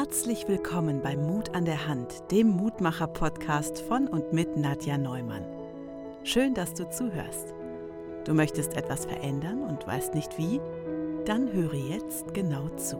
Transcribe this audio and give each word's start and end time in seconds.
Herzlich 0.00 0.46
willkommen 0.46 1.02
bei 1.02 1.16
Mut 1.16 1.56
an 1.56 1.64
der 1.64 1.88
Hand, 1.88 2.30
dem 2.30 2.50
Mutmacher-Podcast 2.50 3.80
von 3.80 4.06
und 4.06 4.32
mit 4.32 4.56
Nadja 4.56 4.96
Neumann. 4.96 5.44
Schön, 6.22 6.54
dass 6.54 6.72
du 6.72 6.88
zuhörst. 6.88 7.52
Du 8.24 8.32
möchtest 8.32 8.76
etwas 8.76 9.06
verändern 9.06 9.64
und 9.64 9.84
weißt 9.88 10.14
nicht 10.14 10.38
wie? 10.38 10.60
Dann 11.24 11.52
höre 11.52 11.74
jetzt 11.74 12.32
genau 12.32 12.68
zu. 12.76 12.96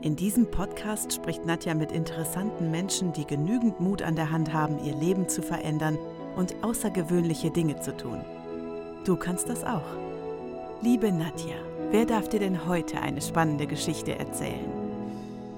In 0.00 0.14
diesem 0.14 0.48
Podcast 0.48 1.12
spricht 1.12 1.44
Nadja 1.44 1.74
mit 1.74 1.90
interessanten 1.90 2.70
Menschen, 2.70 3.12
die 3.12 3.26
genügend 3.26 3.80
Mut 3.80 4.00
an 4.00 4.14
der 4.14 4.30
Hand 4.30 4.52
haben, 4.52 4.78
ihr 4.84 4.94
Leben 4.94 5.28
zu 5.28 5.42
verändern 5.42 5.98
und 6.36 6.54
außergewöhnliche 6.62 7.50
Dinge 7.50 7.80
zu 7.80 7.96
tun. 7.96 8.20
Du 9.04 9.16
kannst 9.16 9.48
das 9.48 9.64
auch. 9.64 9.96
Liebe 10.82 11.10
Nadja, 11.10 11.56
wer 11.90 12.06
darf 12.06 12.28
dir 12.28 12.38
denn 12.38 12.68
heute 12.68 13.00
eine 13.00 13.20
spannende 13.20 13.66
Geschichte 13.66 14.16
erzählen? 14.16 14.79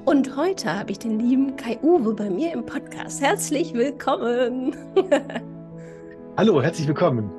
Und 0.05 0.37
heute 0.37 0.77
habe 0.77 0.91
ich 0.91 0.99
den 0.99 1.21
lieben 1.21 1.55
Kai-Uwe 1.55 2.15
bei 2.15 2.29
mir 2.29 2.53
im 2.53 2.67
Podcast. 2.67 3.23
Herzlich 3.23 3.73
willkommen. 3.73 4.77
Hallo, 6.37 6.61
herzlich 6.61 6.89
willkommen. 6.89 7.31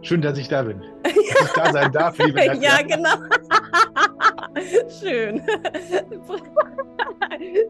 Schön, 0.00 0.22
dass 0.22 0.38
ich 0.38 0.46
da 0.46 0.62
bin. 0.62 0.80
Dass 1.02 1.12
ich 1.16 1.52
da 1.54 1.72
sein 1.72 1.90
darf, 1.90 2.16
liebe 2.18 2.38
Nadja. 2.46 2.78
Ja, 2.78 2.82
genau. 2.82 3.16
Schön. 5.00 5.42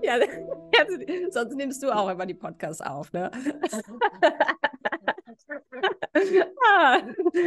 ja, 0.03 0.19
sonst 1.31 1.55
nimmst 1.55 1.83
du 1.83 1.91
auch 1.91 2.11
immer 2.11 2.27
die 2.27 2.34
Podcasts 2.34 2.83
auf, 2.83 3.11
ne? 3.15 3.31
ah, 6.70 6.98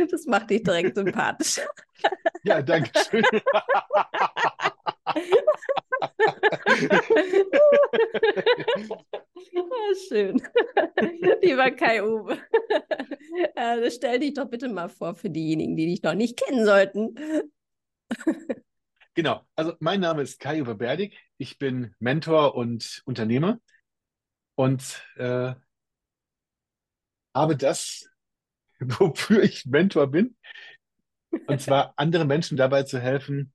das 0.10 0.26
macht 0.26 0.50
dich 0.50 0.64
direkt 0.64 0.96
sympathisch. 0.96 1.62
Ja, 2.44 2.60
danke 2.64 2.90
schön. 3.12 3.24
Ah, 5.08 5.16
schön. 10.08 10.42
Lieber 11.42 11.72
Kai-Uwe, 11.72 12.38
äh, 13.56 13.92
stell 13.92 14.20
dich 14.20 14.34
doch 14.34 14.50
bitte 14.50 14.70
mal 14.70 14.90
vor 14.90 15.16
für 15.16 15.30
diejenigen, 15.30 15.76
die 15.76 15.86
dich 15.88 16.04
noch 16.04 16.14
nicht 16.14 16.38
kennen 16.40 16.66
sollten. 16.66 17.16
Genau, 19.14 19.42
also 19.56 19.74
mein 19.80 20.00
Name 20.00 20.22
ist 20.22 20.40
Kai-Uwe 20.40 20.76
Berdig. 20.76 21.18
Ich 21.38 21.58
bin 21.58 21.96
Mentor 22.00 22.56
und 22.56 23.02
Unternehmer 23.06 23.60
und 24.56 25.04
äh, 25.16 25.56
habe 27.34 27.58
das, 27.58 28.10
wofür 28.80 29.42
ich 29.42 29.66
Mentor 29.66 30.08
bin, 30.08 30.36
und 31.48 31.62
zwar 31.62 31.94
andere 31.98 32.26
Menschen 32.26 32.58
dabei 32.58 32.84
zu 32.84 33.00
helfen, 33.00 33.54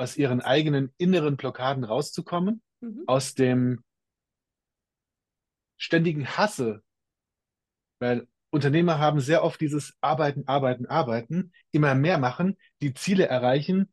aus 0.00 0.16
ihren 0.16 0.40
eigenen 0.40 0.94
inneren 0.96 1.36
Blockaden 1.36 1.84
rauszukommen, 1.84 2.62
mhm. 2.80 3.04
aus 3.06 3.34
dem 3.34 3.84
ständigen 5.76 6.26
Hasse, 6.26 6.82
weil 7.98 8.26
Unternehmer 8.48 8.98
haben 8.98 9.20
sehr 9.20 9.44
oft 9.44 9.60
dieses 9.60 9.94
Arbeiten, 10.00 10.48
Arbeiten, 10.48 10.86
Arbeiten, 10.86 11.52
immer 11.70 11.94
mehr 11.94 12.16
machen, 12.16 12.56
die 12.80 12.94
Ziele 12.94 13.26
erreichen, 13.26 13.92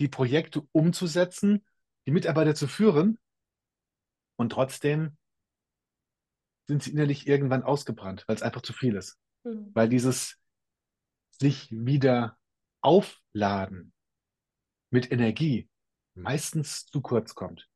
die 0.00 0.08
Projekte 0.08 0.68
umzusetzen, 0.72 1.64
die 2.06 2.12
Mitarbeiter 2.12 2.54
zu 2.54 2.68
führen 2.68 3.18
und 4.36 4.52
trotzdem 4.52 5.16
sind 6.66 6.82
sie 6.82 6.92
innerlich 6.92 7.26
irgendwann 7.26 7.62
ausgebrannt, 7.62 8.24
weil 8.26 8.36
es 8.36 8.42
einfach 8.42 8.60
zu 8.60 8.74
viel 8.74 8.94
ist. 8.96 9.18
Mhm. 9.44 9.70
Weil 9.72 9.88
dieses 9.88 10.38
sich 11.30 11.70
wieder 11.70 12.36
aufladen, 12.82 13.94
mit 14.90 15.10
Energie 15.12 15.68
meistens 16.14 16.86
zu 16.86 17.00
kurz 17.00 17.34
kommt. 17.34 17.68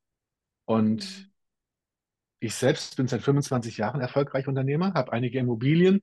Und 0.64 1.04
mhm. 1.04 1.32
ich 2.40 2.54
selbst 2.54 2.96
bin 2.96 3.08
seit 3.08 3.22
25 3.22 3.76
Jahren 3.76 4.00
erfolgreicher 4.00 4.48
Unternehmer, 4.48 4.94
habe 4.94 5.12
einige 5.12 5.38
Immobilien, 5.38 6.02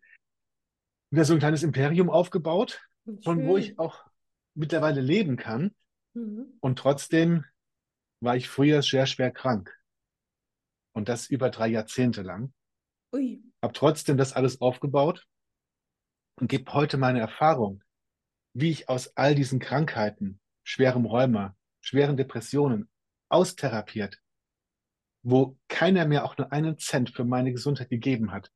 wieder 1.11 1.25
so 1.25 1.33
ein 1.33 1.39
kleines 1.39 1.63
Imperium 1.63 2.09
aufgebaut, 2.09 2.81
Schön. 3.05 3.21
von 3.23 3.47
wo 3.47 3.57
ich 3.57 3.79
auch 3.79 4.05
mittlerweile 4.55 5.01
leben 5.01 5.37
kann. 5.37 5.75
Mhm. 6.13 6.57
Und 6.59 6.79
trotzdem 6.79 7.45
war 8.21 8.35
ich 8.35 8.49
früher 8.49 8.81
sehr 8.81 9.05
schwer 9.05 9.31
krank. 9.31 9.75
Und 10.93 11.09
das 11.09 11.27
über 11.29 11.49
drei 11.49 11.67
Jahrzehnte 11.67 12.21
lang. 12.21 12.53
Ui. 13.13 13.41
Habe 13.61 13.73
trotzdem 13.73 14.17
das 14.17 14.33
alles 14.33 14.61
aufgebaut 14.61 15.27
und 16.39 16.47
gebe 16.47 16.71
heute 16.73 16.97
meine 16.97 17.19
Erfahrung, 17.19 17.83
wie 18.53 18.71
ich 18.71 18.89
aus 18.89 19.15
all 19.15 19.35
diesen 19.35 19.59
Krankheiten 19.59 20.39
schwerem 20.69 21.07
Rheuma, 21.07 21.55
schweren 21.81 22.15
Depressionen, 22.15 22.89
austherapiert, 23.27 24.19
wo 25.23 25.57
keiner 25.67 26.05
mehr 26.05 26.23
auch 26.25 26.37
nur 26.37 26.51
einen 26.51 26.77
Cent 26.77 27.09
für 27.09 27.25
meine 27.25 27.51
Gesundheit 27.51 27.89
gegeben 27.89 28.31
hat, 28.31 28.51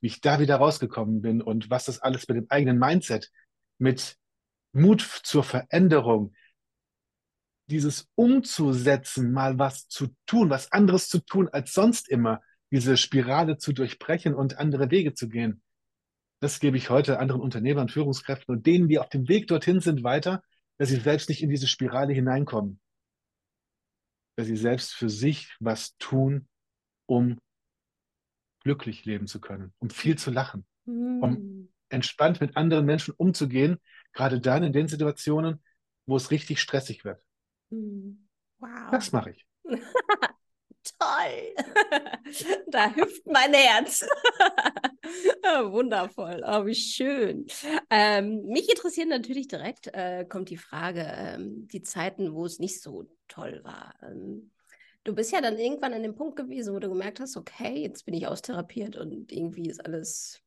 wie 0.00 0.06
ich 0.06 0.20
da 0.20 0.38
wieder 0.38 0.56
rausgekommen 0.56 1.20
bin 1.20 1.42
und 1.42 1.68
was 1.68 1.86
das 1.86 1.98
alles 1.98 2.28
mit 2.28 2.36
dem 2.36 2.46
eigenen 2.48 2.78
Mindset, 2.78 3.32
mit 3.78 4.16
Mut 4.72 5.00
zur 5.00 5.42
Veränderung, 5.42 6.32
dieses 7.66 8.08
umzusetzen, 8.14 9.32
mal 9.32 9.58
was 9.58 9.88
zu 9.88 10.14
tun, 10.26 10.50
was 10.50 10.70
anderes 10.70 11.08
zu 11.08 11.18
tun 11.18 11.48
als 11.48 11.72
sonst 11.72 12.08
immer, 12.08 12.40
diese 12.70 12.96
Spirale 12.96 13.58
zu 13.58 13.72
durchbrechen 13.72 14.32
und 14.32 14.58
andere 14.58 14.92
Wege 14.92 15.12
zu 15.12 15.28
gehen. 15.28 15.60
Das 16.40 16.60
gebe 16.60 16.76
ich 16.76 16.88
heute 16.88 17.18
anderen 17.18 17.40
Unternehmern, 17.40 17.88
Führungskräften 17.88 18.54
und 18.54 18.66
denen, 18.66 18.88
die 18.88 19.00
auf 19.00 19.08
dem 19.08 19.28
Weg 19.28 19.48
dorthin 19.48 19.80
sind, 19.80 20.04
weiter, 20.04 20.42
dass 20.78 20.88
sie 20.88 21.00
selbst 21.00 21.28
nicht 21.28 21.42
in 21.42 21.50
diese 21.50 21.66
Spirale 21.66 22.12
hineinkommen. 22.12 22.80
Dass 24.36 24.46
sie 24.46 24.56
selbst 24.56 24.94
für 24.94 25.10
sich 25.10 25.56
was 25.60 25.96
tun, 25.98 26.48
um 27.06 27.38
glücklich 28.60 29.04
leben 29.04 29.26
zu 29.26 29.40
können, 29.40 29.72
um 29.78 29.90
viel 29.90 30.16
zu 30.16 30.30
lachen, 30.30 30.66
mm. 30.84 31.22
um 31.22 31.68
entspannt 31.88 32.40
mit 32.40 32.56
anderen 32.56 32.86
Menschen 32.86 33.14
umzugehen, 33.16 33.78
gerade 34.12 34.40
dann 34.40 34.62
in 34.62 34.72
den 34.72 34.88
Situationen, 34.88 35.62
wo 36.06 36.16
es 36.16 36.30
richtig 36.30 36.60
stressig 36.60 37.04
wird. 37.04 37.22
Mm. 37.70 38.12
Wow. 38.58 38.90
Das 38.90 39.12
mache 39.12 39.30
ich. 39.30 39.46
Toll. 40.98 41.54
da 42.68 42.94
hüpft 42.94 43.26
mein 43.26 43.52
Herz. 43.52 44.06
Wundervoll. 45.72 46.42
Oh, 46.46 46.66
wie 46.66 46.74
schön. 46.74 47.46
Ähm, 47.90 48.44
mich 48.46 48.68
interessiert 48.68 49.08
natürlich 49.08 49.48
direkt, 49.48 49.88
äh, 49.88 50.24
kommt 50.28 50.50
die 50.50 50.56
Frage, 50.56 51.06
ähm, 51.16 51.68
die 51.68 51.82
Zeiten, 51.82 52.34
wo 52.34 52.44
es 52.44 52.58
nicht 52.58 52.80
so 52.82 53.04
toll 53.28 53.60
war. 53.64 53.94
Ähm, 54.02 54.50
du 55.04 55.14
bist 55.14 55.32
ja 55.32 55.40
dann 55.40 55.58
irgendwann 55.58 55.94
an 55.94 56.02
dem 56.02 56.14
Punkt 56.14 56.36
gewesen, 56.36 56.74
wo 56.74 56.78
du 56.78 56.88
gemerkt 56.88 57.20
hast, 57.20 57.36
okay, 57.36 57.82
jetzt 57.82 58.04
bin 58.04 58.14
ich 58.14 58.26
austherapiert 58.26 58.96
und 58.96 59.32
irgendwie 59.32 59.68
ist 59.68 59.84
alles 59.84 60.42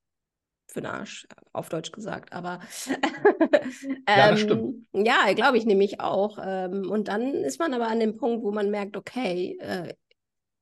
für 0.68 0.82
den 0.82 0.90
Arsch, 0.90 1.28
auf 1.52 1.68
Deutsch 1.70 1.92
gesagt, 1.92 2.32
aber 2.32 2.62
ja, 4.08 4.32
das 4.32 4.40
stimmt. 4.40 4.88
Ähm, 4.94 5.06
ja, 5.06 5.34
glaube 5.34 5.58
ich 5.58 5.66
nämlich 5.66 6.00
auch. 6.00 6.38
Ähm, 6.42 6.90
und 6.90 7.10
dann 7.10 7.34
ist 7.34 7.60
man 7.60 7.74
aber 7.74 7.88
an 7.88 8.00
dem 8.00 8.16
Punkt, 8.16 8.44
wo 8.44 8.52
man 8.52 8.70
merkt, 8.72 8.96
okay, 8.96 9.58
äh, 9.60 9.94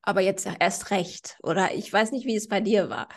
aber 0.02 0.22
jetzt 0.22 0.48
erst 0.60 0.92
recht. 0.92 1.38
Oder 1.44 1.74
ich 1.74 1.92
weiß 1.92 2.12
nicht, 2.12 2.26
wie 2.26 2.36
es 2.36 2.48
bei 2.48 2.62
dir 2.62 2.90
war. 2.90 3.10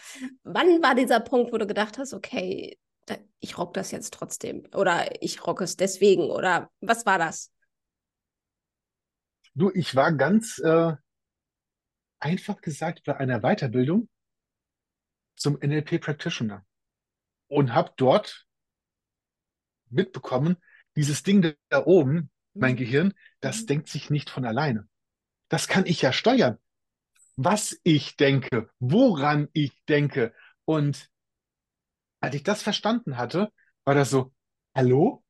Wann 0.43 0.82
war 0.82 0.94
dieser 0.94 1.20
Punkt, 1.20 1.53
wo 1.53 1.59
du 1.59 1.66
gedacht 1.66 1.98
hast, 1.98 2.12
okay, 2.12 2.78
ich 3.41 3.59
rock 3.59 3.75
das 3.75 3.91
jetzt 3.91 4.15
trotzdem 4.15 4.65
oder 4.75 5.22
ich 5.22 5.44
rock 5.47 5.60
es 5.60 5.76
deswegen 5.76 6.31
oder 6.31 6.71
was 6.81 7.04
war 7.04 7.19
das? 7.19 7.53
Du, 9.54 9.71
ich 9.75 9.94
war 9.97 10.12
ganz 10.12 10.59
äh, 10.59 10.94
einfach 12.21 12.60
gesagt 12.60 13.03
bei 13.04 13.16
einer 13.16 13.41
Weiterbildung 13.41 14.09
zum 15.34 15.59
NLP 15.60 16.00
Practitioner 16.00 16.65
und 17.48 17.75
habe 17.75 17.92
dort 17.97 18.47
mitbekommen, 19.91 20.56
dieses 20.97 21.22
Ding 21.22 21.54
da 21.69 21.84
oben, 21.84 22.31
mein 22.54 22.75
mhm. 22.75 22.78
Gehirn, 22.78 23.15
das 23.41 23.62
mhm. 23.62 23.66
denkt 23.66 23.88
sich 23.88 24.09
nicht 24.09 24.31
von 24.31 24.44
alleine. 24.44 24.88
Das 25.48 25.69
kann 25.69 25.84
ich 25.84 26.00
ja 26.00 26.12
steuern 26.12 26.59
was 27.37 27.79
ich 27.83 28.17
denke, 28.17 28.71
woran 28.79 29.49
ich 29.53 29.73
denke. 29.87 30.34
Und 30.65 31.11
als 32.21 32.34
ich 32.34 32.43
das 32.43 32.63
verstanden 32.63 33.17
hatte, 33.17 33.53
war 33.84 33.95
das 33.95 34.11
so, 34.11 34.33
hallo? 34.75 35.25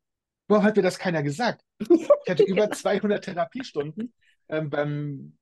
Warum 0.48 0.64
hat 0.64 0.76
mir 0.76 0.82
das 0.82 0.98
keiner 0.98 1.22
gesagt? 1.22 1.64
Ich 1.78 2.08
hatte 2.28 2.42
über 2.46 2.70
200 2.70 3.24
Therapiestunden 3.24 4.12
ähm, 4.48 4.70
beim 4.70 5.38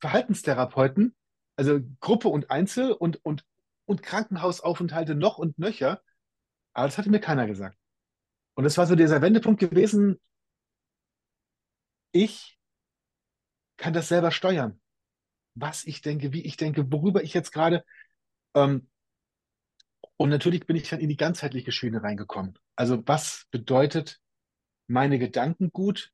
Verhaltenstherapeuten, 0.00 1.14
also 1.56 1.80
Gruppe 2.00 2.28
und 2.28 2.50
Einzel 2.50 2.92
und, 2.92 3.24
und, 3.24 3.44
und 3.84 4.02
Krankenhausaufenthalte 4.02 5.14
noch 5.14 5.38
und 5.38 5.58
nöcher. 5.58 6.02
Aber 6.72 6.86
das 6.86 6.98
hatte 6.98 7.10
mir 7.10 7.20
keiner 7.20 7.46
gesagt. 7.46 7.78
Und 8.54 8.64
es 8.64 8.76
war 8.78 8.86
so 8.86 8.96
dieser 8.96 9.22
Wendepunkt 9.22 9.60
gewesen, 9.60 10.20
ich 12.10 12.58
kann 13.76 13.92
das 13.92 14.08
selber 14.08 14.30
steuern 14.30 14.81
was 15.54 15.84
ich 15.84 16.00
denke, 16.02 16.32
wie 16.32 16.42
ich 16.42 16.56
denke, 16.56 16.90
worüber 16.90 17.22
ich 17.22 17.34
jetzt 17.34 17.52
gerade. 17.52 17.84
Ähm, 18.54 18.88
und 20.16 20.30
natürlich 20.30 20.66
bin 20.66 20.76
ich 20.76 20.88
dann 20.88 21.00
in 21.00 21.08
die 21.08 21.16
ganzheitliche 21.16 21.72
Schiene 21.72 22.02
reingekommen. 22.02 22.58
Also 22.76 23.02
was 23.06 23.46
bedeutet 23.50 24.20
meine 24.86 25.18
Gedanken 25.18 25.70
gut? 25.72 26.12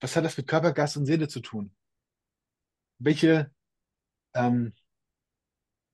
Was 0.00 0.16
hat 0.16 0.24
das 0.24 0.36
mit 0.36 0.46
Körper, 0.46 0.72
Geist 0.72 0.96
und 0.96 1.06
Seele 1.06 1.28
zu 1.28 1.40
tun? 1.40 1.74
welche 2.98 3.50
ähm, 4.34 4.72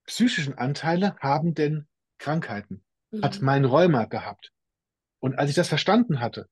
psychischen 0.06 0.56
Anteile 0.56 1.16
haben 1.19 1.54
denn 1.54 1.88
Krankheiten? 2.19 2.84
Hat 3.22 3.40
Mhm. 3.40 3.44
mein 3.44 3.64
Rheuma 3.64 4.04
gehabt? 4.04 4.52
Und 5.19 5.38
als 5.38 5.50
ich 5.50 5.56
das 5.56 5.69
verstanden 5.69 6.20
hatte, 6.20 6.48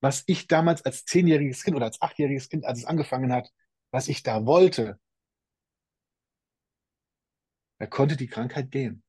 was 0.00 0.24
ich 0.26 0.46
damals 0.46 0.84
als 0.84 1.04
zehnjähriges 1.04 1.64
Kind 1.64 1.76
oder 1.76 1.86
als 1.86 2.00
achtjähriges 2.00 2.48
Kind, 2.48 2.64
als 2.64 2.80
es 2.80 2.84
angefangen 2.84 3.32
hat, 3.32 3.50
was 3.90 4.08
ich 4.08 4.22
da 4.22 4.46
wollte, 4.46 4.98
da 7.78 7.86
konnte 7.86 8.16
die 8.16 8.26
Krankheit 8.26 8.70
gehen. 8.70 9.02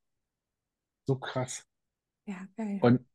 So 1.06 1.16
krass. 1.18 1.66
Ja, 2.26 2.48
geil. 2.58 2.80
Und 2.82 3.06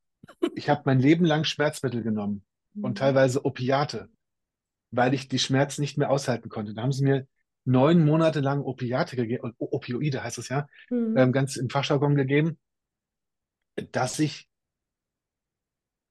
ich 0.55 0.69
habe 0.71 0.83
mein 0.87 0.99
Leben 0.99 1.25
lang 1.25 1.45
Schmerzmittel 1.45 2.03
genommen 2.03 2.45
Mhm. 2.75 2.85
und 2.85 2.99
teilweise 2.99 3.45
Opiate, 3.45 4.09
weil 4.91 5.13
ich 5.13 5.29
die 5.29 5.39
Schmerzen 5.39 5.83
nicht 5.83 5.99
mehr 5.99 6.11
aushalten 6.11 6.49
konnte. 6.49 6.73
Da 6.75 6.83
haben 6.83 6.93
sie 6.93 7.05
mir 7.05 7.27
neun 7.65 8.05
Monate 8.05 8.41
lang 8.41 8.63
Opiate 8.63 9.15
gegeben, 9.17 9.53
Opioide 9.59 10.25
heißt 10.25 10.39
es 10.39 10.49
ja, 10.49 10.67
Mhm. 10.91 11.17
ähm, 11.17 11.33
ganz 11.33 11.57
im 11.57 11.69
Fachjargon 11.69 12.15
gegeben, 12.15 12.59
dass 13.91 14.19
ich, 14.19 14.49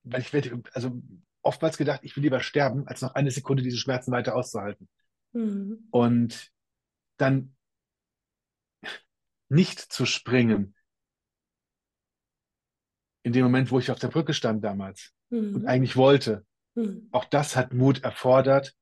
weil 0.03 0.21
ich 0.21 0.33
werde, 0.33 0.61
also 0.73 1.01
oftmals 1.41 1.77
gedacht, 1.77 2.01
ich 2.03 2.15
will 2.15 2.23
lieber 2.23 2.39
sterben, 2.41 2.87
als 2.87 3.01
noch 3.01 3.15
eine 3.15 3.31
Sekunde 3.31 3.63
diese 3.63 3.77
Schmerzen 3.77 4.11
weiter 4.11 4.35
auszuhalten. 4.35 4.87
Mhm. 5.33 5.87
Und 5.91 6.51
dann 7.17 7.55
nicht 9.49 9.79
zu 9.79 10.05
springen 10.05 10.75
in 13.23 13.33
dem 13.33 13.43
Moment, 13.43 13.71
wo 13.71 13.79
ich 13.79 13.91
auf 13.91 13.99
der 13.99 14.07
Brücke 14.07 14.33
stand 14.33 14.63
damals 14.63 15.13
und 15.29 15.61
Mhm. 15.61 15.67
eigentlich 15.67 15.95
wollte. 15.95 16.45
Mhm. 16.75 17.09
Auch 17.11 17.25
das 17.25 17.55
hat 17.55 17.73
Mut 17.73 18.03
erfordert, 18.03 18.75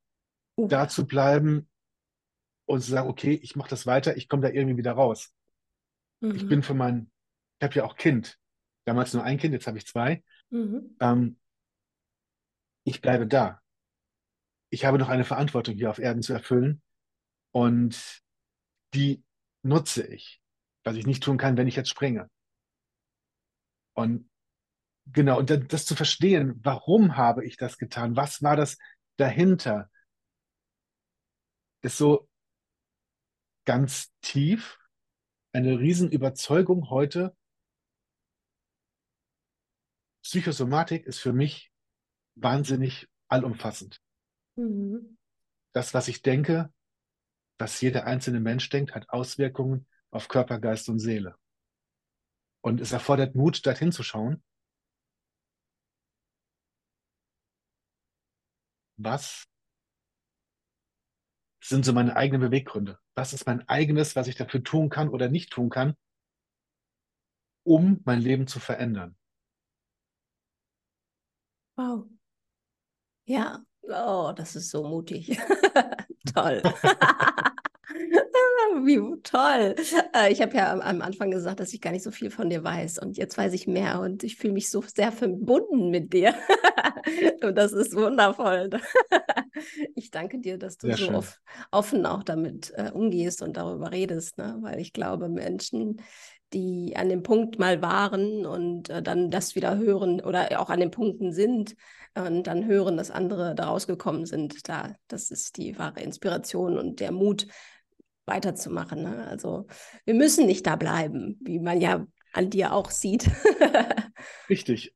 Uh, 0.57 0.67
da 0.67 0.89
zu 0.89 1.07
bleiben 1.07 1.69
und 2.65 2.81
zu 2.81 2.91
sagen, 2.91 3.09
okay, 3.09 3.39
ich 3.41 3.55
mache 3.55 3.69
das 3.69 3.85
weiter, 3.85 4.17
ich 4.17 4.27
komme 4.27 4.41
da 4.41 4.49
irgendwie 4.49 4.77
wieder 4.77 4.91
raus. 4.91 5.33
Ich 6.21 6.43
mhm. 6.43 6.49
bin 6.49 6.63
für 6.63 6.73
mein, 6.73 7.09
ich 7.59 7.63
habe 7.63 7.75
ja 7.75 7.85
auch 7.85 7.95
Kind. 7.95 8.37
Damals 8.85 9.13
nur 9.13 9.23
ein 9.23 9.37
Kind, 9.37 9.53
jetzt 9.53 9.67
habe 9.67 9.77
ich 9.77 9.87
zwei. 9.87 10.23
Mhm. 10.49 10.95
Ähm, 10.99 11.39
ich 12.83 13.01
bleibe 13.01 13.25
da. 13.25 13.61
Ich 14.69 14.85
habe 14.85 14.99
noch 14.99 15.09
eine 15.09 15.25
Verantwortung 15.25 15.75
hier 15.75 15.89
auf 15.89 15.99
Erden 15.99 16.21
zu 16.21 16.33
erfüllen 16.33 16.81
und 17.51 18.21
die 18.93 19.23
nutze 19.63 20.05
ich, 20.05 20.41
was 20.83 20.95
ich 20.95 21.07
nicht 21.07 21.23
tun 21.23 21.37
kann, 21.37 21.57
wenn 21.57 21.67
ich 21.67 21.75
jetzt 21.75 21.89
springe. 21.89 22.29
Und 23.93 24.29
genau, 25.07 25.39
und 25.39 25.49
das 25.73 25.85
zu 25.85 25.95
verstehen, 25.95 26.59
warum 26.63 27.17
habe 27.17 27.45
ich 27.45 27.57
das 27.57 27.77
getan? 27.77 28.15
Was 28.15 28.41
war 28.41 28.55
das 28.55 28.77
dahinter? 29.17 29.89
Ist 31.81 31.97
so 31.97 32.29
ganz 33.65 34.11
tief 34.21 34.79
eine 35.53 35.79
Riesenüberzeugung 35.79 36.89
heute. 36.89 37.35
Psychosomatik 40.23 41.05
ist 41.05 41.19
für 41.19 41.33
mich 41.33 41.71
wahnsinnig 42.35 43.07
allumfassend. 43.27 44.01
Mhm. 44.59 45.17
Das, 45.73 45.93
was 45.95 46.07
ich 46.07 46.21
denke, 46.21 46.71
was 47.59 47.81
jeder 47.81 48.05
einzelne 48.05 48.39
Mensch 48.41 48.69
denkt, 48.69 48.95
hat 48.95 49.09
Auswirkungen 49.09 49.87
auf 50.11 50.27
Körper, 50.29 50.59
Geist 50.59 50.89
und 50.89 50.99
Seele. 50.99 51.35
Und 52.61 52.79
es 52.79 52.93
erfordert 52.93 53.35
Mut, 53.35 53.65
dorthin 53.65 53.91
zu 53.91 54.01
schauen. 54.01 54.41
Was 58.97 59.47
sind 61.61 61.85
so 61.85 61.93
meine 61.93 62.15
eigenen 62.17 62.41
Beweggründe? 62.41 62.99
Was 63.15 63.31
ist 63.33 63.45
mein 63.45 63.65
eigenes, 63.69 64.15
was 64.17 64.27
ich 64.27 64.35
dafür 64.35 64.61
tun 64.63 64.89
kann 64.89 65.07
oder 65.09 65.29
nicht 65.29 65.51
tun 65.51 65.69
kann, 65.69 65.95
um 67.63 68.01
mein 68.03 68.19
Leben 68.19 68.47
zu 68.47 68.59
verändern? 68.59 69.15
Wow. 71.77 72.07
Ja, 73.25 73.63
oh, 73.89 74.31
das 74.35 74.55
ist 74.55 74.69
so 74.69 74.83
mutig. 74.83 75.37
Toll. 76.33 76.61
Wie 78.85 79.21
toll. 79.23 79.75
Äh, 80.13 80.31
Ich 80.31 80.41
habe 80.41 80.55
ja 80.55 80.71
am, 80.79 81.01
Anfang 81.01 81.31
gesagt, 81.31 81.59
dass 81.59 81.73
ich 81.73 81.81
gar 81.81 81.91
nicht 81.91 82.03
so 82.03 82.11
viel 82.11 82.29
von 82.29 82.49
dir 82.49 82.63
weiß. 82.63 82.99
Und 82.99 83.17
jetzt 83.17 83.37
weiß 83.37 83.53
ich 83.53 83.67
mehr 83.67 83.99
und 83.99 84.23
ich 84.23 84.37
fühle 84.37 84.53
mich 84.53 84.69
so 84.69 84.81
sehr 84.81 85.11
verbunden 85.11 85.89
mit 85.89 86.13
dir. 86.13 86.33
Und 87.43 87.55
das 87.55 87.71
ist 87.71 87.95
wundervoll. 87.95 88.69
Ich 89.95 90.11
danke 90.11 90.39
dir, 90.39 90.57
dass 90.57 90.77
du 90.77 90.87
Sehr 90.87 90.97
so 90.97 91.11
off 91.13 91.39
offen 91.71 92.05
auch 92.05 92.23
damit 92.23 92.71
äh, 92.75 92.91
umgehst 92.91 93.41
und 93.41 93.57
darüber 93.57 93.91
redest, 93.91 94.37
ne? 94.37 94.57
Weil 94.59 94.79
ich 94.79 94.93
glaube, 94.93 95.29
Menschen, 95.29 96.01
die 96.53 96.95
an 96.95 97.09
dem 97.09 97.23
Punkt 97.23 97.57
mal 97.57 97.81
waren 97.81 98.45
und 98.45 98.89
äh, 98.89 99.01
dann 99.01 99.31
das 99.31 99.55
wieder 99.55 99.77
hören 99.77 100.21
oder 100.21 100.59
auch 100.59 100.69
an 100.69 100.79
den 100.79 100.91
Punkten 100.91 101.31
sind 101.31 101.75
und 102.15 102.43
dann 102.43 102.65
hören, 102.65 102.97
dass 102.97 103.11
andere 103.11 103.55
daraus 103.55 103.87
gekommen 103.87 104.25
sind, 104.25 104.67
da, 104.67 104.95
das 105.07 105.31
ist 105.31 105.57
die 105.57 105.77
wahre 105.77 106.01
Inspiration 106.01 106.77
und 106.77 106.99
der 106.99 107.11
Mut, 107.11 107.47
weiterzumachen. 108.29 109.03
Ne? 109.03 109.27
Also 109.27 109.67
wir 110.05 110.13
müssen 110.13 110.45
nicht 110.45 110.65
da 110.65 110.77
bleiben, 110.77 111.37
wie 111.41 111.59
man 111.59 111.81
ja 111.81 112.05
an 112.31 112.49
dir 112.49 112.73
auch 112.73 112.91
sieht. 112.91 113.29
Richtig. 114.49 114.93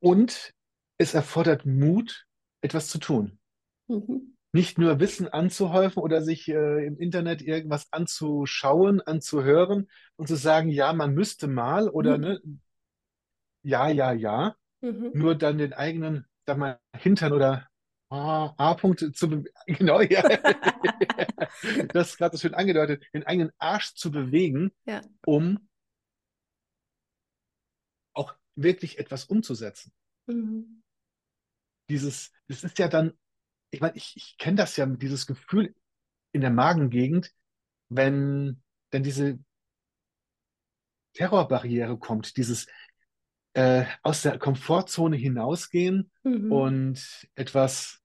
Und 0.00 0.52
es 0.98 1.14
erfordert 1.14 1.66
Mut, 1.66 2.26
etwas 2.60 2.88
zu 2.88 2.98
tun. 2.98 3.38
Mhm. 3.88 4.36
Nicht 4.52 4.76
nur 4.76 5.00
Wissen 5.00 5.28
anzuhäufen 5.28 6.02
oder 6.02 6.20
sich 6.20 6.46
äh, 6.48 6.86
im 6.86 6.98
Internet 6.98 7.40
irgendwas 7.40 7.90
anzuschauen, 7.90 9.00
anzuhören 9.00 9.88
und 10.16 10.28
zu 10.28 10.36
sagen, 10.36 10.68
ja, 10.68 10.92
man 10.92 11.14
müsste 11.14 11.48
mal 11.48 11.88
oder 11.88 12.18
Mhm. 12.18 12.24
ne, 12.24 12.40
ja, 13.62 13.88
ja, 13.88 14.12
ja, 14.12 14.54
Mhm. 14.82 15.10
nur 15.14 15.34
dann 15.36 15.58
den 15.58 15.72
eigenen, 15.72 16.26
sag 16.46 16.58
mal, 16.58 16.80
Hintern 16.96 17.32
oder 17.32 17.68
A-Punkt 18.10 19.00
zu, 19.16 19.28
be- 19.30 19.44
genau, 19.66 20.00
ja, 20.02 20.22
das 21.92 22.10
ist 22.10 22.18
gerade 22.18 22.36
so 22.36 22.40
schön 22.42 22.54
angedeutet, 22.54 23.04
den 23.14 23.26
eigenen 23.26 23.52
Arsch 23.58 23.94
zu 23.94 24.10
bewegen, 24.10 24.70
Ja. 24.84 25.00
um 25.24 25.68
auch 28.14 28.34
wirklich 28.56 28.98
etwas 28.98 29.24
umzusetzen. 29.24 29.92
Mhm. 30.26 30.82
Dieses, 31.88 32.32
das 32.48 32.64
ist 32.64 32.78
ja 32.78 32.88
dann, 32.88 33.18
ich 33.70 33.80
meine, 33.80 33.96
ich, 33.96 34.16
ich 34.16 34.36
kenne 34.38 34.56
das 34.56 34.76
ja, 34.76 34.86
dieses 34.86 35.26
Gefühl 35.26 35.74
in 36.32 36.40
der 36.40 36.50
Magengegend, 36.50 37.32
wenn, 37.88 38.62
wenn 38.90 39.02
diese 39.02 39.38
Terrorbarriere 41.14 41.98
kommt, 41.98 42.36
dieses 42.36 42.66
äh, 43.54 43.84
aus 44.02 44.22
der 44.22 44.38
Komfortzone 44.38 45.16
hinausgehen 45.16 46.10
Mhm. 46.24 46.42
und 46.48 47.28
etwas 47.34 48.00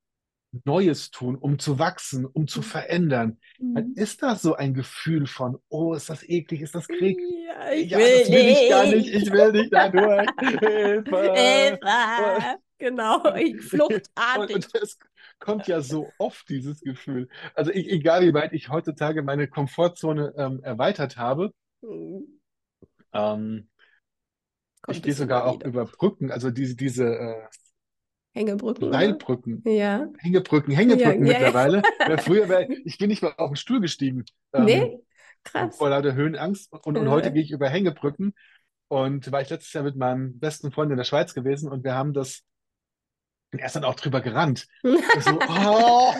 Neues 0.65 1.11
tun, 1.11 1.35
um 1.37 1.59
zu 1.59 1.79
wachsen, 1.79 2.25
um 2.25 2.47
zu 2.47 2.61
Mhm. 2.61 2.63
verändern, 2.63 3.39
dann 3.73 3.87
Mhm. 3.87 3.95
ist 3.95 4.23
da 4.23 4.35
so 4.35 4.55
ein 4.55 4.73
Gefühl 4.73 5.27
von, 5.27 5.57
oh, 5.69 5.93
ist 5.93 6.09
das 6.09 6.23
eklig, 6.27 6.61
ist 6.61 6.75
das 6.75 6.89
Krieg? 6.91 7.29
Ja, 7.47 7.71
ich 7.71 7.91
Ja, 7.91 7.97
will 7.97 8.09
das 8.09 8.29
will 8.31 8.47
ich 8.47 8.65
gar 8.67 8.85
nicht, 8.87 9.07
nicht. 9.07 9.09
ich 9.09 9.31
will 9.31 9.51
nicht 9.53 9.73
da 9.73 9.89
durch. 9.89 10.31
Hilfe! 10.61 11.79
Hilfe! 11.81 11.81
Genau, 12.79 13.33
ich 13.35 13.59
Und, 14.31 14.51
fluchtartig. 14.51 14.51
und 14.53 14.75
es 14.75 14.97
kommt 15.39 15.67
ja 15.67 15.81
so 15.81 16.13
oft, 16.17 16.47
dieses 16.49 16.83
Gefühl. 16.83 17.29
Also 17.55 17.71
ich, 17.71 17.87
egal 17.89 18.21
wie 18.23 18.33
weit 18.33 18.53
ich 18.53 18.69
heutzutage 18.69 19.23
meine 19.23 19.47
Komfortzone 19.47 20.33
ähm, 20.37 20.61
erweitert 20.63 21.17
habe, 21.17 21.51
Mhm. 21.81 22.37
ähm, 23.13 23.69
ich 24.87 25.01
gehe 25.01 25.13
sogar 25.13 25.45
auch 25.45 25.55
wieder. 25.55 25.67
über 25.67 25.85
Brücken, 25.85 26.31
also 26.31 26.51
diese, 26.51 26.75
diese 26.75 27.05
äh, 27.05 27.47
Hängebrücken? 28.33 28.91
Seilbrücken, 28.91 29.63
Ja. 29.65 30.07
Hängebrücken, 30.19 30.71
Ja, 30.71 30.77
Hängebrücken 30.77 31.25
ja, 31.25 31.33
ja. 31.33 31.39
mittlerweile. 31.39 31.81
Weil 32.05 32.17
früher 32.19 32.49
wär, 32.49 32.69
ich 32.85 32.97
bin 32.97 33.09
nicht 33.09 33.21
mal 33.23 33.33
auf 33.37 33.49
den 33.51 33.55
Stuhl 33.55 33.81
gestiegen 33.81 34.25
ähm, 34.53 34.65
Nee? 34.65 34.99
Krass. 35.43 35.77
vor 35.77 35.89
lauter 35.89 36.13
Höhenangst 36.13 36.71
und, 36.71 36.97
und 36.97 37.09
heute 37.09 37.29
Äh. 37.29 37.31
gehe 37.31 37.43
ich 37.43 37.51
über 37.51 37.69
Hängebrücken 37.69 38.33
und 38.89 39.31
war 39.31 39.41
ich 39.41 39.49
letztes 39.49 39.73
Jahr 39.73 39.83
mit 39.83 39.95
meinem 39.95 40.39
besten 40.39 40.71
Freund 40.71 40.91
in 40.91 40.97
der 40.97 41.03
Schweiz 41.03 41.33
gewesen 41.33 41.69
und 41.71 41.83
wir 41.83 41.93
haben 41.93 42.13
das 42.13 42.43
und 43.53 43.59
er 43.59 43.67
ist 43.67 43.75
dann 43.77 43.85
auch 43.85 43.95
drüber 43.95 44.19
gerannt. 44.21 44.67
So, 44.83 44.91
oh, 45.47 46.13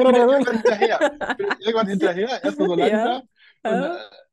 irgendwann 0.00 0.44
hinterher. 0.56 0.98
Bin 1.38 1.46
irgendwann 1.60 1.86
hinterher, 1.86 2.42
erstmal 2.42 2.68
so 2.68 2.74
langsam 2.74 3.22
und 3.62 3.90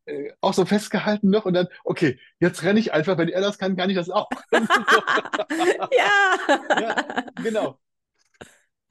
äh, 0.10 0.34
auch 0.42 0.54
so 0.54 0.66
festgehalten 0.66 1.30
noch 1.30 1.46
und 1.46 1.54
dann, 1.54 1.68
okay, 1.84 2.20
jetzt 2.40 2.64
renne 2.64 2.80
ich 2.80 2.94
einfach, 2.94 3.18
wenn 3.18 3.30
er 3.30 3.42
das 3.42 3.58
kann, 3.58 3.76
kann 3.76 3.90
ich 3.90 3.96
das 3.96 4.10
auch. 4.10 4.30
ja. 4.52 6.40
Ja, 6.80 6.96
genau. 7.42 7.80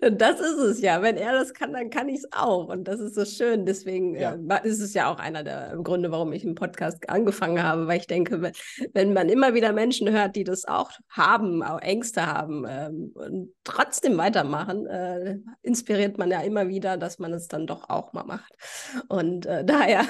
Das 0.01 0.39
ist 0.39 0.59
es 0.59 0.81
ja. 0.81 1.03
Wenn 1.03 1.17
er 1.17 1.33
das 1.33 1.53
kann, 1.53 1.73
dann 1.73 1.91
kann 1.91 2.09
ich 2.09 2.19
es 2.19 2.33
auch. 2.33 2.69
Und 2.69 2.87
das 2.87 3.01
ist 3.01 3.17
so 3.17 3.25
schön. 3.25 3.67
Deswegen 3.67 4.15
ja. 4.15 4.35
äh, 4.35 4.69
ist 4.69 4.81
es 4.81 4.95
ja 4.95 5.11
auch 5.11 5.19
einer 5.19 5.43
der 5.43 5.77
Gründe, 5.83 6.13
warum 6.13 6.33
ich 6.33 6.45
einen 6.45 6.55
Podcast 6.55 7.09
angefangen 7.11 7.61
habe, 7.61 7.89
weil 7.89 7.99
ich 7.99 8.07
denke, 8.07 8.41
wenn, 8.41 8.53
wenn 8.95 9.13
man 9.13 9.29
immer 9.29 9.55
wieder 9.55 9.73
Menschen 9.73 10.09
hört, 10.09 10.37
die 10.37 10.45
das 10.45 10.67
auch 10.67 10.93
haben, 11.09 11.65
auch 11.65 11.81
Ängste 11.81 12.27
haben 12.27 12.65
ähm, 12.69 13.11
und 13.15 13.53
trotzdem 13.65 14.17
weitermachen, 14.19 14.87
äh, 14.87 15.39
inspiriert 15.63 16.17
man 16.17 16.31
ja 16.31 16.43
immer 16.43 16.69
wieder, 16.69 16.97
dass 16.97 17.19
man 17.19 17.33
es 17.33 17.49
dann 17.49 17.67
doch 17.67 17.91
auch 17.91 18.13
mal 18.13 18.25
macht. 18.25 18.53
Und 19.09 19.47
äh, 19.47 19.65
daher 19.67 20.05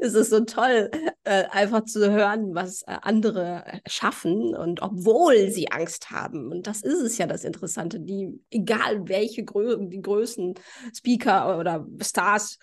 ist 0.00 0.14
es 0.14 0.30
so 0.30 0.40
toll, 0.40 0.90
äh, 1.22 1.44
einfach 1.52 1.84
zu 1.84 2.10
hören, 2.10 2.56
was 2.56 2.82
äh, 2.82 2.96
andere 3.02 3.62
schaffen 3.86 4.56
und 4.56 4.82
obwohl 4.82 5.48
sie 5.50 5.70
Angst 5.70 6.10
haben. 6.10 6.50
Und 6.50 6.66
das 6.66 6.82
ist 6.82 7.00
es 7.00 7.18
ja 7.18 7.28
das 7.28 7.44
Interessante, 7.44 8.00
die, 8.00 8.40
egal 8.50 9.08
welche 9.12 9.44
Grö 9.44 9.76
die 9.78 10.02
größten 10.02 10.54
Speaker 10.92 11.58
oder 11.58 11.86
Stars 12.00 12.58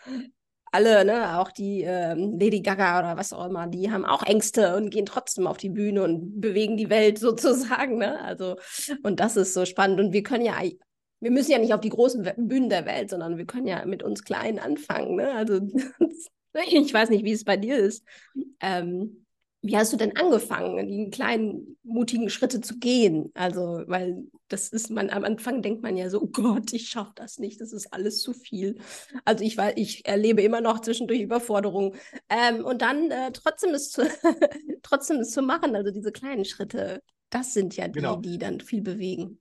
alle, 0.72 1.04
ne, 1.06 1.40
auch 1.40 1.52
die 1.52 1.84
äh, 1.84 2.14
Lady 2.14 2.62
Gaga 2.62 3.00
oder 3.00 3.18
was 3.18 3.34
auch 3.34 3.48
immer, 3.48 3.68
die 3.68 3.92
haben 3.92 4.06
auch 4.06 4.24
Ängste 4.24 4.76
und 4.76 4.92
gehen 4.92 5.06
trotzdem 5.06 5.48
auf 5.48 5.58
die 5.58 5.70
Bühne 5.70 6.04
und 6.04 6.40
bewegen 6.40 6.78
die 6.78 6.90
Welt 6.90 7.18
sozusagen, 7.20 7.98
ne? 7.98 8.20
Also, 8.22 8.58
und 9.04 9.20
das 9.20 9.36
ist 9.36 9.54
so 9.54 9.66
spannend. 9.66 10.00
Und 10.00 10.14
wir 10.14 10.24
können 10.24 10.46
ja, 10.46 10.62
wir 11.20 11.32
müssen 11.32 11.52
ja 11.52 11.58
nicht 11.58 11.74
auf 11.74 11.82
die 11.82 11.90
großen 11.90 12.30
Bühnen 12.38 12.70
der 12.70 12.86
Welt, 12.86 13.10
sondern 13.10 13.38
wir 13.38 13.46
können 13.46 13.68
ja 13.68 13.86
mit 13.86 14.04
uns 14.04 14.24
klein 14.24 14.60
anfangen, 14.60 15.16
ne? 15.16 15.32
Also, 15.32 15.60
ich 16.70 16.94
weiß 16.94 17.10
nicht, 17.10 17.26
wie 17.26 17.34
es 17.34 17.44
bei 17.44 17.58
dir 17.58 17.78
ist. 17.78 18.04
Ähm, 18.62 19.26
wie 19.62 19.76
hast 19.76 19.92
du 19.92 19.98
denn 19.98 20.16
angefangen, 20.16 20.88
die 20.88 21.10
kleinen 21.10 21.78
mutigen 21.84 22.30
Schritte 22.30 22.62
zu 22.62 22.78
gehen? 22.78 23.32
Also, 23.34 23.84
weil 23.88 24.24
das 24.50 24.70
ist 24.70 24.90
man 24.90 25.10
am 25.10 25.24
Anfang 25.24 25.62
denkt 25.62 25.84
man 25.84 25.96
ja 25.96 26.10
so, 26.10 26.22
oh 26.22 26.28
Gott, 26.28 26.74
ich 26.74 26.90
schaffe 26.90 27.14
das 27.16 27.38
nicht, 27.38 27.62
das 27.62 27.72
ist 27.72 27.94
alles 27.94 28.22
zu 28.22 28.34
viel. 28.34 28.80
Also 29.24 29.44
ich 29.44 29.56
weiß, 29.56 29.74
ich 29.78 30.06
erlebe 30.06 30.42
immer 30.42 30.60
noch 30.60 30.82
zwischendurch 30.82 31.22
Überforderung. 31.22 31.96
Ähm, 32.30 32.66
und 32.66 32.82
dann 32.82 33.12
äh, 33.12 33.32
trotzdem 33.32 33.74
es 33.74 33.92
zu 33.92 34.02
trotzdem 34.82 35.18
es 35.18 35.32
zu 35.32 35.42
machen, 35.42 35.76
also 35.76 35.92
diese 35.92 36.12
kleinen 36.12 36.46
Schritte, 36.46 37.02
das 37.30 37.54
sind 37.54 37.78
ja 37.78 37.88
die, 37.88 37.94
genau. 37.94 38.18
die 38.18 38.38
dann 38.38 38.60
viel 38.60 38.82
bewegen. 38.82 39.40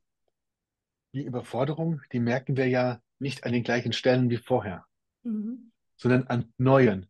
Die 1.14 1.24
Überforderung, 1.24 2.02
die 2.12 2.20
merken 2.20 2.56
wir 2.56 2.68
ja 2.68 3.00
nicht 3.18 3.44
an 3.44 3.52
den 3.52 3.64
gleichen 3.64 3.92
Stellen 3.92 4.28
wie 4.28 4.36
vorher, 4.36 4.84
mhm. 5.22 5.72
sondern 5.96 6.26
an 6.26 6.52
neuen, 6.58 7.08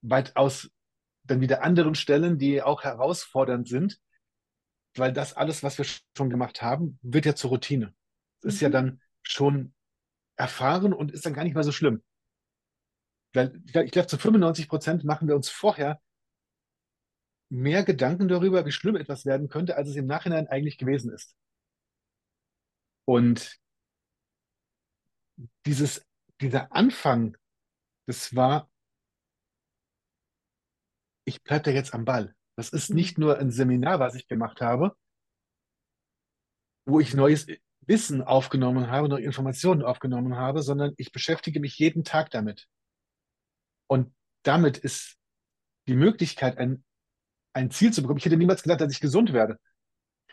weitaus 0.00 0.70
dann 1.24 1.40
wieder 1.42 1.62
anderen 1.62 1.94
Stellen, 1.94 2.38
die 2.38 2.62
auch 2.62 2.82
herausfordernd 2.82 3.68
sind, 3.68 4.00
weil 4.96 5.12
das 5.12 5.34
alles, 5.34 5.62
was 5.62 5.78
wir 5.78 5.86
schon 6.16 6.30
gemacht 6.30 6.62
haben, 6.62 6.98
wird 7.02 7.26
ja 7.26 7.34
zur 7.34 7.50
Routine. 7.50 7.94
Es 8.40 8.54
ist 8.54 8.60
ja 8.60 8.68
mhm. 8.68 8.72
dann 8.72 9.02
schon 9.22 9.74
erfahren 10.36 10.92
und 10.92 11.12
ist 11.12 11.26
dann 11.26 11.34
gar 11.34 11.44
nicht 11.44 11.54
mehr 11.54 11.64
so 11.64 11.72
schlimm. 11.72 12.02
Weil 13.34 13.62
ich 13.66 13.92
glaube, 13.92 14.06
zu 14.06 14.16
95 14.16 14.68
Prozent 14.68 15.04
machen 15.04 15.28
wir 15.28 15.36
uns 15.36 15.50
vorher 15.50 16.00
mehr 17.50 17.84
Gedanken 17.84 18.28
darüber, 18.28 18.64
wie 18.66 18.72
schlimm 18.72 18.96
etwas 18.96 19.24
werden 19.24 19.48
könnte, 19.48 19.76
als 19.76 19.88
es 19.88 19.96
im 19.96 20.06
Nachhinein 20.06 20.48
eigentlich 20.48 20.78
gewesen 20.78 21.12
ist. 21.12 21.36
Und 23.04 23.58
dieses, 25.66 26.06
dieser 26.40 26.72
Anfang, 26.72 27.36
das 28.06 28.34
war 28.34 28.70
ich 31.28 31.42
bleibe 31.42 31.64
da 31.64 31.70
jetzt 31.70 31.94
am 31.94 32.04
Ball. 32.04 32.34
Das 32.58 32.70
ist 32.70 32.90
nicht 32.90 33.18
mhm. 33.18 33.24
nur 33.24 33.38
ein 33.38 33.52
Seminar, 33.52 34.00
was 34.00 34.16
ich 34.16 34.26
gemacht 34.26 34.60
habe, 34.60 34.96
wo 36.84 36.98
ich 36.98 37.14
neues 37.14 37.46
Wissen 37.82 38.20
aufgenommen 38.20 38.90
habe, 38.90 39.08
neue 39.08 39.22
Informationen 39.22 39.82
aufgenommen 39.82 40.34
habe, 40.34 40.62
sondern 40.62 40.92
ich 40.96 41.12
beschäftige 41.12 41.60
mich 41.60 41.78
jeden 41.78 42.02
Tag 42.02 42.30
damit. 42.30 42.66
Und 43.86 44.12
damit 44.42 44.76
ist 44.76 45.16
die 45.86 45.94
Möglichkeit, 45.94 46.58
ein, 46.58 46.82
ein 47.52 47.70
Ziel 47.70 47.92
zu 47.92 48.02
bekommen. 48.02 48.18
Ich 48.18 48.24
hätte 48.24 48.36
niemals 48.36 48.64
gedacht, 48.64 48.80
dass 48.80 48.92
ich 48.92 49.00
gesund 49.00 49.32
werde. 49.32 49.60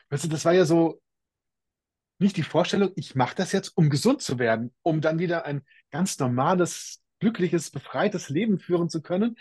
Weißt 0.09 0.23
du, 0.23 0.27
das 0.27 0.45
war 0.45 0.53
ja 0.53 0.65
so 0.65 0.99
nicht 2.17 2.37
die 2.37 2.43
Vorstellung, 2.43 2.91
ich 2.95 3.13
mache 3.13 3.35
das 3.35 3.51
jetzt, 3.51 3.77
um 3.77 3.91
gesund 3.91 4.23
zu 4.23 4.39
werden, 4.39 4.73
um 4.81 4.99
dann 4.99 5.19
wieder 5.19 5.45
ein 5.45 5.63
ganz 5.91 6.17
normales, 6.17 7.03
glückliches, 7.19 7.69
befreites 7.69 8.29
Leben 8.29 8.57
führen 8.57 8.89
zu 8.89 9.03
können, 9.03 9.37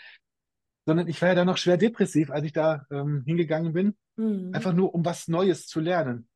sondern 0.85 1.07
ich 1.07 1.21
war 1.21 1.29
ja 1.29 1.35
dann 1.35 1.47
noch 1.47 1.57
schwer 1.57 1.77
depressiv, 1.77 2.29
als 2.29 2.45
ich 2.45 2.53
da 2.53 2.85
ähm, 2.91 3.23
hingegangen 3.25 3.73
bin, 3.73 3.97
mhm. 4.15 4.53
einfach 4.53 4.73
nur 4.73 4.93
um 4.93 5.03
was 5.03 5.27
Neues 5.27 5.67
zu 5.67 5.79
lernen. 5.79 6.29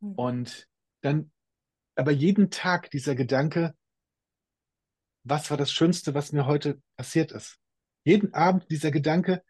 Mhm. 0.00 0.12
Und 0.14 0.68
dann 1.02 1.30
aber 1.94 2.10
jeden 2.10 2.50
Tag 2.50 2.90
dieser 2.90 3.14
Gedanke, 3.14 3.76
was 5.24 5.50
war 5.50 5.56
das 5.56 5.70
Schönste, 5.70 6.14
was 6.14 6.32
mir 6.32 6.46
heute 6.46 6.82
passiert 6.96 7.32
ist? 7.32 7.58
Jeden 8.04 8.32
Abend 8.34 8.68
dieser 8.70 8.90
Gedanke, 8.90 9.44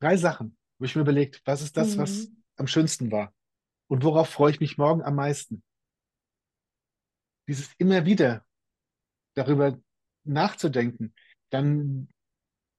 drei 0.00 0.16
Sachen, 0.16 0.56
wo 0.78 0.86
ich 0.86 0.96
mir 0.96 1.02
überlegt, 1.02 1.42
was 1.44 1.62
ist 1.62 1.76
das, 1.76 1.94
mhm. 1.94 2.00
was 2.00 2.28
am 2.56 2.66
schönsten 2.66 3.12
war? 3.12 3.34
Und 3.86 4.02
worauf 4.02 4.30
freue 4.30 4.50
ich 4.50 4.60
mich 4.60 4.78
morgen 4.78 5.02
am 5.02 5.14
meisten? 5.14 5.62
Dieses 7.46 7.74
immer 7.76 8.06
wieder 8.06 8.46
darüber 9.34 9.78
nachzudenken, 10.24 11.14
dann 11.50 12.08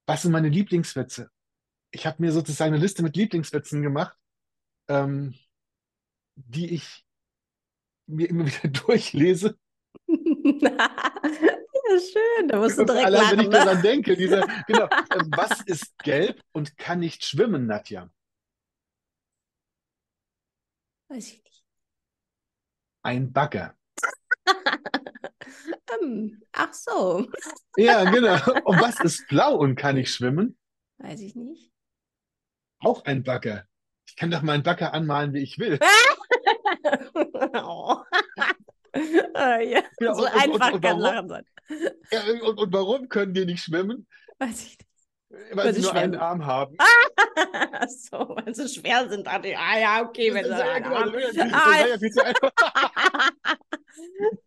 was 0.05 0.21
sind 0.21 0.31
meine 0.31 0.50
Lieblingswitze? 0.50 1.29
Ich 1.91 2.05
habe 2.05 2.21
mir 2.21 2.31
sozusagen 2.31 2.74
eine 2.74 2.81
Liste 2.81 3.03
mit 3.03 3.15
Lieblingswitzen 3.15 3.81
gemacht, 3.81 4.17
ähm, 4.88 5.35
die 6.35 6.74
ich 6.74 7.05
mir 8.07 8.29
immer 8.29 8.45
wieder 8.47 8.69
durchlese. 8.69 9.57
Ja, 11.88 12.00
schön, 12.00 12.47
da 12.47 12.57
musst 12.57 12.79
du 12.79 12.83
direkt 12.85 13.05
Allein, 13.05 13.21
lachen, 13.21 13.38
wenn 13.38 13.45
ich 13.45 13.51
ne? 13.51 13.53
daran 13.53 13.81
denke, 13.81 14.15
dieser, 14.15 14.41
genau, 14.67 14.88
ähm, 15.12 15.31
was 15.35 15.62
ist 15.62 15.97
gelb 16.00 16.41
und 16.51 16.77
kann 16.77 17.00
nicht 17.00 17.24
schwimmen, 17.24 17.67
Nadja? 17.67 18.09
Weiß 21.09 21.27
ich 21.33 21.43
nicht. 21.43 21.63
Ein 23.03 23.31
Bagger. 23.31 23.77
Ähm, 26.01 26.41
ach 26.51 26.73
so. 26.73 27.27
Ja, 27.77 28.09
genau. 28.09 28.35
Und 28.63 28.81
was 28.81 28.99
ist 29.01 29.27
blau 29.27 29.55
und 29.55 29.75
kann 29.75 29.97
ich 29.97 30.11
schwimmen? 30.11 30.57
Weiß 30.97 31.19
ich 31.21 31.35
nicht. 31.35 31.71
Auch 32.79 33.05
ein 33.05 33.23
Bagger. 33.23 33.65
Ich 34.07 34.15
kann 34.15 34.31
doch 34.31 34.41
meinen 34.41 34.63
Bagger 34.63 34.93
anmalen, 34.93 35.33
wie 35.33 35.41
ich 35.41 35.57
will. 35.57 35.79
oh. 37.53 37.97
ah, 39.33 39.59
ja. 39.59 39.83
so 39.99 40.23
und, 40.23 40.27
einfach 40.27 40.67
und, 40.67 40.73
und, 40.75 40.81
kann 40.81 40.99
Lachen 40.99 41.29
sein. 41.29 41.45
Ja, 42.11 42.21
und, 42.43 42.57
und 42.59 42.73
warum 42.73 43.09
können 43.09 43.33
die 43.33 43.45
nicht 43.45 43.63
schwimmen? 43.63 44.07
Weiß 44.39 44.63
ich 44.63 44.77
nicht. 44.77 44.94
Weil, 45.51 45.65
weil 45.65 45.73
sie 45.73 45.81
nur 45.81 45.91
schwimmen. 45.91 46.03
einen 46.03 46.21
Arm 46.21 46.45
haben. 46.45 46.77
Ach 47.73 47.89
so, 47.89 48.17
weil 48.17 48.55
sie 48.55 48.69
schwer 48.69 49.09
sind. 49.09 49.27
Ah 49.27 49.41
ja, 49.77 50.01
okay, 50.01 50.33
wenn 50.33 50.45
sie 50.45 50.53
einen 50.53 50.85
Arm 50.85 51.11
Das 51.11 51.35
wäre 51.35 51.89
ja 51.89 51.97
viel 51.97 52.11
zu 52.11 52.23
einfach. 52.23 52.51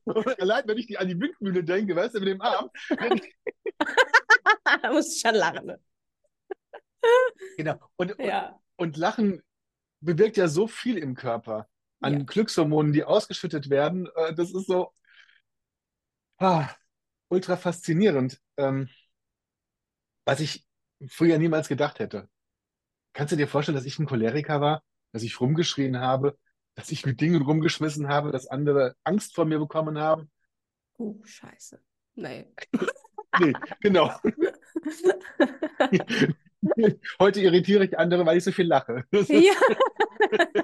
Allein, 0.40 0.66
wenn 0.66 0.78
ich 0.78 0.86
die, 0.86 0.96
an 0.96 1.08
die 1.08 1.20
Windmühle 1.20 1.62
denke, 1.62 1.94
weißt 1.94 2.14
du, 2.14 2.20
mit 2.20 2.28
dem 2.28 2.40
Arm. 2.40 2.70
da 4.82 4.92
musst 4.92 5.22
du 5.22 5.28
schon 5.28 5.36
lachen. 5.36 5.66
Ne? 5.66 5.80
Genau. 7.58 7.76
Und, 7.96 8.18
ja. 8.18 8.58
und, 8.76 8.88
und, 8.88 8.96
Lachen 8.96 9.42
bewirkt 10.00 10.38
ja 10.38 10.48
so 10.48 10.66
viel 10.66 10.96
im 10.96 11.14
Körper 11.14 11.68
an 12.00 12.18
ja. 12.18 12.24
Glückshormonen, 12.24 12.92
die 12.92 13.04
ausgeschüttet 13.04 13.68
werden. 13.68 14.08
Äh, 14.14 14.34
das 14.34 14.52
ist 14.52 14.66
so 14.66 14.92
ah, 16.38 16.68
ultra 17.28 17.56
faszinierend. 17.56 18.40
Ähm, 18.56 18.88
was 20.24 20.40
ich 20.40 20.67
früher 21.06 21.38
niemals 21.38 21.68
gedacht 21.68 21.98
hätte. 21.98 22.28
Kannst 23.12 23.32
du 23.32 23.36
dir 23.36 23.48
vorstellen, 23.48 23.76
dass 23.76 23.84
ich 23.84 23.98
ein 23.98 24.06
Choleriker 24.06 24.60
war, 24.60 24.82
dass 25.12 25.22
ich 25.22 25.40
rumgeschrien 25.40 25.98
habe, 25.98 26.38
dass 26.74 26.90
ich 26.90 27.06
mit 27.06 27.20
Dingen 27.20 27.42
rumgeschmissen 27.42 28.08
habe, 28.08 28.30
dass 28.30 28.46
andere 28.46 28.94
Angst 29.04 29.34
vor 29.34 29.44
mir 29.44 29.58
bekommen 29.58 29.98
haben. 29.98 30.30
Oh, 30.96 31.16
scheiße. 31.24 31.80
Nee. 32.14 32.46
nee, 33.40 33.52
genau. 33.80 34.12
Heute 37.20 37.40
irritiere 37.40 37.84
ich 37.84 37.98
andere, 37.98 38.26
weil 38.26 38.38
ich 38.38 38.44
so 38.44 38.52
viel 38.52 38.66
lache. 38.66 39.04
ja. 39.12 39.52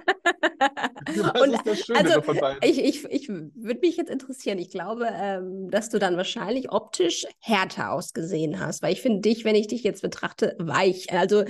Das 1.06 1.42
und 1.42 1.52
ist 1.52 1.66
das 1.66 1.80
Schöne 1.80 1.98
also, 1.98 2.14
davon 2.14 2.38
beiden. 2.38 2.58
Ich, 2.62 2.82
ich, 2.82 3.04
ich 3.04 3.28
würde 3.28 3.80
mich 3.80 3.96
jetzt 3.96 4.10
interessieren. 4.10 4.58
Ich 4.58 4.70
glaube, 4.70 5.08
ähm, 5.12 5.70
dass 5.70 5.90
du 5.90 5.98
dann 5.98 6.16
wahrscheinlich 6.16 6.72
optisch 6.72 7.26
härter 7.40 7.92
ausgesehen 7.92 8.58
hast, 8.58 8.82
weil 8.82 8.92
ich 8.92 9.02
finde 9.02 9.20
dich, 9.20 9.44
wenn 9.44 9.54
ich 9.54 9.66
dich 9.66 9.82
jetzt 9.84 10.02
betrachte, 10.02 10.56
weich. 10.58 11.12
Also 11.12 11.44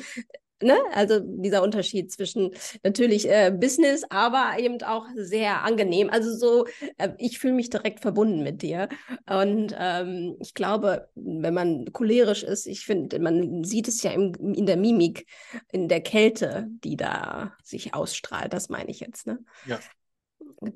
Ne? 0.65 0.79
Also 0.93 1.21
dieser 1.21 1.63
Unterschied 1.63 2.11
zwischen 2.11 2.51
natürlich 2.83 3.29
äh, 3.29 3.53
Business, 3.55 4.03
aber 4.09 4.55
eben 4.59 4.83
auch 4.83 5.07
sehr 5.15 5.63
angenehm. 5.63 6.09
Also 6.09 6.35
so, 6.35 6.67
äh, 6.97 7.11
ich 7.19 7.39
fühle 7.39 7.53
mich 7.53 7.69
direkt 7.69 8.01
verbunden 8.01 8.43
mit 8.43 8.63
dir. 8.63 8.89
Und 9.29 9.77
ähm, 9.79 10.37
ich 10.41 10.55
glaube, 10.55 11.11
wenn 11.15 11.53
man 11.53 11.93
cholerisch 11.93 12.43
ist, 12.43 12.67
ich 12.67 12.87
finde, 12.87 13.19
man 13.19 13.63
sieht 13.63 13.89
es 13.89 14.03
ja 14.03 14.13
im, 14.13 14.33
in 14.55 14.65
der 14.65 14.79
Mimik, 14.79 15.27
in 15.71 15.89
der 15.89 16.01
Kälte, 16.01 16.67
die 16.83 16.97
da 16.97 17.53
sich 17.63 17.93
ausstrahlt. 17.93 18.55
Das 18.55 18.71
meine 18.71 18.91
ich 18.91 19.01
jetzt. 19.01 19.27
Ne? 19.27 19.41
Ja. 19.67 19.79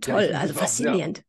Toll, 0.00 0.24
finde, 0.24 0.38
also 0.38 0.54
auch 0.54 0.58
faszinierend. 0.58 1.22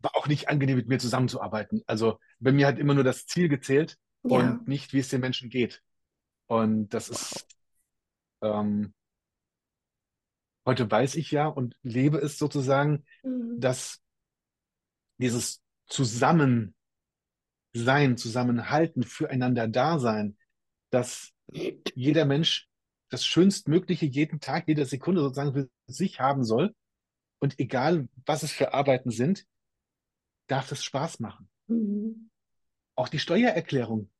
War 0.00 0.16
auch 0.16 0.26
nicht 0.26 0.48
angenehm, 0.48 0.76
mit 0.76 0.88
mir 0.88 0.98
zusammenzuarbeiten. 0.98 1.82
Also 1.86 2.18
bei 2.40 2.50
mir 2.50 2.66
hat 2.66 2.80
immer 2.80 2.94
nur 2.94 3.04
das 3.04 3.26
Ziel 3.26 3.48
gezählt 3.48 3.98
Ja. 4.24 4.36
und 4.36 4.66
nicht, 4.66 4.92
wie 4.92 4.98
es 4.98 5.10
den 5.10 5.20
Menschen 5.20 5.48
geht. 5.48 5.80
Und 6.46 6.88
das 6.90 7.08
ist, 7.08 7.46
ähm, 8.44 8.94
heute 10.66 10.90
weiß 10.90 11.16
ich 11.16 11.30
ja 11.30 11.46
und 11.46 11.76
lebe 11.82 12.18
es 12.18 12.38
sozusagen, 12.38 13.04
Mhm. 13.22 13.60
dass 13.60 14.02
dieses 15.18 15.62
Zusammensein, 15.86 16.74
Zusammenhalten, 18.16 19.02
füreinander 19.02 19.68
Dasein, 19.68 20.36
dass 20.90 21.32
jeder 21.52 22.24
Mensch 22.24 22.68
das 23.10 23.24
Schönstmögliche 23.26 24.06
jeden 24.06 24.40
Tag, 24.40 24.66
jede 24.66 24.86
Sekunde 24.86 25.20
sozusagen 25.20 25.52
für 25.52 25.70
sich 25.86 26.20
haben 26.20 26.44
soll. 26.44 26.74
Und 27.38 27.58
egal, 27.58 28.08
was 28.26 28.42
es 28.42 28.52
für 28.52 28.72
Arbeiten 28.74 29.10
sind, 29.10 29.46
darf 30.46 30.72
es 30.72 30.82
Spaß 30.84 31.20
machen. 31.20 31.48
Mhm. 31.66 32.30
Auch 32.96 33.08
die 33.08 33.18
Steuererklärung 33.18 34.10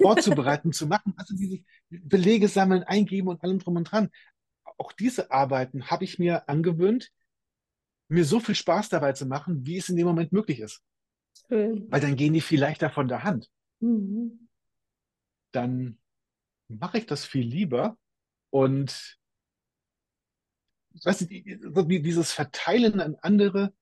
vorzubereiten, 0.00 0.72
zu 0.72 0.86
machen, 0.86 1.14
also 1.16 1.34
diese 1.36 1.64
Belege 1.90 2.48
sammeln, 2.48 2.82
eingeben 2.82 3.28
und 3.28 3.42
allem 3.42 3.58
drum 3.58 3.76
und 3.76 3.84
dran. 3.84 4.10
Auch 4.78 4.92
diese 4.92 5.30
Arbeiten 5.30 5.90
habe 5.90 6.04
ich 6.04 6.18
mir 6.18 6.48
angewöhnt, 6.48 7.12
mir 8.08 8.24
so 8.24 8.40
viel 8.40 8.54
Spaß 8.54 8.88
dabei 8.88 9.12
zu 9.12 9.26
machen, 9.26 9.66
wie 9.66 9.78
es 9.78 9.88
in 9.88 9.96
dem 9.96 10.06
Moment 10.06 10.32
möglich 10.32 10.60
ist. 10.60 10.82
Schön. 11.48 11.90
Weil 11.90 12.00
dann 12.00 12.16
gehen 12.16 12.32
die 12.32 12.40
viel 12.40 12.60
leichter 12.60 12.90
von 12.90 13.08
der 13.08 13.24
Hand. 13.24 13.50
Mhm. 13.80 14.48
Dann 15.52 15.98
mache 16.68 16.98
ich 16.98 17.06
das 17.06 17.24
viel 17.24 17.46
lieber 17.46 17.96
und 18.50 19.18
weißt 21.02 21.22
du, 21.22 21.26
die- 21.26 22.02
dieses 22.02 22.32
Verteilen 22.32 23.00
an 23.00 23.16
andere, 23.20 23.74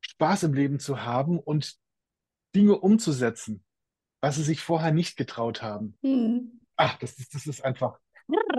Spaß 0.00 0.44
im 0.44 0.54
Leben 0.54 0.78
zu 0.78 1.02
haben 1.02 1.38
und 1.38 1.76
Dinge 2.54 2.78
umzusetzen, 2.78 3.64
was 4.20 4.36
sie 4.36 4.42
sich 4.42 4.60
vorher 4.60 4.92
nicht 4.92 5.16
getraut 5.16 5.62
haben. 5.62 5.96
Mhm. 6.02 6.60
Ach, 6.76 6.98
das 6.98 7.18
ist, 7.18 7.34
das 7.34 7.46
ist 7.46 7.64
einfach 7.64 7.98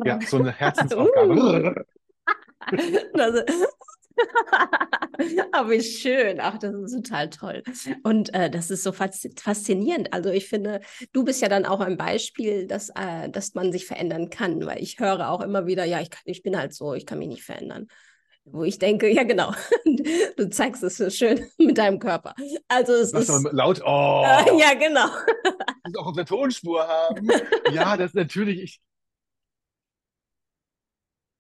ja, 0.05 0.19
so 0.21 0.37
eine 0.37 0.51
Herzensaufgabe. 0.51 1.85
Also, 3.13 3.41
aber 5.51 5.69
wie 5.69 5.81
schön. 5.81 6.39
Ach, 6.39 6.57
das 6.57 6.73
ist 6.73 6.93
total 6.93 7.29
toll. 7.29 7.63
Und 8.03 8.33
äh, 8.33 8.49
das 8.49 8.71
ist 8.71 8.83
so 8.83 8.91
fas- 8.91 9.29
faszinierend. 9.39 10.13
Also 10.13 10.29
ich 10.29 10.47
finde, 10.47 10.81
du 11.13 11.23
bist 11.23 11.41
ja 11.41 11.49
dann 11.49 11.65
auch 11.65 11.79
ein 11.79 11.97
Beispiel, 11.97 12.67
dass, 12.67 12.89
äh, 12.89 13.29
dass 13.29 13.53
man 13.53 13.71
sich 13.71 13.85
verändern 13.85 14.29
kann, 14.29 14.65
weil 14.65 14.81
ich 14.81 14.99
höre 14.99 15.29
auch 15.29 15.41
immer 15.41 15.67
wieder, 15.67 15.85
ja, 15.85 16.01
ich, 16.01 16.09
kann, 16.09 16.21
ich 16.25 16.43
bin 16.43 16.57
halt 16.57 16.73
so, 16.73 16.93
ich 16.93 17.05
kann 17.05 17.19
mich 17.19 17.27
nicht 17.27 17.43
verändern. 17.43 17.87
Wo 18.49 18.63
ich 18.63 18.79
denke, 18.79 19.09
ja 19.09 19.23
genau, 19.23 19.53
du 20.37 20.49
zeigst 20.49 20.81
es 20.83 20.97
so 20.97 21.09
schön 21.09 21.49
mit 21.57 21.77
deinem 21.77 21.99
Körper. 21.99 22.33
Also 22.67 22.93
es 22.93 23.13
Was 23.13 23.27
ist, 23.27 23.51
laut, 23.51 23.81
oh, 23.83 24.23
äh, 24.23 24.57
ja 24.59 24.73
genau. 24.73 25.07
auch 25.99 26.13
der 26.13 26.25
Tonspur 26.25 26.87
haben. 26.87 27.29
Ja, 27.73 27.97
das 27.97 28.11
ist 28.11 28.15
natürlich, 28.15 28.61
ich, 28.61 28.81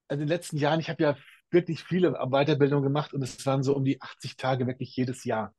also 0.09 0.21
in 0.21 0.27
den 0.27 0.35
letzten 0.35 0.57
Jahren, 0.57 0.79
ich 0.79 0.89
habe 0.89 1.01
ja 1.01 1.17
wirklich 1.49 1.83
viele 1.83 2.11
Weiterbildungen 2.11 2.83
gemacht 2.83 3.13
und 3.13 3.21
es 3.23 3.45
waren 3.45 3.63
so 3.63 3.73
um 3.73 3.85
die 3.85 4.01
80 4.01 4.35
Tage 4.35 4.67
wirklich 4.67 4.93
jedes 4.95 5.23
Jahr, 5.23 5.53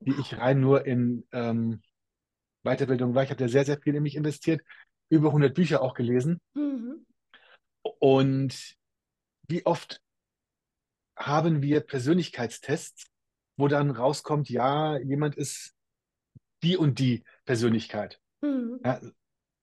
die 0.00 0.14
ich 0.20 0.36
rein 0.36 0.60
nur 0.60 0.84
in 0.84 1.26
ähm, 1.32 1.80
Weiterbildung 2.64 3.14
war. 3.14 3.22
Ich 3.22 3.30
habe 3.30 3.42
ja 3.42 3.48
sehr, 3.48 3.64
sehr 3.64 3.80
viel 3.80 3.94
in 3.94 4.02
mich 4.02 4.16
investiert, 4.16 4.62
über 5.08 5.28
100 5.28 5.54
Bücher 5.54 5.80
auch 5.80 5.94
gelesen. 5.94 6.40
Mhm. 6.54 7.06
Und 8.00 8.74
wie 9.48 9.64
oft 9.64 10.00
haben 11.16 11.62
wir 11.62 11.80
Persönlichkeitstests, 11.80 13.06
wo 13.56 13.68
dann 13.68 13.90
rauskommt, 13.90 14.50
ja, 14.50 14.98
jemand 14.98 15.36
ist 15.36 15.74
die 16.62 16.76
und 16.76 16.98
die 16.98 17.24
Persönlichkeit. 17.44 18.20
Mhm. 18.42 18.80
Ja, 18.84 19.00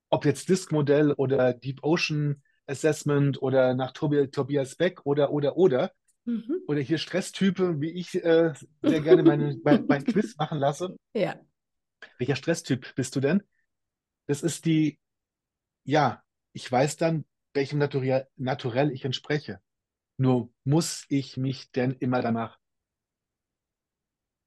ob 0.10 0.26
jetzt 0.26 0.50
Disk-Modell 0.50 1.12
oder 1.14 1.54
Deep 1.54 1.84
Ocean 1.84 2.42
Assessment 2.66 3.42
oder 3.42 3.74
nach 3.74 3.92
Tobi 3.92 4.30
Tobias 4.30 4.76
Beck 4.76 5.06
oder, 5.06 5.32
oder, 5.32 5.58
oder. 5.58 5.92
Mhm. 6.26 6.62
Oder 6.68 6.80
hier 6.80 6.98
Stresstype, 6.98 7.82
wie 7.82 7.90
ich 7.90 8.16
äh, 8.24 8.54
sehr 8.82 9.02
gerne 9.02 9.24
meine, 9.24 9.60
mein, 9.64 9.86
mein 9.88 10.06
Quiz 10.06 10.38
machen 10.38 10.60
lasse. 10.60 10.96
Ja. 11.14 11.40
Welcher 12.18 12.36
Stresstyp 12.36 12.96
bist 12.96 13.16
du 13.16 13.20
denn? 13.20 13.44
Das 14.28 14.42
ist 14.42 14.66
die, 14.66 15.00
ja, 15.84 16.24
ich 16.54 16.72
weiß 16.72 16.98
dann, 16.98 17.26
welchem 17.54 17.80
Naturell, 17.80 18.28
Naturell 18.38 18.92
ich 18.92 19.04
entspreche. 19.04 19.60
Nur 20.18 20.54
muss 20.64 21.06
ich 21.10 21.38
mich 21.38 21.72
denn 21.72 21.94
immer 21.94 22.22
danach, 22.22 22.60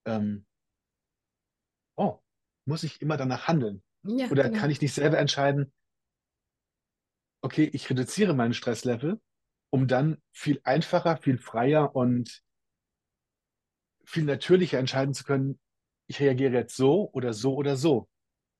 ähm, 0.07 0.47
oh, 1.97 2.19
muss 2.65 2.83
ich 2.85 3.03
immer 3.03 3.17
danach 3.17 3.49
handeln? 3.49 3.83
Ja, 4.05 4.31
Oder 4.31 4.45
genau. 4.45 4.59
kann 4.59 4.71
ich 4.71 4.81
nicht 4.81 4.95
selber 4.95 5.19
entscheiden, 5.19 5.73
okay, 7.43 7.71
ich 7.73 7.89
reduziere 7.91 8.35
meinen 8.35 8.55
Stresslevel, 8.55 9.21
um 9.71 9.89
dann 9.89 10.21
viel 10.33 10.61
einfacher, 10.65 11.17
viel 11.17 11.39
freier 11.39 11.95
und 11.95 12.43
viel 14.05 14.25
natürlicher 14.25 14.79
entscheiden 14.79 15.15
zu 15.15 15.25
können, 15.25 15.61
ich 16.09 16.21
reagiere 16.21 16.53
jetzt 16.53 16.77
so 16.77 17.11
oder 17.13 17.33
so 17.33 17.55
oder 17.55 17.77
so. 17.77 18.09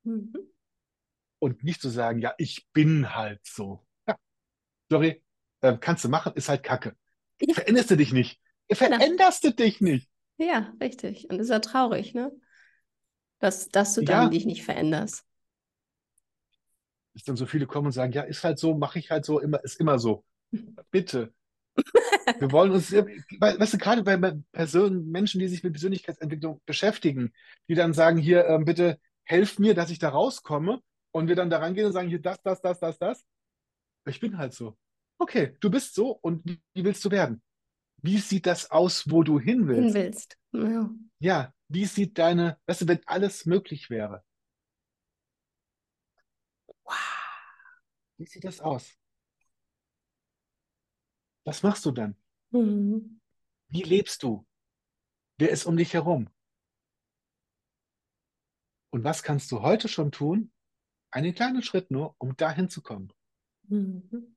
Mhm. 0.05 0.35
Und 1.39 1.65
nicht 1.65 1.81
zu 1.81 1.89
sagen, 1.89 2.21
ja, 2.21 2.35
ich 2.39 2.67
bin 2.73 3.15
halt 3.15 3.41
so. 3.45 3.87
Ja, 4.09 4.17
sorry, 4.91 5.23
äh, 5.61 5.77
kannst 5.81 6.05
du 6.05 6.09
machen, 6.09 6.33
ist 6.35 6.49
halt 6.49 6.63
Kacke. 6.63 6.97
Ja. 7.41 7.55
Veränderst 7.55 7.91
du 7.91 7.97
dich 7.97 8.13
nicht. 8.13 8.41
Veränderst 8.73 9.45
du 9.45 9.53
dich 9.53 9.81
nicht. 9.81 10.09
Ja, 10.39 10.73
richtig. 10.81 11.29
Und 11.31 11.39
ist 11.39 11.51
ja 11.51 11.61
traurig, 11.61 12.15
ne? 12.15 12.33
Dass, 13.39 13.69
dass 13.69 13.95
du 13.95 14.01
Ja. 14.03 14.07
dann 14.23 14.31
dich 14.31 14.47
nicht 14.47 14.65
veränderst. 14.65 15.25
Dass 17.15 17.25
dann 17.25 17.37
so 17.37 17.47
viele 17.47 17.67
kommen 17.67 17.87
und 17.87 17.93
sagen, 17.93 18.13
ja, 18.13 18.23
ist 18.23 18.45
halt 18.45 18.59
so, 18.59 18.77
mache 18.77 18.99
ich 18.99 19.11
halt 19.11 19.25
so, 19.25 19.41
immer, 19.41 19.63
ist 19.65 19.81
immer 19.81 19.99
so. 19.99 20.25
Bitte. 20.91 21.33
Wir 22.39 22.51
wollen 22.53 22.73
uns, 22.73 22.93
weil- 22.93 23.61
weißt 23.61 23.75
du, 23.75 23.79
gerade 23.79 24.03
bei 24.03 24.17
bei 24.17 24.35
Personen, 24.53 25.11
Menschen, 25.11 25.39
die 25.41 25.49
sich 25.49 25.63
mit 25.63 25.75
Persönlichkeitsentwicklung 25.75 26.61
beschäftigen, 26.67 27.33
die 27.69 27.75
dann 27.75 27.93
sagen, 27.93 28.19
hier, 28.19 28.47
ähm, 28.47 28.65
bitte 28.65 28.99
helf 29.25 29.59
mir, 29.59 29.75
dass 29.75 29.91
ich 29.91 29.99
da 29.99 30.09
rauskomme 30.09 30.81
und 31.13 31.29
wir 31.29 31.37
dann 31.37 31.51
da 31.51 31.59
rangehen 31.59 31.87
und 31.87 31.93
sagen, 31.93 32.09
hier, 32.09 32.21
das, 32.21 32.41
das, 32.43 32.61
das, 32.61 32.81
das, 32.81 32.99
das. 32.99 33.25
Ich 34.07 34.21
bin 34.21 34.39
halt 34.39 34.55
so. 34.55 34.77
Okay, 35.19 35.57
du 35.61 35.71
bist 35.71 35.95
so 35.95 36.11
und 36.11 36.45
wie, 36.45 36.85
willst 36.85 37.05
du 37.05 37.11
werden? 37.11 37.43
Wie 38.03 38.19
sieht 38.19 38.47
das 38.47 38.71
aus, 38.71 39.11
wo 39.11 39.23
du 39.23 39.39
hin 39.41 39.61
Hin 39.61 39.69
willst? 39.69 39.95
willst. 39.95 40.39
Ja. 40.53 40.91
Ja, 41.19 41.55
wie 41.69 41.87
sieht 41.87 42.19
deine, 42.19 42.59
weißt 42.67 42.83
du, 42.83 42.89
wenn 42.89 43.01
alles 43.07 43.47
möglich 43.47 43.89
wäre? 43.91 44.23
Wie 48.19 48.27
sieht 48.27 48.45
das 48.45 48.61
aus? 48.61 48.97
Was 51.45 51.63
machst 51.63 51.85
du 51.85 51.91
dann? 51.91 52.17
Mhm. 52.51 53.21
Wie 53.69 53.83
lebst 53.83 54.23
du? 54.23 54.47
Wer 55.39 55.51
ist 55.51 55.65
um 55.67 55.77
dich 55.77 55.95
herum? 55.95 56.29
Und 58.91 59.05
was 59.05 59.23
kannst 59.23 59.51
du 59.53 59.63
heute 59.63 59.89
schon 59.89 60.13
tun? 60.13 60.53
Einen 61.11 61.35
kleinen 61.35 61.63
Schritt 61.63 61.91
nur, 61.91 62.15
um 62.19 62.37
dahin 62.37 62.69
zu 62.69 62.83
kommen. 62.83 63.13
Mhm. 63.69 64.36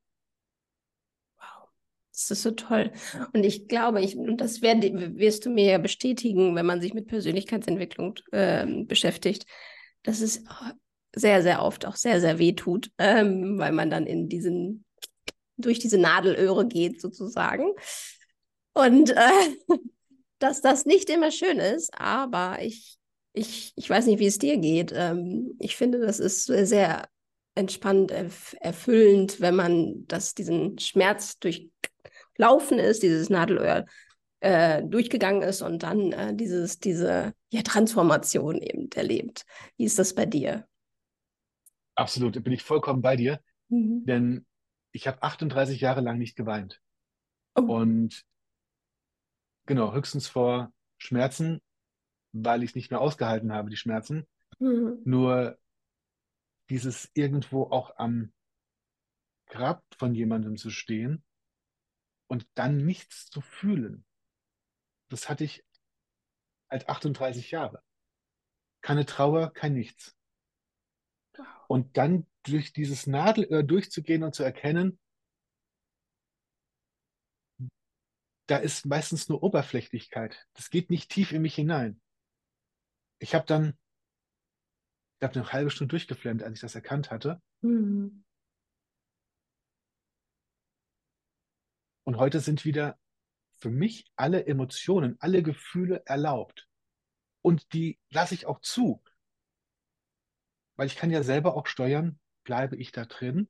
Das 2.28 2.32
ist 2.32 2.44
so 2.44 2.52
toll. 2.52 2.92
Und 3.34 3.44
ich 3.44 3.68
glaube, 3.68 4.02
ich, 4.02 4.16
und 4.18 4.42
das 4.42 4.62
werd, 4.62 4.84
wirst 4.84 5.46
du 5.46 5.50
mir 5.50 5.66
ja 5.72 5.78
bestätigen, 5.78 6.56
wenn 6.56 6.66
man 6.66 6.82
sich 6.82 6.94
mit 6.94 7.08
Persönlichkeitsentwicklung 7.08 8.16
ähm, 8.34 8.88
beschäftigt, 8.88 9.46
dass 10.04 10.22
es 10.22 10.44
sehr, 11.16 11.42
sehr 11.42 11.62
oft 11.64 11.86
auch 11.86 11.96
sehr, 11.96 12.20
sehr 12.20 12.38
weh 12.40 12.54
tut, 12.54 12.92
ähm, 12.98 13.58
weil 13.58 13.72
man 13.72 13.90
dann 13.90 14.06
in 14.06 14.30
diesen, 14.30 14.86
durch 15.58 15.80
diese 15.80 15.98
Nadelöhre 15.98 16.68
geht 16.68 17.02
sozusagen. 17.02 17.74
Und 18.74 19.12
äh, 19.12 19.56
dass 20.40 20.62
das 20.62 20.86
nicht 20.86 21.10
immer 21.10 21.32
schön 21.32 21.60
ist, 21.60 21.92
aber 21.94 22.62
ich, 22.62 22.98
ich, 23.34 23.74
ich 23.76 23.90
weiß 23.90 24.06
nicht, 24.06 24.20
wie 24.20 24.28
es 24.28 24.40
dir 24.40 24.58
geht. 24.58 24.94
Ähm, 24.96 25.56
ich 25.60 25.76
finde, 25.76 26.00
das 26.00 26.20
ist 26.20 26.46
sehr 26.46 27.08
entspannt, 27.56 28.12
erf 28.12 28.56
erfüllend, 28.62 29.42
wenn 29.42 29.56
man 29.56 30.06
das, 30.08 30.34
diesen 30.34 30.80
Schmerz 30.80 31.40
durchlaufen 32.40 32.80
ist, 32.80 33.04
dieses 33.04 33.30
Nadelöhr 33.30 33.86
äh, 34.40 34.82
durchgegangen 34.84 35.42
ist 35.42 35.62
und 35.62 35.84
dann 35.84 36.12
äh, 36.14 36.34
dieses, 36.34 36.80
diese 36.80 37.34
ja, 37.50 37.62
Transformation 37.62 38.58
eben 38.58 38.90
erlebt. 38.96 39.46
Wie 39.78 39.86
ist 39.86 40.00
das 40.00 40.16
bei 40.16 40.26
dir? 40.26 40.66
Absolut, 41.96 42.36
da 42.36 42.40
bin 42.40 42.54
ich 42.54 42.64
vollkommen 42.64 43.02
bei 43.02 43.16
dir, 43.16 43.40
Mhm. 43.72 44.04
denn 44.06 44.46
ich 44.92 45.08
habe 45.08 45.22
38 45.22 45.80
Jahre 45.80 46.02
lang 46.02 46.18
nicht 46.18 46.36
geweint. 46.36 46.82
Oh. 47.56 47.62
Und 47.62 48.24
genau, 49.68 49.94
höchstens 49.94 50.28
vor 50.28 50.74
Schmerzen, 50.98 51.62
weil 52.32 52.64
ich 52.64 52.72
es 52.72 52.76
nicht 52.76 52.90
mehr 52.90 53.00
ausgehalten 53.00 53.54
habe, 53.54 53.70
die 53.70 53.78
Schmerzen. 53.78 54.26
Mhm. 54.58 55.02
Nur 55.04 55.60
dieses 56.72 57.12
irgendwo 57.14 57.64
auch 57.64 57.96
am 57.98 58.32
Grab 59.48 59.84
von 59.98 60.16
jemandem 60.16 60.58
zu 60.58 60.72
stehen 60.72 61.24
und 62.30 62.48
dann 62.54 62.78
nichts 62.78 63.30
zu 63.30 63.42
fühlen. 63.42 64.06
Das 65.10 65.28
hatte 65.30 65.44
ich 65.44 65.66
als 66.70 66.88
38 66.88 67.52
Jahre. 67.52 67.84
Keine 68.82 69.06
Trauer, 69.06 69.52
kein 69.52 69.74
Nichts. 69.74 70.16
Und 71.68 71.98
dann 71.98 72.28
durch 72.44 72.72
dieses 72.72 73.08
Nadelöhr 73.08 73.64
durchzugehen 73.64 74.24
und 74.24 74.36
zu 74.36 74.44
erkennen, 74.44 75.00
da 78.48 78.58
ist 78.58 78.86
meistens 78.86 79.28
nur 79.30 79.44
Oberflächlichkeit. 79.44 80.48
Das 80.54 80.70
geht 80.70 80.90
nicht 80.90 81.12
tief 81.12 81.32
in 81.32 81.42
mich 81.42 81.56
hinein. 81.56 82.02
Ich 83.20 83.36
habe 83.36 83.46
dann, 83.46 83.78
ich 85.20 85.28
habe 85.28 85.40
eine 85.40 85.52
halbe 85.52 85.72
Stunde 85.72 85.92
durchgeflammt, 85.92 86.44
als 86.44 86.56
ich 86.56 86.62
das 86.62 86.76
erkannt 86.76 87.12
hatte. 87.12 87.42
Mhm. 87.62 88.24
Und 92.10 92.18
heute 92.18 92.40
sind 92.40 92.66
wieder 92.66 92.98
für 93.60 93.70
mich 93.70 94.12
alle 94.16 94.48
Emotionen, 94.48 95.16
alle 95.20 95.44
Gefühle 95.44 96.02
erlaubt. 96.08 96.68
Und 97.44 97.72
die 97.74 98.00
lasse 98.10 98.34
ich 98.34 98.48
auch 98.48 98.62
zu. 98.62 99.04
Weil 100.76 100.88
ich 100.88 100.96
kann 100.96 101.12
ja 101.12 101.22
selber 101.22 101.56
auch 101.56 101.68
steuern, 101.68 102.20
bleibe 102.44 102.78
ich 102.78 102.92
da 102.92 103.06
drin 103.06 103.48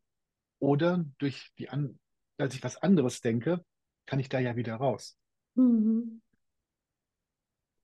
oder 0.59 1.05
durch 1.19 1.53
die 1.57 1.69
an, 1.69 2.01
als 2.37 2.53
ich 2.53 2.61
was 2.61 2.75
anderes 2.75 3.21
denke, 3.21 3.63
kann 4.05 4.19
ich 4.19 4.27
da 4.27 4.39
ja 4.39 4.57
wieder 4.57 4.75
raus. 4.75 5.17
Mhm. 5.55 6.21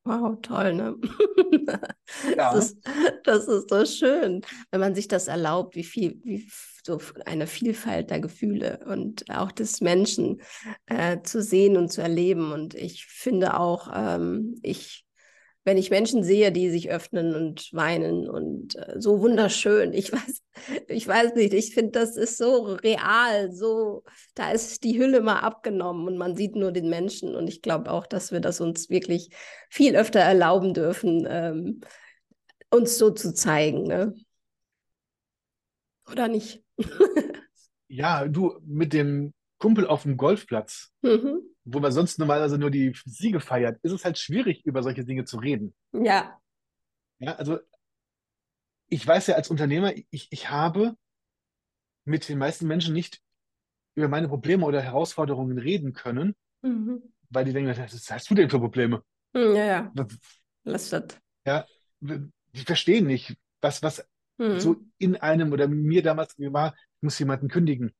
Wow, 0.04 0.38
toll, 0.42 0.74
ne? 0.74 0.98
Ja. 2.36 2.54
Das, 2.54 2.72
ist, 2.72 2.90
das 3.24 3.48
ist 3.48 3.70
so 3.70 3.86
schön, 3.86 4.46
wenn 4.72 4.82
man 4.82 4.94
sich 4.94 5.08
das 5.08 5.30
erlaubt, 5.30 5.76
wie 5.76 5.86
viel, 5.86 6.22
wie 6.26 6.50
so 6.86 7.02
eine 7.26 7.48
Vielfalt 7.48 8.12
der 8.12 8.20
Gefühle 8.20 8.80
und 8.86 9.26
auch 9.32 9.52
des 9.52 9.82
Menschen 9.82 10.42
äh, 10.86 11.18
zu 11.24 11.42
sehen 11.42 11.78
und 11.78 11.92
zu 11.92 12.02
erleben. 12.02 12.52
Und 12.52 12.76
ich 12.76 13.08
finde 13.08 13.60
auch, 13.60 13.90
ähm, 13.92 14.60
ich 14.62 15.06
wenn 15.66 15.78
ich 15.78 15.90
Menschen 15.90 16.24
sehe, 16.24 16.52
die 16.52 16.70
sich 16.70 16.92
öffnen 16.92 17.34
und 17.34 17.74
weinen 17.74 18.30
und 18.30 18.76
äh, 18.76 19.02
so 19.02 19.20
wunderschön. 19.20 19.94
Ich 19.94 20.12
weiß, 20.14 20.44
ich 20.88 21.08
weiß 21.08 21.34
nicht, 21.34 21.54
ich 21.56 21.74
finde, 21.74 21.92
das 21.92 22.18
ist 22.18 22.38
so 22.38 22.66
real, 22.66 23.52
so, 23.52 24.04
da 24.36 24.52
ist 24.52 24.84
die 24.84 25.00
Hülle 25.00 25.22
mal 25.22 25.40
abgenommen 25.40 26.06
und 26.06 26.18
man 26.18 26.36
sieht 26.36 26.56
nur 26.56 26.72
den 26.72 26.88
Menschen. 26.88 27.36
Und 27.36 27.48
ich 27.48 27.64
glaube 27.64 27.92
auch, 27.92 28.06
dass 28.06 28.32
wir 28.32 28.42
das 28.42 28.62
uns 28.62 28.92
wirklich 28.92 29.32
viel 29.70 29.96
öfter 29.96 30.20
erlauben 30.20 30.76
dürfen, 30.76 31.26
ähm, 31.28 31.82
uns 32.70 33.00
so 33.00 33.10
zu 33.10 33.34
zeigen. 33.34 33.84
Ne? 33.84 34.14
Oder 36.12 36.28
nicht? 36.28 36.65
Ja, 37.88 38.28
du, 38.28 38.60
mit 38.66 38.94
dem 38.94 39.34
Kumpel 39.58 39.88
auf 39.88 40.04
dem 40.04 40.18
Golfplatz. 40.18 40.92
Mhm 41.02 41.42
wo 41.66 41.80
man 41.80 41.92
sonst 41.92 42.20
normalerweise 42.20 42.58
nur 42.58 42.70
die 42.70 42.96
Siege 43.06 43.40
feiert, 43.40 43.80
ist 43.82 43.92
es 43.92 44.06
halt 44.06 44.18
schwierig, 44.18 44.66
über 44.66 44.84
solche 44.84 45.04
Dinge 45.04 45.26
zu 45.26 45.38
reden. 45.38 45.74
Ja. 45.92 46.40
Ja, 47.18 47.36
also 47.36 47.60
ich 48.88 49.06
weiß 49.06 49.28
ja 49.28 49.36
als 49.36 49.50
Unternehmer, 49.50 49.94
ich, 50.12 50.28
ich 50.30 50.50
habe 50.52 50.96
mit 52.06 52.30
den 52.30 52.38
meisten 52.38 52.68
Menschen 52.68 52.94
nicht 52.94 53.20
über 53.96 54.08
meine 54.08 54.28
Probleme 54.28 54.66
oder 54.66 54.82
Herausforderungen 54.82 55.58
reden 55.58 55.94
können, 55.94 56.36
mhm. 56.62 57.02
weil 57.30 57.46
die 57.46 57.54
denken, 57.54 57.76
was 57.76 58.12
hast 58.12 58.30
du 58.30 58.36
denn 58.36 58.50
für 58.50 58.60
Probleme? 58.60 59.04
Hm, 59.34 59.56
ja, 59.56 59.66
ja. 59.66 59.94
Lass 60.64 60.90
das. 60.92 61.20
Ja, 61.46 61.66
die 62.00 62.64
verstehen 62.64 63.08
nicht, 63.08 63.36
was, 63.60 63.82
was 63.82 64.08
mhm. 64.38 64.60
so 64.60 64.78
in 64.98 65.16
einem 65.16 65.52
oder 65.52 65.68
mir 65.68 66.04
damals 66.04 66.38
war, 66.38 66.76
ich 66.76 67.02
muss 67.04 67.20
jemanden 67.20 67.48
kündigen. 67.48 67.94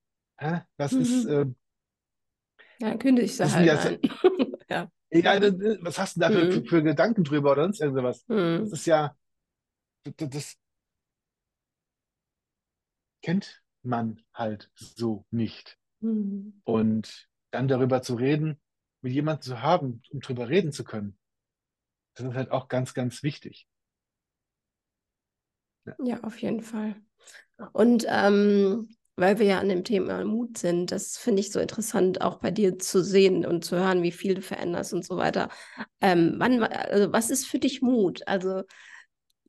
Das 0.78 0.92
mhm. 0.92 1.02
ist, 1.02 1.26
äh, 1.26 1.46
ja, 2.80 2.98
kündige 2.98 3.26
ich 3.26 3.38
sie 3.38 3.46
halt 3.46 3.66
ja, 3.66 4.12
ja. 4.70 4.92
ja. 5.12 5.78
was 5.82 5.98
hast 5.98 6.18
du 6.18 6.20
da 6.20 6.30
für, 6.30 6.46
mhm. 6.46 6.66
für, 6.66 6.84
Gedanken 6.84 7.24
drüber 7.24 7.52
oder 7.54 7.64
sonst 7.64 7.82
irgendwas? 7.82 8.28
Mhm. 8.28 8.60
Das 8.62 8.72
ist 8.74 8.86
ja, 8.86 9.16
das, 10.04 10.30
das 10.30 10.58
kennt 13.22 13.64
man 13.82 14.22
halt 14.34 14.72
so 14.76 15.26
nicht. 15.32 15.78
Mhm. 16.02 16.62
Und 16.64 17.30
dann 17.52 17.68
darüber 17.68 18.02
zu 18.02 18.16
reden, 18.16 18.60
mit 19.02 19.14
jemandem 19.14 19.42
zu 19.44 19.62
haben, 19.62 20.02
um 20.10 20.20
darüber 20.20 20.50
reden 20.50 20.72
zu 20.72 20.84
können, 20.84 21.18
das 22.16 22.28
ist 22.28 22.34
halt 22.34 22.52
auch 22.52 22.68
ganz, 22.68 22.94
ganz 22.94 23.24
wichtig. 23.24 23.68
Ja, 26.04 26.20
auf 26.24 26.38
jeden 26.42 26.62
Fall. 26.62 26.96
Und 27.74 28.06
ähm, 28.10 28.90
weil 29.18 29.40
wir 29.40 29.46
ja 29.48 29.60
an 29.60 29.70
dem 29.70 29.84
Thema 29.86 30.26
Mut 30.26 30.58
sind. 30.58 30.92
Das 30.92 31.18
finde 31.18 31.42
ich 31.42 31.52
so 31.52 31.60
interessant, 31.60 32.22
auch 32.22 32.38
bei 32.40 32.52
dir 32.52 32.80
zu 32.80 33.04
sehen 33.04 33.46
und 33.46 33.66
zu 33.66 33.78
hören, 33.78 34.04
wie 34.04 34.12
viel 34.12 34.36
du 34.36 34.42
veränderst 34.42 34.94
und 34.94 35.06
so 35.06 35.18
weiter. 35.18 35.50
Ähm, 36.02 36.36
wann, 36.38 36.64
also 36.64 37.14
was 37.14 37.30
ist 37.30 37.48
für 37.48 37.60
dich 37.60 37.82
Mut? 37.82 38.28
Also 38.28 38.64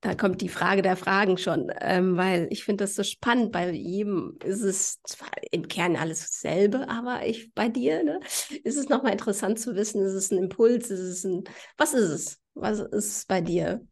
da 0.02 0.14
kommt 0.14 0.42
die 0.42 0.48
Frage 0.50 0.82
der 0.82 0.96
Fragen 0.96 1.38
schon, 1.38 1.72
ähm, 1.80 2.16
weil 2.16 2.48
ich 2.50 2.64
finde 2.64 2.84
das 2.84 2.94
so 2.96 3.04
spannend. 3.04 3.52
Bei 3.52 3.70
jedem 3.70 4.38
ist 4.44 4.62
es 4.62 5.00
zwar 5.04 5.30
im 5.52 5.68
Kern 5.68 5.96
alles 5.96 6.20
dasselbe, 6.20 6.88
aber 6.88 7.26
ich 7.26 7.52
bei 7.54 7.68
dir 7.68 8.04
ne, 8.04 8.20
ist 8.64 8.76
es 8.78 8.88
nochmal 8.88 9.12
interessant 9.12 9.60
zu 9.60 9.76
wissen, 9.76 10.02
ist 10.04 10.12
es 10.14 10.30
ein 10.32 10.38
Impuls, 10.38 10.90
ist 10.90 11.00
es 11.00 11.24
ein, 11.24 11.44
was 11.78 11.94
ist 11.94 12.10
es? 12.10 12.40
Was 12.54 12.80
ist 12.80 12.92
es 13.18 13.24
bei 13.26 13.40
dir? 13.40 13.86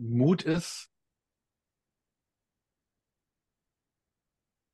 Mut 0.00 0.42
ist, 0.42 0.90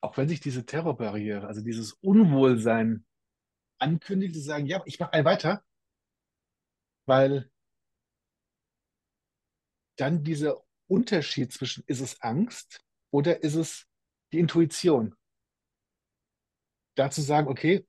auch 0.01 0.17
wenn 0.17 0.29
sich 0.29 0.41
diese 0.41 0.65
Terrorbarriere, 0.65 1.49
also 1.49 1.62
dieses 1.62 1.95
Unwohlsein 1.95 3.05
ankündigt, 3.79 4.35
zu 4.35 4.41
sagen, 4.41 4.67
ja, 4.67 4.83
ich 4.87 5.01
mache 5.01 5.25
weiter, 5.25 5.65
weil 7.07 7.51
dann 9.97 10.23
dieser 10.23 10.62
Unterschied 10.87 11.53
zwischen, 11.53 11.83
ist 11.87 12.01
es 12.01 12.21
Angst 12.23 12.85
oder 13.11 13.43
ist 13.43 13.57
es 13.57 13.89
die 14.33 14.39
Intuition? 14.39 15.17
Da 16.95 17.11
zu 17.11 17.21
sagen, 17.21 17.49
okay, 17.49 17.85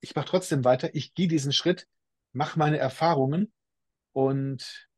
ich 0.00 0.14
mache 0.14 0.26
trotzdem 0.26 0.64
weiter, 0.64 0.94
ich 0.94 1.14
gehe 1.14 1.28
diesen 1.28 1.52
Schritt, 1.54 1.88
mache 2.32 2.58
meine 2.58 2.76
Erfahrungen 2.76 3.54
und 4.12 4.88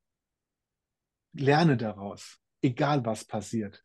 lerne 1.40 1.76
daraus, 1.76 2.40
egal 2.62 3.04
was 3.04 3.24
passiert. 3.24 3.84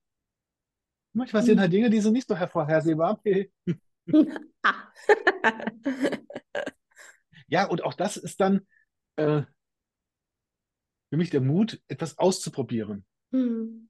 Manchmal 1.14 1.44
sind 1.44 1.60
halt 1.60 1.74
Dinge, 1.74 1.90
die 1.90 2.00
sind 2.00 2.14
nicht 2.14 2.28
so 2.28 2.36
hervorhersehbar. 2.36 3.22
ja, 7.48 7.66
und 7.66 7.84
auch 7.84 7.94
das 7.94 8.16
ist 8.18 8.40
dann 8.40 8.66
äh, 9.18 9.44
für 11.10 11.18
mich 11.18 11.30
der 11.30 11.42
Mut, 11.42 11.82
etwas 11.90 12.18
auszuprobieren. 12.18 13.06
Mhm. 13.32 13.90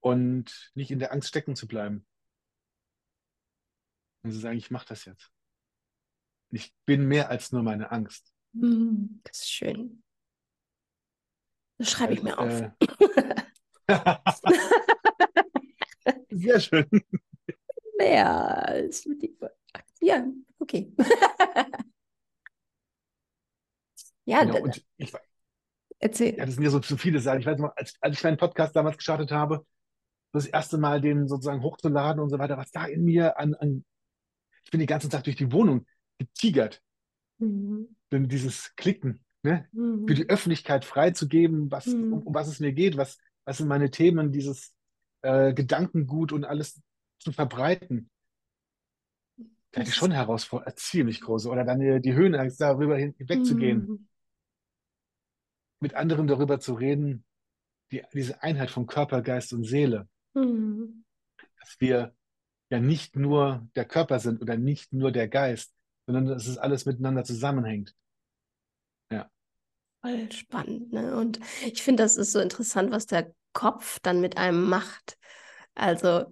Und 0.00 0.70
nicht 0.74 0.90
in 0.90 0.98
der 0.98 1.12
Angst 1.12 1.28
stecken 1.28 1.56
zu 1.56 1.66
bleiben. 1.66 2.06
Und 4.22 4.32
zu 4.32 4.38
sagen, 4.38 4.58
ich 4.58 4.70
mache 4.70 4.86
das 4.88 5.06
jetzt. 5.06 5.32
Ich 6.50 6.74
bin 6.84 7.08
mehr 7.08 7.30
als 7.30 7.52
nur 7.52 7.62
meine 7.62 7.90
Angst. 7.90 8.34
Mhm, 8.52 9.20
das 9.24 9.40
ist 9.40 9.50
schön. 9.50 10.03
Das 11.78 11.90
schreibe 11.90 12.14
ich 12.14 12.22
mir 12.22 12.38
auf. 12.38 12.62
Äh, 13.86 13.88
Sehr 16.30 16.60
schön. 16.60 16.86
Mehr 17.98 18.68
als 18.68 19.02
die. 19.02 19.36
Ja, 20.00 20.26
okay. 20.58 20.92
ja, 24.24 24.44
genau, 24.44 24.62
und 24.62 24.84
ich, 24.96 25.12
erzähl. 25.98 26.36
Ja, 26.36 26.46
das 26.46 26.54
sind 26.54 26.64
ja 26.64 26.70
so 26.70 26.80
zu 26.80 26.96
viele 26.96 27.20
Sachen. 27.20 27.40
Ich 27.40 27.46
weiß 27.46 27.58
noch, 27.58 27.76
als, 27.76 27.94
als 28.00 28.16
ich 28.16 28.24
meinen 28.24 28.36
Podcast 28.36 28.76
damals 28.76 28.96
gestartet 28.96 29.32
habe, 29.32 29.66
das 30.32 30.46
erste 30.46 30.78
Mal 30.78 31.00
den 31.00 31.28
sozusagen 31.28 31.62
hochzuladen 31.62 32.20
und 32.20 32.30
so 32.30 32.38
weiter, 32.38 32.56
was 32.56 32.70
da 32.70 32.86
in 32.86 33.04
mir 33.04 33.38
an, 33.38 33.54
an 33.54 33.84
ich 34.64 34.70
bin 34.70 34.80
den 34.80 34.86
ganzen 34.86 35.10
Tag 35.10 35.24
durch 35.24 35.36
die 35.36 35.52
Wohnung 35.52 35.86
getigert. 36.18 36.82
Mhm. 37.38 37.96
Denn 38.10 38.28
dieses 38.28 38.74
Klicken, 38.76 39.23
ne? 39.44 39.68
Mhm. 39.72 40.08
für 40.08 40.14
die 40.14 40.28
Öffentlichkeit 40.28 40.84
freizugeben, 40.84 41.70
was, 41.70 41.86
mhm. 41.86 42.12
um, 42.12 42.22
um 42.24 42.34
was 42.34 42.48
es 42.48 42.60
mir 42.60 42.72
geht, 42.72 42.96
was, 42.96 43.18
was 43.44 43.58
sind 43.58 43.68
meine 43.68 43.90
Themen, 43.90 44.32
dieses 44.32 44.74
äh, 45.22 45.52
Gedankengut 45.54 46.32
und 46.32 46.44
alles 46.44 46.82
zu 47.18 47.32
verbreiten. 47.32 48.10
Da 49.70 49.80
hätte 49.80 49.90
ich 49.90 49.96
schon 49.96 50.12
Herausforderungen, 50.12 50.76
ziemlich 50.76 51.20
große. 51.20 51.48
Oder 51.48 51.64
dann 51.64 51.80
die, 51.80 52.00
die 52.00 52.14
Höhenangst, 52.14 52.60
darüber 52.60 52.96
hinwegzugehen. 52.96 53.86
Mhm. 53.86 54.08
Mit 55.80 55.94
anderen 55.94 56.26
darüber 56.26 56.60
zu 56.60 56.74
reden, 56.74 57.24
die, 57.90 58.02
diese 58.12 58.42
Einheit 58.42 58.70
von 58.70 58.86
Körper, 58.86 59.20
Geist 59.20 59.52
und 59.52 59.64
Seele. 59.64 60.08
Mhm. 60.34 61.04
Dass 61.58 61.76
wir 61.80 62.14
ja 62.70 62.80
nicht 62.80 63.16
nur 63.16 63.68
der 63.74 63.84
Körper 63.84 64.20
sind 64.20 64.40
oder 64.40 64.56
nicht 64.56 64.92
nur 64.92 65.12
der 65.12 65.28
Geist, 65.28 65.74
sondern 66.06 66.26
dass 66.26 66.46
es 66.46 66.58
alles 66.58 66.86
miteinander 66.86 67.24
zusammenhängt. 67.24 67.94
Voll 70.04 70.30
spannend. 70.30 70.92
Ne? 70.92 71.16
Und 71.16 71.40
ich 71.64 71.82
finde, 71.82 72.02
das 72.02 72.16
ist 72.16 72.32
so 72.32 72.40
interessant, 72.40 72.90
was 72.90 73.06
der 73.06 73.32
Kopf 73.52 73.98
dann 74.02 74.20
mit 74.20 74.36
einem 74.36 74.68
macht. 74.68 75.16
Also 75.74 76.26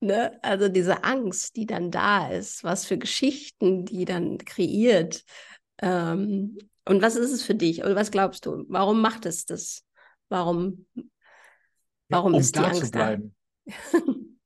Ne? 0.00 0.38
Also 0.42 0.68
diese 0.68 1.04
Angst, 1.04 1.56
die 1.56 1.66
dann 1.66 1.90
da 1.90 2.28
ist, 2.30 2.64
was 2.64 2.86
für 2.86 2.96
Geschichten 2.96 3.84
die 3.84 4.06
dann 4.06 4.38
kreiert. 4.38 5.24
Ähm, 5.82 6.56
und 6.86 7.02
was 7.02 7.16
ist 7.16 7.32
es 7.32 7.42
für 7.42 7.54
dich? 7.54 7.84
Oder 7.84 7.94
was 7.96 8.10
glaubst 8.10 8.46
du? 8.46 8.64
Warum 8.68 9.02
macht 9.02 9.26
es 9.26 9.44
das? 9.44 9.84
Warum, 10.30 10.86
warum 12.08 12.32
ja, 12.32 12.36
um 12.36 12.40
ist 12.40 12.54
die 12.54 12.60
da 12.60 12.66
Angst 12.68 12.84
zu 12.86 12.90
bleiben. 12.90 13.34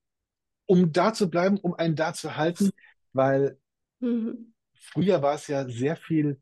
um 0.67 0.93
da 0.93 1.13
zu 1.13 1.31
bleiben, 1.31 1.59
um 1.59 1.75
einen 1.75 1.95
da 1.95 2.13
zu 2.13 2.37
halten, 2.37 2.71
weil 3.13 3.59
da? 4.01 4.09
Mhm. 4.09 4.55
früher 4.75 5.23
war 5.23 5.37
es 5.37 5.47
ja 5.47 5.69
sehr 5.69 5.95
viel 5.95 6.41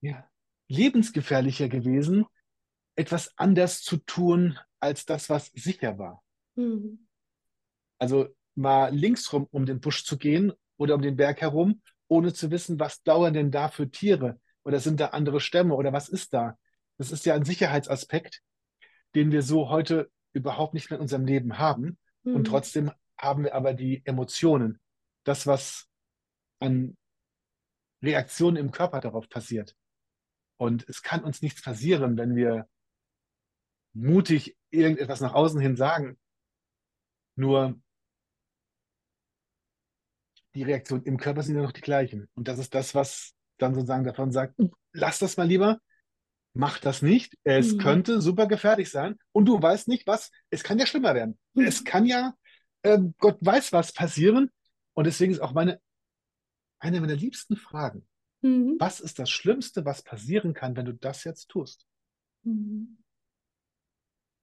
ja, 0.00 0.28
lebensgefährlicher 0.68 1.68
gewesen, 1.68 2.26
etwas 2.96 3.32
anders 3.36 3.82
zu 3.82 3.98
tun 3.98 4.58
als 4.78 5.04
das, 5.04 5.28
was 5.28 5.46
sicher 5.46 5.98
war. 5.98 6.22
Mhm. 6.56 7.06
Also 7.98 8.28
mal 8.54 8.94
linksrum 8.94 9.46
um 9.50 9.66
den 9.66 9.80
Busch 9.80 10.04
zu 10.04 10.18
gehen 10.18 10.52
oder 10.76 10.94
um 10.94 11.02
den 11.02 11.16
Berg 11.16 11.40
herum, 11.40 11.82
ohne 12.08 12.32
zu 12.32 12.50
wissen, 12.50 12.80
was 12.80 13.02
dauern 13.02 13.34
denn 13.34 13.50
da 13.50 13.68
für 13.68 13.90
Tiere 13.90 14.40
oder 14.64 14.80
sind 14.80 15.00
da 15.00 15.08
andere 15.08 15.40
Stämme 15.40 15.74
oder 15.74 15.92
was 15.92 16.08
ist 16.08 16.32
da? 16.34 16.58
Das 16.98 17.12
ist 17.12 17.24
ja 17.26 17.34
ein 17.34 17.44
Sicherheitsaspekt, 17.44 18.42
den 19.14 19.32
wir 19.32 19.42
so 19.42 19.70
heute 19.70 20.10
überhaupt 20.32 20.74
nicht 20.74 20.90
mehr 20.90 20.98
in 20.98 21.02
unserem 21.02 21.24
Leben 21.24 21.58
haben. 21.58 21.98
Und 22.24 22.42
Mhm. 22.42 22.44
trotzdem 22.44 22.92
haben 23.18 23.44
wir 23.44 23.54
aber 23.54 23.74
die 23.74 24.02
Emotionen, 24.04 24.78
das, 25.24 25.46
was 25.46 25.88
an 26.58 26.96
Reaktionen 28.02 28.56
im 28.56 28.70
Körper 28.70 29.00
darauf 29.00 29.28
passiert. 29.28 29.76
Und 30.60 30.86
es 30.90 31.02
kann 31.02 31.24
uns 31.24 31.40
nichts 31.40 31.62
passieren, 31.62 32.18
wenn 32.18 32.36
wir 32.36 32.68
mutig 33.94 34.58
irgendetwas 34.68 35.22
nach 35.22 35.32
außen 35.32 35.58
hin 35.58 35.74
sagen. 35.74 36.18
Nur 37.34 37.80
die 40.54 40.62
Reaktionen 40.62 41.04
im 41.04 41.16
Körper 41.16 41.42
sind 41.42 41.56
ja 41.56 41.62
noch 41.62 41.72
die 41.72 41.80
gleichen. 41.80 42.28
Und 42.34 42.46
das 42.46 42.58
ist 42.58 42.74
das, 42.74 42.94
was 42.94 43.32
dann 43.56 43.74
sozusagen 43.74 44.04
davon 44.04 44.32
sagt, 44.32 44.60
lass 44.92 45.18
das 45.18 45.38
mal 45.38 45.46
lieber, 45.46 45.78
mach 46.52 46.78
das 46.78 47.00
nicht. 47.00 47.38
Es 47.42 47.72
Mhm. 47.72 47.78
könnte 47.78 48.20
super 48.20 48.46
gefährlich 48.46 48.90
sein. 48.90 49.16
Und 49.32 49.46
du 49.46 49.62
weißt 49.62 49.88
nicht, 49.88 50.06
was, 50.06 50.30
es 50.50 50.62
kann 50.62 50.78
ja 50.78 50.84
schlimmer 50.84 51.14
werden. 51.14 51.38
Mhm. 51.54 51.64
Es 51.64 51.84
kann 51.84 52.04
ja, 52.04 52.34
ähm, 52.82 53.14
Gott 53.16 53.38
weiß 53.40 53.72
was 53.72 53.94
passieren. 53.94 54.50
Und 54.92 55.04
deswegen 55.06 55.32
ist 55.32 55.40
auch 55.40 55.54
meine, 55.54 55.80
eine 56.80 57.00
meiner 57.00 57.16
liebsten 57.16 57.56
Fragen, 57.56 58.06
Mhm. 58.42 58.76
was 58.78 59.00
ist 59.00 59.18
das 59.18 59.30
Schlimmste, 59.30 59.84
was 59.84 60.02
passieren 60.02 60.54
kann, 60.54 60.76
wenn 60.76 60.86
du 60.86 60.94
das 60.94 61.24
jetzt 61.24 61.48
tust? 61.48 61.86
Mhm. 62.42 62.98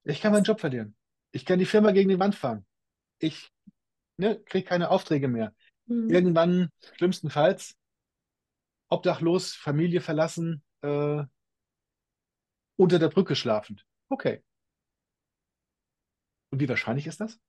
Ich 0.04 0.22
kann 0.22 0.32
meinen 0.32 0.44
Job 0.44 0.60
verlieren. 0.60 0.96
Ich 1.32 1.46
kann 1.46 1.60
die 1.60 1.66
Firma 1.66 1.92
gegen 1.92 2.10
die 2.10 2.20
Wand 2.20 2.36
fahren. 2.36 2.66
Ich 3.20 3.52
ne, 4.18 4.40
kriege 4.40 4.68
keine 4.68 4.90
Aufträge 4.90 5.28
mehr. 5.28 5.54
Mhm. 5.86 6.10
Irgendwann, 6.10 6.70
schlimmstenfalls, 6.96 7.76
obdachlos, 8.90 9.54
Familie 9.54 10.02
verlassen, 10.02 10.64
äh, 10.82 11.24
unter 12.78 13.00
der 13.00 13.10
Brücke 13.10 13.36
schlafend. 13.36 13.86
Okay. 14.10 14.44
Und 16.52 16.62
wie 16.62 16.70
wahrscheinlich 16.70 17.08
ist 17.08 17.20
das? 17.20 17.40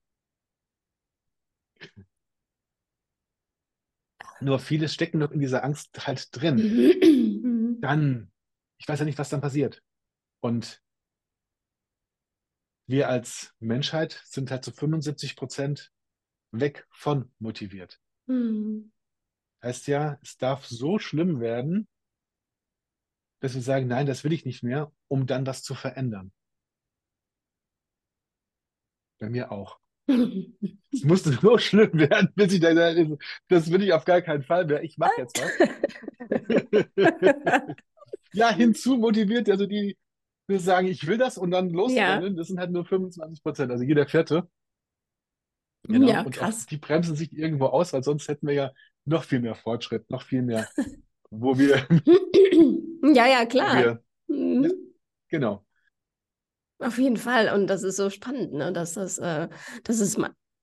Nur 4.40 4.58
viele 4.58 4.88
stecken 4.88 5.18
noch 5.18 5.30
in 5.30 5.40
dieser 5.40 5.64
Angst 5.64 6.06
halt 6.06 6.28
drin. 6.32 6.56
Mhm. 6.56 7.80
Dann, 7.80 8.32
ich 8.78 8.88
weiß 8.88 9.00
ja 9.00 9.04
nicht, 9.04 9.18
was 9.18 9.28
dann 9.28 9.40
passiert. 9.40 9.82
Und 10.40 10.82
wir 12.86 13.08
als 13.08 13.54
Menschheit 13.58 14.22
sind 14.24 14.50
halt 14.50 14.64
zu 14.64 14.72
75 14.72 15.36
Prozent 15.36 15.92
weg 16.52 16.86
von 16.90 17.30
motiviert. 17.38 18.00
Mhm. 18.26 18.92
Heißt 19.62 19.88
ja, 19.88 20.18
es 20.22 20.36
darf 20.36 20.66
so 20.66 20.98
schlimm 20.98 21.40
werden, 21.40 21.88
dass 23.40 23.54
wir 23.54 23.62
sagen, 23.62 23.86
nein, 23.86 24.06
das 24.06 24.24
will 24.24 24.32
ich 24.32 24.44
nicht 24.44 24.62
mehr, 24.62 24.92
um 25.08 25.26
dann 25.26 25.44
das 25.44 25.62
zu 25.62 25.74
verändern. 25.74 26.32
Bei 29.18 29.28
mir 29.28 29.50
auch. 29.52 29.80
Es 30.08 31.04
musste 31.04 31.32
so 31.42 31.58
schlimm 31.58 31.92
werden, 31.92 32.30
bis 32.34 32.52
ich 32.52 32.62
sage, 32.62 33.18
das 33.48 33.70
will 33.70 33.82
ich 33.82 33.92
auf 33.92 34.04
gar 34.04 34.22
keinen 34.22 34.42
Fall 34.42 34.64
mehr. 34.66 34.82
Ich 34.82 34.96
mache 34.98 35.20
jetzt 35.20 35.40
was. 35.40 35.52
ja, 38.32 38.50
hinzu 38.54 38.96
motiviert, 38.96 39.50
also 39.50 39.66
die, 39.66 39.96
die 40.48 40.58
sagen, 40.58 40.88
ich 40.88 41.06
will 41.06 41.18
das 41.18 41.36
und 41.38 41.50
dann 41.50 41.70
losrennen, 41.70 42.36
das 42.36 42.48
sind 42.48 42.58
halt 42.58 42.70
nur 42.70 42.84
25 42.86 43.42
Prozent, 43.42 43.70
also 43.70 43.84
jeder 43.84 44.06
Vierte. 44.06 44.48
Genau. 45.84 46.08
Ja, 46.08 46.22
und 46.22 46.34
krass. 46.34 46.66
die 46.66 46.76
bremsen 46.76 47.16
sich 47.16 47.32
irgendwo 47.32 47.66
aus, 47.66 47.92
weil 47.92 48.02
sonst 48.02 48.28
hätten 48.28 48.46
wir 48.46 48.54
ja 48.54 48.72
noch 49.04 49.24
viel 49.24 49.40
mehr 49.40 49.54
Fortschritt, 49.54 50.10
noch 50.10 50.22
viel 50.22 50.42
mehr, 50.42 50.68
wo 51.30 51.58
wir, 51.58 51.86
Ja, 53.14 53.26
ja, 53.26 53.46
klar. 53.46 53.76
wir, 53.76 54.02
Mhm. 54.30 54.64
ja, 54.64 54.70
genau. 55.28 55.64
Auf 56.80 56.98
jeden 56.98 57.16
Fall. 57.16 57.52
Und 57.52 57.66
das 57.66 57.82
ist 57.82 57.96
so 57.96 58.08
spannend, 58.10 58.52
ne? 58.52 58.72
dass, 58.72 58.94
das, 58.94 59.18
äh, 59.18 59.48
dass 59.84 59.98
es 60.00 60.16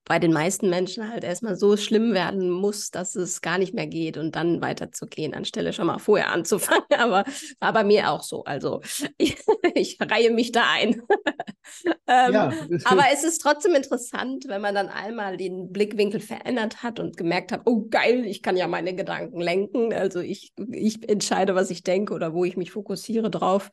bei 0.06 0.20
den 0.20 0.32
meisten 0.32 0.70
Menschen 0.70 1.10
halt 1.10 1.24
erstmal 1.24 1.56
so 1.56 1.76
schlimm 1.76 2.14
werden 2.14 2.48
muss, 2.48 2.92
dass 2.92 3.16
es 3.16 3.42
gar 3.42 3.58
nicht 3.58 3.74
mehr 3.74 3.88
geht 3.88 4.16
und 4.16 4.36
dann 4.36 4.62
weiterzugehen, 4.62 5.34
anstelle 5.34 5.72
schon 5.72 5.88
mal 5.88 5.98
vorher 5.98 6.30
anzufangen. 6.30 6.84
Aber 6.96 7.24
war 7.58 7.72
bei 7.72 7.82
mir 7.82 8.10
auch 8.10 8.22
so. 8.22 8.44
Also 8.44 8.80
ich, 9.18 9.36
ich 9.74 9.98
reihe 10.00 10.30
mich 10.30 10.52
da 10.52 10.62
ein. 10.72 11.02
ähm, 12.06 12.32
Ja, 12.32 12.52
aber 12.84 13.04
es 13.12 13.24
ist 13.24 13.38
trotzdem 13.38 13.74
interessant, 13.74 14.44
wenn 14.46 14.60
man 14.60 14.76
dann 14.76 14.88
einmal 14.88 15.36
den 15.36 15.72
Blickwinkel 15.72 16.20
verändert 16.20 16.84
hat 16.84 17.00
und 17.00 17.16
gemerkt 17.16 17.50
hat, 17.50 17.62
oh 17.64 17.86
geil, 17.90 18.24
ich 18.26 18.42
kann 18.42 18.56
ja 18.56 18.68
meine 18.68 18.94
Gedanken 18.94 19.40
lenken. 19.40 19.92
Also 19.92 20.20
ich, 20.20 20.52
ich 20.70 21.08
entscheide, 21.08 21.56
was 21.56 21.70
ich 21.70 21.82
denke 21.82 22.14
oder 22.14 22.32
wo 22.32 22.44
ich 22.44 22.56
mich 22.56 22.70
fokussiere 22.70 23.28
drauf. 23.30 23.70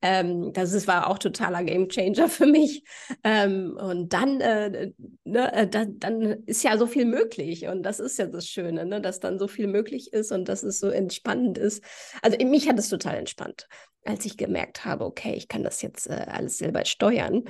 Ähm, 0.00 0.52
das 0.52 0.72
ist, 0.72 0.86
war 0.86 1.08
auch 1.08 1.18
totaler 1.18 1.64
Gamechanger 1.64 2.28
für 2.28 2.46
mich. 2.46 2.84
Ähm, 3.24 3.76
und 3.80 4.12
dann, 4.12 4.40
äh, 4.40 4.92
ne, 5.24 5.52
äh, 5.52 5.71
da, 5.74 5.84
dann 5.86 6.44
ist 6.46 6.62
ja 6.62 6.76
so 6.78 6.86
viel 6.86 7.04
möglich. 7.04 7.66
Und 7.66 7.82
das 7.82 8.00
ist 8.00 8.18
ja 8.18 8.26
das 8.26 8.46
Schöne, 8.46 8.84
ne, 8.86 9.00
dass 9.00 9.20
dann 9.20 9.38
so 9.38 9.48
viel 9.48 9.66
möglich 9.66 10.12
ist 10.12 10.32
und 10.32 10.48
dass 10.48 10.62
es 10.62 10.78
so 10.78 10.88
entspannend 10.88 11.58
ist. 11.58 11.82
Also 12.22 12.36
mich 12.46 12.68
hat 12.68 12.78
es 12.78 12.88
total 12.88 13.16
entspannt 13.16 13.68
als 14.04 14.24
ich 14.24 14.36
gemerkt 14.36 14.84
habe, 14.84 15.04
okay, 15.04 15.34
ich 15.34 15.48
kann 15.48 15.62
das 15.62 15.82
jetzt 15.82 16.08
äh, 16.08 16.26
alles 16.28 16.58
selber 16.58 16.84
steuern. 16.84 17.44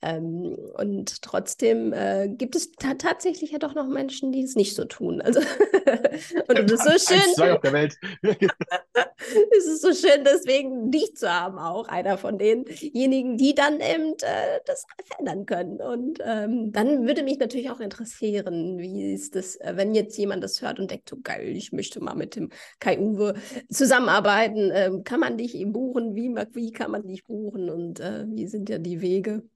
Ähm, 0.00 0.56
und 0.76 1.22
trotzdem 1.22 1.92
äh, 1.92 2.28
gibt 2.28 2.56
es 2.56 2.72
ta 2.72 2.94
tatsächlich 2.94 3.50
ja 3.50 3.58
doch 3.58 3.74
noch 3.74 3.88
Menschen, 3.88 4.32
die 4.32 4.42
es 4.42 4.56
nicht 4.56 4.74
so 4.74 4.84
tun. 4.84 5.20
Also 5.20 5.40
und 6.48 6.58
es 6.58 6.72
ist 6.72 7.08
so 7.08 7.14
schön, 7.14 7.52
auf 7.52 7.60
der 7.60 7.72
Welt. 7.72 7.98
es 8.22 9.66
ist 9.66 9.82
so 9.82 9.92
schön, 9.92 10.24
deswegen 10.24 10.90
dich 10.90 11.16
zu 11.16 11.28
haben, 11.28 11.58
auch 11.58 11.88
einer 11.88 12.16
von 12.16 12.38
denjenigen, 12.38 13.36
die 13.36 13.54
dann 13.54 13.80
eben 13.80 14.12
äh, 14.22 14.60
das 14.66 14.84
verändern 15.06 15.46
können. 15.46 15.80
Und 15.80 16.20
ähm, 16.24 16.72
dann 16.72 17.06
würde 17.06 17.22
mich 17.22 17.38
natürlich 17.38 17.70
auch 17.70 17.80
interessieren, 17.80 18.78
wie 18.78 19.12
ist 19.12 19.34
das, 19.34 19.56
äh, 19.56 19.72
wenn 19.74 19.94
jetzt 19.94 20.16
jemand 20.16 20.42
das 20.44 20.62
hört 20.62 20.78
und 20.78 20.90
denkt, 20.90 21.08
so 21.08 21.18
geil, 21.22 21.56
ich 21.56 21.72
möchte 21.72 22.02
mal 22.02 22.14
mit 22.14 22.36
dem 22.36 22.50
Kai-Uwe 22.80 23.34
zusammenarbeiten. 23.70 24.70
Ähm, 24.72 25.04
kann 25.04 25.20
man 25.20 25.36
dich 25.36 25.54
eben 25.54 25.72
buchen? 25.98 26.14
Wie, 26.14 26.28
wie 26.54 26.72
kann 26.72 26.90
man 26.90 27.06
dich 27.06 27.24
buchen? 27.24 27.70
Und 27.70 28.00
äh, 28.00 28.26
wie 28.28 28.46
sind 28.46 28.68
ja 28.68 28.78
die 28.78 29.00
Wege? 29.00 29.48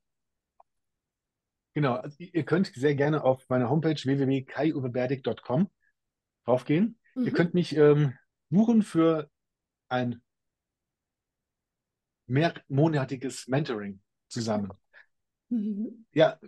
Genau, 1.74 1.94
also 1.94 2.16
ihr 2.18 2.44
könnt 2.44 2.66
sehr 2.74 2.94
gerne 2.94 3.24
auf 3.24 3.48
meiner 3.48 3.70
Homepage 3.70 3.94
www.kaiuweberdig.com 3.96 5.70
draufgehen. 6.44 6.98
Ihr 7.14 7.22
Mhm. 7.22 7.34
könnt 7.34 7.54
mich 7.54 7.76
ähm, 7.76 8.14
buchen 8.50 8.82
für 8.82 9.30
ein 9.88 10.20
mehrmonatiges 12.26 13.48
Mentoring 13.48 14.00
zusammen. 14.28 14.72
Mhm. 15.48 16.04
Ja, 16.12 16.38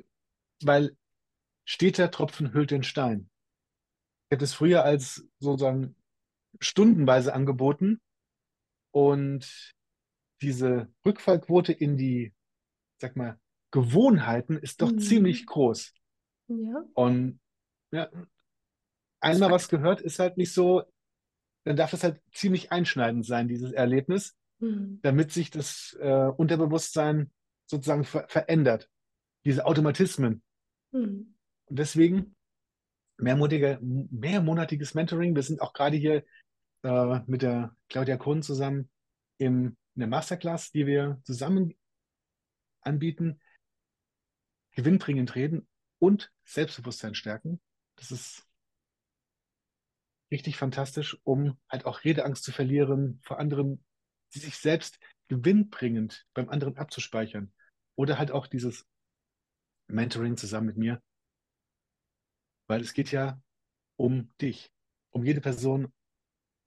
weil 0.63 0.97
steter 1.65 2.11
Tropfen 2.11 2.53
hüllt 2.53 2.71
den 2.71 2.83
Stein. 2.83 3.31
Ich 4.29 4.37
habe 4.37 4.45
es 4.45 4.55
früher 4.55 4.85
als 4.85 5.27
sozusagen 5.39 5.97
stundenweise 6.61 7.35
angeboten 7.35 8.01
und 8.91 9.75
diese 10.45 10.89
Rückfallquote 11.05 11.73
in 11.73 11.97
die, 11.97 12.33
sag 13.01 13.17
mal, 13.17 13.39
Gewohnheiten 13.71 14.57
ist 14.59 14.83
doch 14.83 14.93
Mhm. 14.93 14.99
ziemlich 15.01 15.47
groß. 15.47 15.93
Ja. 16.49 16.85
Und 16.95 17.41
ja, 17.93 18.11
einmal 19.21 19.51
was 19.51 19.69
gehört 19.69 20.01
ist 20.01 20.19
halt 20.19 20.37
nicht 20.37 20.53
so, 20.53 20.85
dann 21.65 21.77
darf 21.77 21.93
es 21.93 22.05
halt 22.05 22.21
ziemlich 22.33 22.71
einschneidend 22.71 23.25
sein, 23.27 23.49
dieses 23.49 23.73
Erlebnis, 23.73 24.37
Mhm. 24.61 25.01
damit 25.03 25.33
sich 25.33 25.51
das 25.51 25.97
äh, 26.01 26.29
Unterbewusstsein 26.37 27.33
sozusagen 27.67 28.05
ver 28.05 28.27
verändert. 28.29 28.89
Diese 29.45 29.67
Automatismen. 29.67 30.43
Mhm. 30.93 31.35
Und 31.67 31.79
deswegen 31.79 32.37
mehrmonatiger, 33.19 33.79
mehrmonatiges 33.81 34.95
Mentoring. 34.95 35.35
Wir 35.35 35.43
sind 35.43 35.61
auch 35.61 35.73
gerade 35.73 35.97
hier 35.97 36.25
äh, 36.83 37.21
mit 37.27 37.43
der 37.43 37.75
Claudia 37.89 38.17
Kohn 38.17 38.43
zusammen 38.43 38.91
im, 39.39 39.77
in 39.95 40.01
der 40.01 40.09
Masterclass, 40.09 40.71
die 40.73 40.87
wir 40.87 41.21
zusammen 41.25 41.75
anbieten, 42.81 43.41
gewinnbringend 44.73 45.35
reden. 45.35 45.69
und 45.99 46.31
Selbstbewusstsein 46.45 47.15
stärken. 47.15 47.61
Das 47.97 48.11
ist 48.11 48.47
richtig 50.31 50.57
fantastisch, 50.57 51.17
um 51.23 51.59
halt 51.69 51.87
auch 51.87 52.05
Redeangst 52.05 52.45
zu 52.45 52.53
verlieren, 52.53 53.21
vor 53.23 53.39
anderen, 53.39 53.85
die 54.35 54.41
sich 54.41 54.57
selbst 54.57 54.99
gewinnbringend 55.29 56.27
beim 56.35 56.49
anderen 56.49 56.77
abzuspeichern. 56.77 57.55
Oder 57.95 58.19
halt 58.19 58.33
auch 58.33 58.47
dieses 58.49 58.87
Mentoring 59.87 60.37
zusammen 60.37 60.67
mit 60.67 60.77
mir. 60.77 61.03
Weil 62.67 62.81
es 62.81 62.93
geht 62.93 63.13
ja 63.13 63.41
um 63.97 64.35
dich, 64.41 64.71
um 65.11 65.25
jede 65.25 65.41
Person 65.41 65.93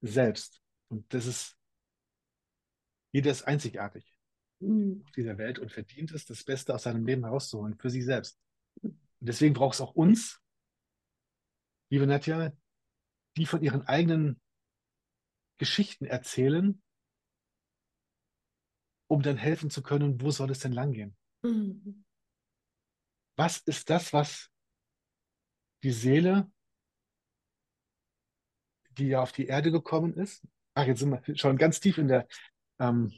selbst. 0.02 0.62
Und 0.88 1.14
das 1.14 1.26
ist, 1.26 1.57
jeder 3.12 3.32
ist 3.32 3.44
einzigartig 3.44 4.14
Mhm. 4.60 5.04
auf 5.06 5.12
dieser 5.12 5.38
Welt 5.38 5.60
und 5.60 5.72
verdient 5.72 6.12
es, 6.12 6.26
das 6.26 6.44
Beste 6.44 6.74
aus 6.74 6.84
seinem 6.84 7.06
Leben 7.06 7.24
herauszuholen 7.24 7.78
für 7.78 7.90
sich 7.90 8.06
selbst. 8.06 8.40
Und 8.82 8.98
deswegen 9.20 9.54
braucht 9.54 9.76
es 9.76 9.82
auch 9.82 9.94
uns, 9.94 10.42
liebe 11.90 12.08
Nadja, 12.08 12.52
die 13.36 13.46
von 13.46 13.62
ihren 13.62 13.84
eigenen 13.84 14.42
Geschichten 15.58 16.06
erzählen, 16.06 16.82
um 19.08 19.22
dann 19.22 19.38
helfen 19.38 19.70
zu 19.70 19.82
können, 19.82 20.22
wo 20.22 20.32
soll 20.32 20.52
es 20.52 20.60
denn 20.60 20.74
langgehen? 20.74 21.16
Mhm. 21.44 22.04
Was 23.36 23.60
ist 23.60 23.90
das, 23.90 24.12
was 24.12 24.50
die 25.84 25.92
Seele, 25.92 26.52
die 28.90 29.10
ja 29.10 29.22
auf 29.22 29.32
die 29.32 29.46
Erde 29.46 29.72
gekommen 29.72 30.16
ist, 30.16 30.44
ach, 30.74 30.88
jetzt 30.88 31.00
sind 31.00 31.12
wir 31.12 31.38
schon 31.38 31.58
ganz 31.58 31.80
tief 31.80 32.00
in 32.00 32.08
der 32.08 32.28
ähm, 32.80 33.12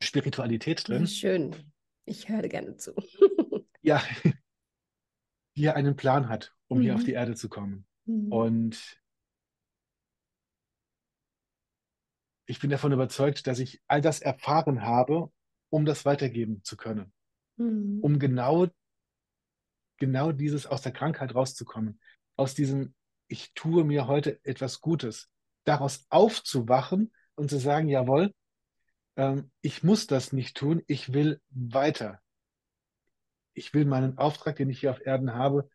Spiritualität 0.00 0.86
drin, 0.88 1.06
schön. 1.06 1.54
Ich 2.04 2.28
höre 2.28 2.48
gerne 2.48 2.76
zu. 2.76 2.94
ja, 3.82 4.02
die 5.56 5.68
einen 5.70 5.96
Plan 5.96 6.28
hat, 6.28 6.54
um 6.68 6.80
hier 6.80 6.94
auf 6.94 7.00
Mhm. 7.00 7.06
die 7.06 7.12
Erde 7.12 7.34
zu 7.34 7.48
kommen. 7.48 7.86
Mhm. 8.04 8.32
Und 8.32 9.00
ich 12.46 12.60
bin 12.60 12.70
davon 12.70 12.92
überzeugt, 12.92 13.46
dass 13.46 13.58
ich 13.58 13.82
all 13.88 14.00
das 14.00 14.20
erfahren 14.20 14.82
habe, 14.82 15.32
um 15.70 15.84
das 15.84 16.04
weitergeben 16.04 16.62
zu 16.62 16.76
können, 16.76 17.12
Mhm. 17.56 18.00
um 18.02 18.18
genau, 18.18 18.68
genau 19.98 20.30
dieses 20.30 20.66
aus 20.66 20.82
der 20.82 20.92
Krankheit 20.92 21.34
rauszukommen, 21.34 21.98
aus 22.36 22.54
diesem, 22.54 22.94
ich 23.28 23.52
tue 23.54 23.82
mir 23.82 24.06
heute 24.06 24.38
etwas 24.44 24.80
Gutes, 24.80 25.28
daraus 25.64 26.06
aufzuwachen 26.10 27.12
und 27.36 27.50
zu 27.50 27.58
sagen, 27.58 27.88
jawohl, 27.88 28.34
ähm, 29.16 29.50
ich 29.60 29.82
muss 29.82 30.06
das 30.06 30.32
nicht 30.32 30.56
tun, 30.56 30.82
ich 30.86 31.12
will 31.12 31.40
weiter. 31.50 32.20
Ich 33.54 33.72
will 33.72 33.84
meinen 33.86 34.18
Auftrag, 34.18 34.56
den 34.56 34.68
ich 34.70 34.80
hier 34.80 34.90
auf 34.90 35.04
Erden 35.04 35.34
habe, 35.34 35.70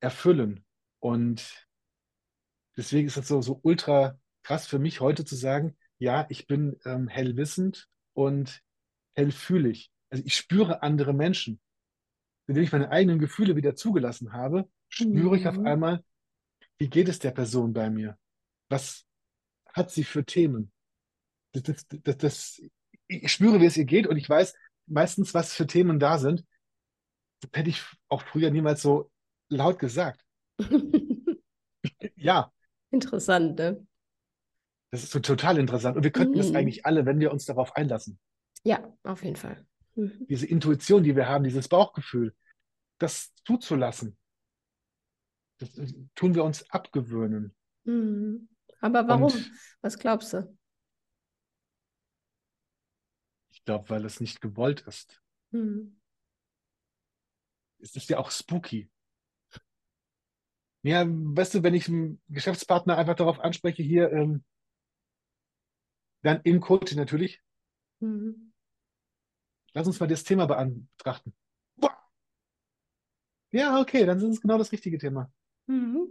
erfüllen. 0.00 0.64
Und 1.00 1.66
deswegen 2.76 3.06
ist 3.08 3.16
es 3.16 3.28
so, 3.28 3.42
so 3.42 3.60
ultra 3.62 4.18
krass 4.42 4.66
für 4.66 4.78
mich 4.78 5.00
heute 5.00 5.24
zu 5.24 5.34
sagen, 5.34 5.76
ja, 5.98 6.26
ich 6.28 6.46
bin 6.46 6.78
ähm, 6.84 7.08
hellwissend 7.08 7.88
und 8.12 8.62
hellfühlig. 9.14 9.90
Also 10.10 10.22
ich 10.24 10.36
spüre 10.36 10.82
andere 10.82 11.14
Menschen. 11.14 11.60
Indem 12.46 12.62
ich 12.62 12.72
meine 12.72 12.90
eigenen 12.90 13.18
Gefühle 13.18 13.56
wieder 13.56 13.74
zugelassen 13.74 14.32
habe, 14.32 14.68
spüre 14.88 15.36
ich 15.36 15.48
auf 15.48 15.58
Mhm. 15.58 15.66
einmal, 15.66 16.04
wie 16.78 16.88
geht 16.88 17.08
es 17.08 17.18
der 17.18 17.32
Person 17.32 17.72
bei 17.72 17.90
mir? 17.90 18.18
Was 18.68 19.05
hat 19.76 19.90
sie 19.90 20.04
für 20.04 20.24
Themen? 20.24 20.72
Das, 21.52 21.86
das, 22.02 22.16
das, 22.18 22.62
ich 23.08 23.32
spüre, 23.32 23.60
wie 23.60 23.66
es 23.66 23.76
ihr 23.76 23.84
geht 23.84 24.06
und 24.06 24.16
ich 24.16 24.28
weiß 24.28 24.54
meistens, 24.86 25.34
was 25.34 25.54
für 25.54 25.66
Themen 25.66 25.98
da 25.98 26.18
sind. 26.18 26.44
Das 27.40 27.50
hätte 27.54 27.70
ich 27.70 27.82
auch 28.08 28.22
früher 28.22 28.50
niemals 28.50 28.82
so 28.82 29.10
laut 29.48 29.78
gesagt. 29.78 30.24
Ja, 32.16 32.52
Interessant, 32.90 33.58
ne? 33.58 33.86
das 34.92 35.02
ist 35.02 35.12
so 35.12 35.18
total 35.20 35.58
interessant. 35.58 35.96
Und 35.96 36.04
wir 36.04 36.12
könnten 36.12 36.38
das 36.38 36.50
Mhm. 36.50 36.56
eigentlich 36.56 36.86
alle, 36.86 37.04
wenn 37.04 37.18
wir 37.20 37.32
uns 37.32 37.44
darauf 37.44 37.74
einlassen. 37.76 38.18
Ja, 38.64 38.96
auf 39.02 39.22
jeden 39.24 39.36
Fall. 39.36 39.66
Mhm. 39.96 40.26
Diese 40.28 40.46
Intuition, 40.46 41.02
die 41.02 41.16
wir 41.16 41.28
haben, 41.28 41.44
dieses 41.44 41.68
Bauchgefühl, 41.68 42.34
das 42.98 43.34
zuzulassen, 43.44 44.16
das 45.58 45.70
tun 46.14 46.34
wir 46.34 46.44
uns 46.44 46.70
abgewöhnen. 46.70 47.54
Mhm. 47.84 48.48
Aber 48.80 49.08
warum? 49.08 49.32
Und 49.32 49.50
Was 49.80 49.98
glaubst 49.98 50.32
du? 50.32 50.56
ich 53.50 53.64
glaube, 53.64 53.88
weil 53.90 54.04
es 54.04 54.20
nicht 54.20 54.40
gewollt 54.40 54.82
ist. 54.82 55.20
Mhm. 55.50 55.98
Es 57.78 57.96
ist 57.96 58.08
ja 58.10 58.18
auch 58.18 58.30
spooky. 58.30 58.90
Ja, 60.82 61.04
weißt 61.06 61.54
du, 61.54 61.62
wenn 61.62 61.74
ich 61.74 61.88
einen 61.88 62.20
Geschäftspartner 62.28 62.96
einfach 62.96 63.16
darauf 63.16 63.40
anspreche, 63.40 63.82
hier, 63.82 64.12
ähm, 64.12 64.44
dann 66.22 66.40
im 66.42 66.60
Coaching 66.60 66.98
natürlich, 66.98 67.42
Mhm. 68.00 68.52
lass 69.72 69.86
uns 69.86 69.98
mal 69.98 70.06
das 70.06 70.22
Thema 70.22 70.46
betrachten. 70.46 71.34
Ja, 73.52 73.80
okay, 73.80 74.04
dann 74.04 74.18
ist 74.18 74.24
es 74.24 74.40
genau 74.40 74.58
das 74.58 74.70
richtige 74.70 74.98
Thema. 74.98 75.32
Mhm. 75.66 76.08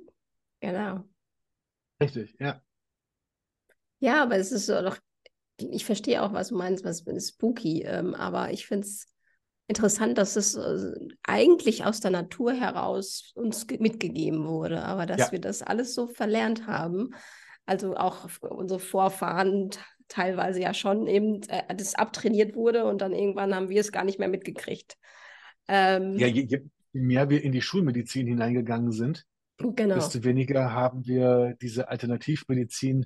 Genau. 0.59 1.07
Richtig, 1.99 2.35
ja. 2.39 2.61
Ja, 3.99 4.21
aber 4.23 4.35
es 4.37 4.51
ist 4.51 4.69
doch, 4.69 4.97
ich 5.57 5.85
verstehe 5.85 6.21
auch, 6.23 6.33
was 6.33 6.49
du 6.49 6.57
meinst, 6.57 6.83
was 6.85 7.05
mit 7.05 7.21
spooky, 7.23 7.83
ähm, 7.83 8.13
aber 8.15 8.51
ich 8.51 8.67
finde 8.67 8.87
es 8.87 9.07
interessant, 9.67 10.17
dass 10.17 10.35
es 10.35 10.55
äh, 10.55 10.93
eigentlich 11.23 11.85
aus 11.85 12.01
der 12.01 12.11
Natur 12.11 12.53
heraus 12.53 13.31
uns 13.35 13.67
ge- 13.67 13.79
mitgegeben 13.81 14.45
wurde, 14.47 14.83
aber 14.83 15.05
dass 15.05 15.21
Ja. 15.21 15.31
wir 15.31 15.39
das 15.39 15.61
alles 15.61 15.95
so 15.95 16.07
verlernt 16.07 16.67
haben, 16.67 17.11
also 17.65 17.95
auch 17.95 18.29
unsere 18.41 18.79
Vorfahren 18.79 19.69
teilweise 20.07 20.61
ja 20.61 20.73
schon 20.73 21.07
eben 21.07 21.41
äh, 21.49 21.75
das 21.75 21.95
abtrainiert 21.95 22.55
wurde 22.55 22.85
und 22.85 23.01
dann 23.01 23.13
irgendwann 23.13 23.55
haben 23.55 23.69
wir 23.69 23.81
es 23.81 23.91
gar 23.91 24.03
nicht 24.03 24.19
mehr 24.19 24.27
mitgekriegt. 24.29 24.97
Ähm, 25.67 26.19
Ja, 26.19 26.27
je, 26.27 26.43
je 26.47 26.61
mehr 26.93 27.29
wir 27.29 27.43
in 27.43 27.51
die 27.51 27.61
Schulmedizin 27.61 28.27
hineingegangen 28.27 28.91
sind, 28.91 29.25
genau. 29.57 29.95
desto 29.95 30.23
weniger 30.23 30.71
haben 30.71 31.05
wir 31.05 31.55
diese 31.61 31.89
Alternativmedizin, 31.89 33.05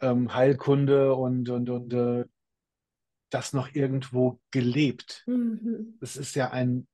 ähm, 0.00 0.32
Heilkunde 0.34 1.14
und, 1.14 1.48
und, 1.48 1.70
und 1.70 1.92
äh, 1.92 2.24
das 3.30 3.52
noch 3.52 3.74
irgendwo 3.74 4.40
gelebt. 4.50 5.24
Mhm. 5.26 5.98
Es 6.00 6.16
ist 6.16 6.34
ja 6.34 6.50
ein 6.50 6.86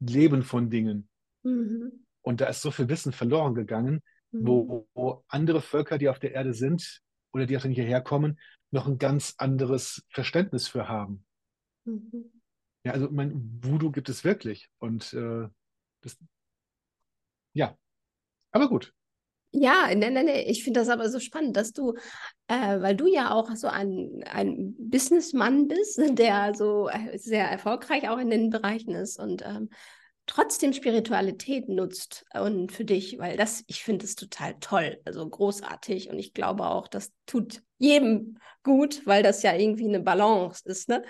Leben 0.00 0.42
von 0.42 0.70
Dingen. 0.70 1.08
Mhm. 1.42 2.06
Und 2.22 2.40
da 2.40 2.46
ist 2.46 2.60
so 2.62 2.70
viel 2.70 2.88
Wissen 2.88 3.12
verloren 3.12 3.54
gegangen, 3.54 4.02
Mhm. 4.32 4.46
wo, 4.46 4.88
wo 4.94 5.24
andere 5.28 5.60
Völker, 5.60 5.98
die 5.98 6.08
auf 6.08 6.18
der 6.18 6.32
Erde 6.32 6.54
sind 6.54 7.02
oder 7.32 7.46
die 7.46 7.56
auch 7.56 7.62
dann 7.62 7.72
hierher 7.72 8.00
kommen, 8.00 8.38
noch 8.70 8.86
ein 8.86 8.98
ganz 8.98 9.34
anderes 9.38 10.04
Verständnis 10.10 10.68
für 10.68 10.88
haben. 10.88 11.24
Mhm. 11.84 12.30
Ja, 12.84 12.92
also 12.92 13.10
mein 13.10 13.60
Voodoo 13.62 13.90
gibt 13.90 14.08
es 14.08 14.24
wirklich. 14.24 14.70
Und 14.78 15.12
äh, 15.12 15.48
das, 16.02 16.18
ja, 17.52 17.76
aber 18.52 18.68
gut. 18.68 18.92
Ja, 19.52 19.88
nee, 19.94 20.10
nee, 20.10 20.22
nee. 20.22 20.42
Ich 20.42 20.62
finde 20.62 20.80
das 20.80 20.88
aber 20.88 21.08
so 21.08 21.18
spannend, 21.18 21.56
dass 21.56 21.72
du, 21.72 21.94
äh, 22.46 22.80
weil 22.80 22.94
du 22.94 23.08
ja 23.08 23.32
auch 23.32 23.50
so 23.56 23.66
ein, 23.66 24.22
ein 24.26 24.76
Businessmann 24.78 25.66
bist, 25.66 25.98
der 26.18 26.54
so 26.54 26.88
äh, 26.88 27.18
sehr 27.18 27.50
erfolgreich 27.50 28.08
auch 28.08 28.18
in 28.18 28.30
den 28.30 28.50
Bereichen 28.50 28.94
ist 28.94 29.18
und 29.18 29.42
ähm, 29.44 29.70
trotzdem 30.30 30.72
Spiritualität 30.72 31.68
nutzt 31.68 32.24
und 32.32 32.70
für 32.70 32.84
dich, 32.84 33.18
weil 33.18 33.36
das, 33.36 33.64
ich 33.66 33.82
finde 33.82 34.04
es 34.04 34.14
total 34.14 34.54
toll, 34.60 35.00
also 35.04 35.28
großartig 35.28 36.08
und 36.08 36.20
ich 36.20 36.32
glaube 36.34 36.66
auch, 36.66 36.86
das 36.86 37.10
tut 37.26 37.62
jedem 37.78 38.38
gut, 38.62 39.04
weil 39.06 39.24
das 39.24 39.42
ja 39.42 39.54
irgendwie 39.56 39.88
eine 39.88 39.98
Balance 39.98 40.62
ist, 40.66 40.88
ne? 40.88 41.02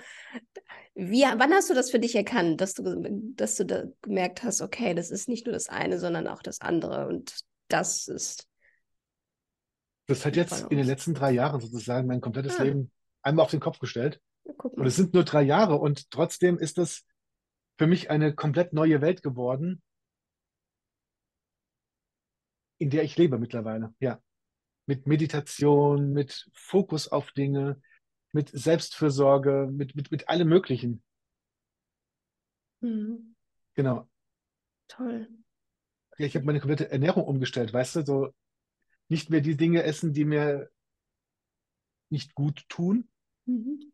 Wie, 0.95 1.23
wann 1.23 1.53
hast 1.53 1.69
du 1.69 1.75
das 1.75 1.91
für 1.91 1.99
dich 2.01 2.15
erkannt, 2.17 2.63
dass 2.63 2.73
du, 2.75 2.83
dass 3.37 3.57
du 3.57 3.67
da 3.67 3.85
gemerkt 4.01 4.43
hast, 4.43 4.63
okay, 4.63 4.95
das 4.95 5.11
ist 5.11 5.29
nicht 5.29 5.45
nur 5.45 5.53
das 5.53 5.69
eine, 5.69 5.99
sondern 5.99 6.27
auch 6.27 6.43
das 6.43 6.63
andere 6.63 7.07
und 7.07 7.41
das 7.69 8.09
ist 8.09 8.49
Das 10.07 10.25
hat 10.25 10.35
jetzt 10.37 10.63
in 10.71 10.79
den 10.79 10.87
Balance. 10.87 10.91
letzten 10.93 11.15
drei 11.15 11.33
Jahren 11.33 11.61
sozusagen 11.61 12.07
mein 12.09 12.21
komplettes 12.23 12.59
Ah. 12.59 12.65
Leben 12.65 12.91
einmal 13.23 13.45
auf 13.45 13.51
den 13.51 13.61
Kopf 13.61 13.79
gestellt. 13.81 14.21
Ja, 14.45 14.55
Und 14.77 14.87
es 14.87 14.97
sind 14.97 15.13
nur 15.13 15.25
drei 15.25 15.43
Jahre 15.43 15.77
und 15.77 16.11
trotzdem 16.11 16.59
ist 16.59 16.79
das 16.79 17.03
für 17.81 17.87
mich 17.87 18.11
eine 18.11 18.35
komplett 18.35 18.75
neue 18.75 19.01
Welt 19.01 19.23
geworden, 19.23 19.81
in 22.77 22.91
der 22.91 23.05
ich 23.05 23.17
lebe 23.17 23.39
mittlerweile. 23.39 23.95
Ja. 24.01 24.23
Mit 24.85 25.07
Meditation, 25.07 26.13
mit 26.13 26.51
Fokus 26.53 27.09
auf 27.09 27.33
Dinge, 27.33 27.81
mit 28.33 28.51
Selbstfürsorge, 28.51 29.71
mit, 29.73 29.97
mit, 29.97 30.11
mit 30.11 30.29
allem 30.29 30.49
Möglichen. 30.49 31.03
Mhm. 32.83 33.35
Genau. 33.73 34.11
Toll. 34.87 35.31
Ja, 36.19 36.27
ich 36.27 36.35
habe 36.35 36.45
meine 36.45 36.61
komplette 36.61 36.91
Ernährung 36.91 37.25
umgestellt, 37.25 37.73
weißt 37.73 37.97
du, 37.97 38.05
so 38.05 38.35
nicht 39.09 39.31
mehr 39.31 39.41
die 39.41 39.57
Dinge 39.57 39.85
essen, 39.85 40.13
die 40.13 40.27
mir 40.27 40.71
nicht 42.11 42.35
gut 42.35 42.69
tun, 42.69 43.09
Mhm. 43.47 43.91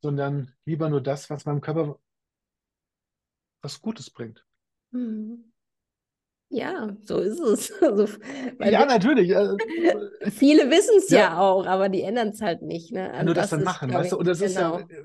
sondern 0.00 0.54
lieber 0.64 0.88
nur 0.88 1.02
das, 1.02 1.28
was 1.28 1.44
meinem 1.44 1.60
Körper 1.60 2.00
was 3.62 3.80
Gutes 3.80 4.10
bringt. 4.10 4.44
Mhm. 4.90 5.52
Ja, 6.50 6.96
so 7.02 7.18
ist 7.18 7.40
es. 7.40 7.72
Also, 7.82 8.06
Ja, 8.60 8.86
natürlich. 8.86 9.30
äh, 9.30 9.56
viele 10.30 10.70
wissen 10.70 10.96
es 10.98 11.10
ja. 11.10 11.18
Ja. 11.18 11.38
auch, 11.38 11.66
aber 11.66 11.88
die 11.88 12.02
ändern 12.02 12.28
es 12.28 12.40
halt 12.40 12.62
nicht. 12.62 12.92
Ne? 12.92 13.10
Wenn 13.12 13.26
du 13.26 13.34
das 13.34 13.50
dann 13.50 13.60
ist, 13.60 13.64
machen, 13.66 13.92
weißt 13.92 14.12
du? 14.12 14.18
Und 14.18 14.26
das 14.26 14.40
ist 14.40 14.54
ja, 14.54 14.70
genau. 14.78 14.88
äh, 14.88 15.04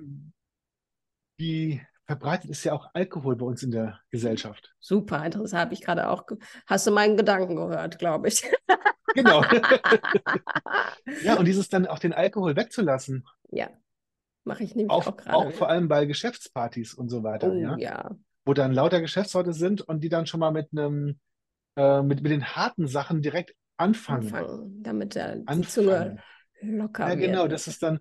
wie 1.37 1.81
verbreitet 2.05 2.49
ist 2.49 2.63
ja 2.63 2.73
auch 2.73 2.89
Alkohol 2.93 3.35
bei 3.35 3.45
uns 3.45 3.63
in 3.63 3.71
der 3.71 3.99
Gesellschaft. 4.09 4.73
Super 4.79 5.25
interessant. 5.25 5.61
Habe 5.61 5.73
ich 5.73 5.81
gerade 5.81 6.09
auch. 6.09 6.25
Hast 6.67 6.87
du 6.87 6.91
meinen 6.91 7.17
Gedanken 7.17 7.55
gehört, 7.55 7.99
glaube 7.99 8.27
ich. 8.29 8.43
Genau. 9.15 9.43
Ja, 11.23 11.35
und 11.37 11.45
dieses 11.45 11.69
dann 11.69 11.85
auch 11.85 11.99
den 11.99 12.13
Alkohol 12.13 12.55
wegzulassen, 12.55 13.27
ja, 13.51 13.69
mache 14.43 14.63
ich 14.63 14.73
nämlich 14.75 14.89
auch, 14.89 15.05
auch 15.05 15.17
gerade. 15.17 15.37
auch 15.37 15.51
vor 15.51 15.69
allem 15.69 15.87
bei 15.87 16.05
Geschäftspartys 16.05 16.95
und 16.95 17.09
so 17.09 17.21
weiter, 17.21 17.51
Oh 17.51 17.53
ja, 17.53 17.77
ja. 17.77 18.11
Wo 18.45 18.53
dann 18.53 18.73
lauter 18.73 19.01
Geschäftsleute 19.01 19.53
sind 19.53 19.81
und 19.81 20.01
die 20.03 20.09
dann 20.09 20.25
schon 20.27 20.39
mal 20.39 20.51
mit 20.51 20.69
einem, 20.71 21.19
äh, 21.75 22.01
mit, 22.01 22.21
mit 22.21 22.31
den 22.31 22.45
harten 22.55 22.87
Sachen 22.87 23.21
direkt 23.21 23.55
anfangen. 23.77 24.25
Anfangen, 24.33 24.83
damit 24.83 25.15
der, 25.15 25.37
die 25.37 25.61
Zunge 25.61 25.89
Anfangen. 25.89 26.19
locker 26.61 27.09
Ja, 27.09 27.15
genau, 27.15 27.41
wird. 27.43 27.53
das 27.53 27.67
ist 27.67 27.83
dann, 27.83 27.99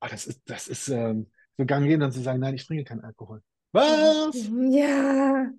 ah, 0.00 0.08
das 0.08 0.26
ist, 0.26 0.42
das 0.46 0.68
ist 0.68 0.88
ähm, 0.88 1.30
so 1.56 1.64
gang 1.66 1.86
gehen, 1.86 2.00
dann 2.00 2.12
zu 2.12 2.20
sagen, 2.20 2.40
nein, 2.40 2.54
ich 2.54 2.66
trinke 2.66 2.84
keinen 2.84 3.02
Alkohol. 3.04 3.42
Was? 3.72 4.50
Ja, 4.70 5.50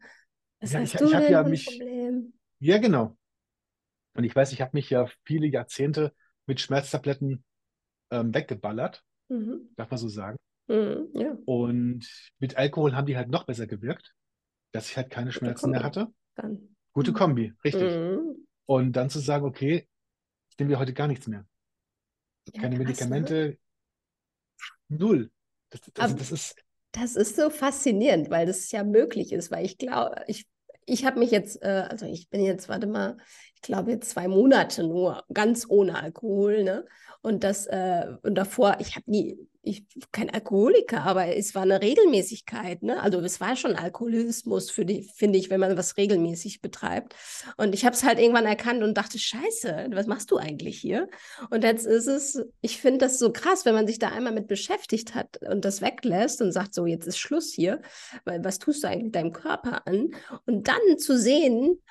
was 0.59 0.73
Ja, 0.73 0.79
hast 0.79 0.93
ich- 0.93 0.99
du 0.99 1.05
ich 1.05 1.11
denn 1.11 1.31
ja 1.31 1.43
mich- 1.43 1.65
Problem? 1.65 2.33
Ja, 2.59 2.77
genau. 2.79 3.17
Und 4.15 4.23
ich 4.23 4.35
weiß, 4.35 4.51
ich 4.51 4.61
habe 4.61 4.71
mich 4.73 4.89
ja 4.89 5.07
viele 5.23 5.47
Jahrzehnte 5.47 6.13
mit 6.47 6.59
Schmerztabletten 6.59 7.43
ähm, 8.11 8.33
weggeballert, 8.33 9.03
Mhm. 9.29 9.69
darf 9.75 9.89
man 9.91 9.97
so 9.99 10.09
sagen. 10.09 10.37
Mhm. 10.67 11.09
Ja, 11.13 11.37
Und 11.45 12.07
mit 12.39 12.57
Alkohol 12.57 12.95
haben 12.95 13.05
die 13.07 13.17
halt 13.17 13.29
noch 13.29 13.45
besser 13.45 13.67
gewirkt, 13.67 14.13
dass 14.71 14.89
ich 14.89 14.97
halt 14.97 15.09
keine 15.09 15.27
Gute 15.27 15.39
Schmerzen 15.39 15.71
mehr 15.71 15.83
hatte. 15.83 16.07
dann. 16.35 16.75
Gute 16.93 17.11
Mhm. 17.11 17.15
Kombi, 17.15 17.53
richtig. 17.63 17.91
Mhm. 17.91 18.47
Und 18.65 18.93
dann 18.93 19.09
zu 19.09 19.19
sagen, 19.19 19.45
okay, 19.45 19.87
ich 20.49 20.59
nehme 20.59 20.73
ja 20.73 20.79
heute 20.79 20.93
gar 20.93 21.07
nichts 21.07 21.27
mehr. 21.27 21.45
Ja, 22.53 22.61
Keine 22.61 22.75
krass, 22.75 22.77
ne? 22.77 22.85
Medikamente, 22.85 23.57
null. 24.89 25.29
Das, 25.69 25.81
das, 25.93 26.05
Aber- 26.05 26.13
das 26.19 26.31
ist, 26.31 26.55
Das 26.93 27.15
ist 27.15 27.35
so 27.35 27.49
faszinierend, 27.49 28.29
weil 28.31 28.47
das 28.47 28.71
ja 28.71 28.83
möglich 28.83 29.31
ist, 29.31 29.51
weil 29.51 29.65
ich 29.65 29.77
glaube, 29.77 30.15
ich, 30.27 30.47
ich 30.85 31.05
habe 31.05 31.19
mich 31.19 31.29
jetzt, 31.31 31.61
äh, 31.61 31.85
also 31.89 32.05
ich 32.07 32.29
bin 32.29 32.41
jetzt, 32.43 32.69
warte 32.69 32.87
mal, 32.87 33.17
ich 33.55 33.61
glaube 33.61 33.91
jetzt 33.91 34.09
zwei 34.09 34.27
Monate 34.27 34.83
nur 34.83 35.23
ganz 35.31 35.65
ohne 35.69 36.01
Alkohol, 36.01 36.63
ne? 36.63 36.85
Und 37.21 37.43
das, 37.43 37.67
äh, 37.67 38.07
und 38.23 38.35
davor, 38.35 38.77
ich 38.79 38.95
habe 38.95 39.11
nie, 39.11 39.37
ich 39.67 39.85
kein 40.11 40.29
Alkoholiker, 40.29 41.03
aber 41.03 41.35
es 41.35 41.55
war 41.55 41.63
eine 41.63 41.81
Regelmäßigkeit, 41.81 42.83
ne? 42.83 43.01
Also 43.01 43.19
es 43.19 43.39
war 43.39 43.55
schon 43.55 43.75
Alkoholismus 43.75 44.69
für 44.69 44.85
die, 44.85 45.03
finde 45.03 45.37
ich, 45.37 45.49
wenn 45.49 45.59
man 45.59 45.77
was 45.77 45.97
regelmäßig 45.97 46.61
betreibt. 46.61 47.15
Und 47.57 47.73
ich 47.73 47.85
habe 47.85 47.95
es 47.95 48.03
halt 48.03 48.19
irgendwann 48.19 48.45
erkannt 48.45 48.83
und 48.83 48.97
dachte, 48.97 49.19
Scheiße, 49.19 49.87
was 49.91 50.07
machst 50.07 50.31
du 50.31 50.37
eigentlich 50.37 50.79
hier? 50.79 51.09
Und 51.49 51.63
jetzt 51.63 51.85
ist 51.85 52.07
es, 52.07 52.41
ich 52.61 52.81
finde 52.81 52.99
das 52.99 53.19
so 53.19 53.31
krass, 53.31 53.65
wenn 53.65 53.75
man 53.75 53.87
sich 53.87 53.99
da 53.99 54.09
einmal 54.09 54.33
mit 54.33 54.47
beschäftigt 54.47 55.15
hat 55.15 55.37
und 55.41 55.65
das 55.65 55.81
weglässt 55.81 56.41
und 56.41 56.51
sagt, 56.51 56.73
so, 56.73 56.85
jetzt 56.85 57.07
ist 57.07 57.17
Schluss 57.17 57.51
hier, 57.53 57.81
weil 58.25 58.43
was 58.43 58.59
tust 58.59 58.83
du 58.83 58.87
eigentlich 58.87 59.11
deinem 59.11 59.33
Körper 59.33 59.85
an? 59.85 60.11
Und 60.45 60.67
dann 60.67 60.97
zu 60.97 61.17
sehen, 61.17 61.81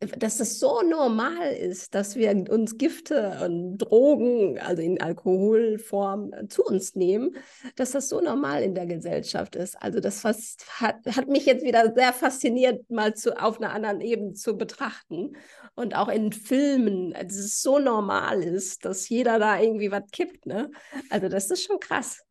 dass 0.00 0.38
das 0.38 0.58
so 0.58 0.80
normal 0.80 1.52
ist, 1.52 1.94
dass 1.94 2.16
wir 2.16 2.30
uns 2.50 2.78
Gifte 2.78 3.38
und 3.44 3.76
Drogen, 3.76 4.58
also 4.58 4.80
in 4.80 4.98
Alkoholform, 4.98 6.32
äh, 6.32 6.48
zu 6.48 6.64
uns 6.64 6.94
nehmen, 6.94 7.36
dass 7.76 7.90
das 7.90 8.08
so 8.08 8.20
normal 8.22 8.62
in 8.62 8.74
der 8.74 8.86
Gesellschaft 8.86 9.56
ist. 9.56 9.76
Also 9.80 10.00
das 10.00 10.24
hat, 10.24 11.04
hat 11.04 11.28
mich 11.28 11.44
jetzt 11.44 11.64
wieder 11.64 11.92
sehr 11.94 12.14
fasziniert, 12.14 12.90
mal 12.90 13.14
zu, 13.14 13.38
auf 13.38 13.60
einer 13.60 13.72
anderen 13.74 14.00
Ebene 14.00 14.32
zu 14.32 14.56
betrachten. 14.56 15.36
Und 15.74 15.94
auch 15.94 16.08
in 16.08 16.32
Filmen, 16.32 17.12
dass 17.12 17.34
es 17.34 17.60
so 17.60 17.78
normal 17.78 18.42
ist, 18.42 18.86
dass 18.86 19.06
jeder 19.08 19.38
da 19.38 19.60
irgendwie 19.60 19.90
was 19.90 20.10
kippt. 20.12 20.46
Ne? 20.46 20.70
Also 21.10 21.28
das 21.28 21.50
ist 21.50 21.64
schon 21.64 21.78
krass. 21.78 22.22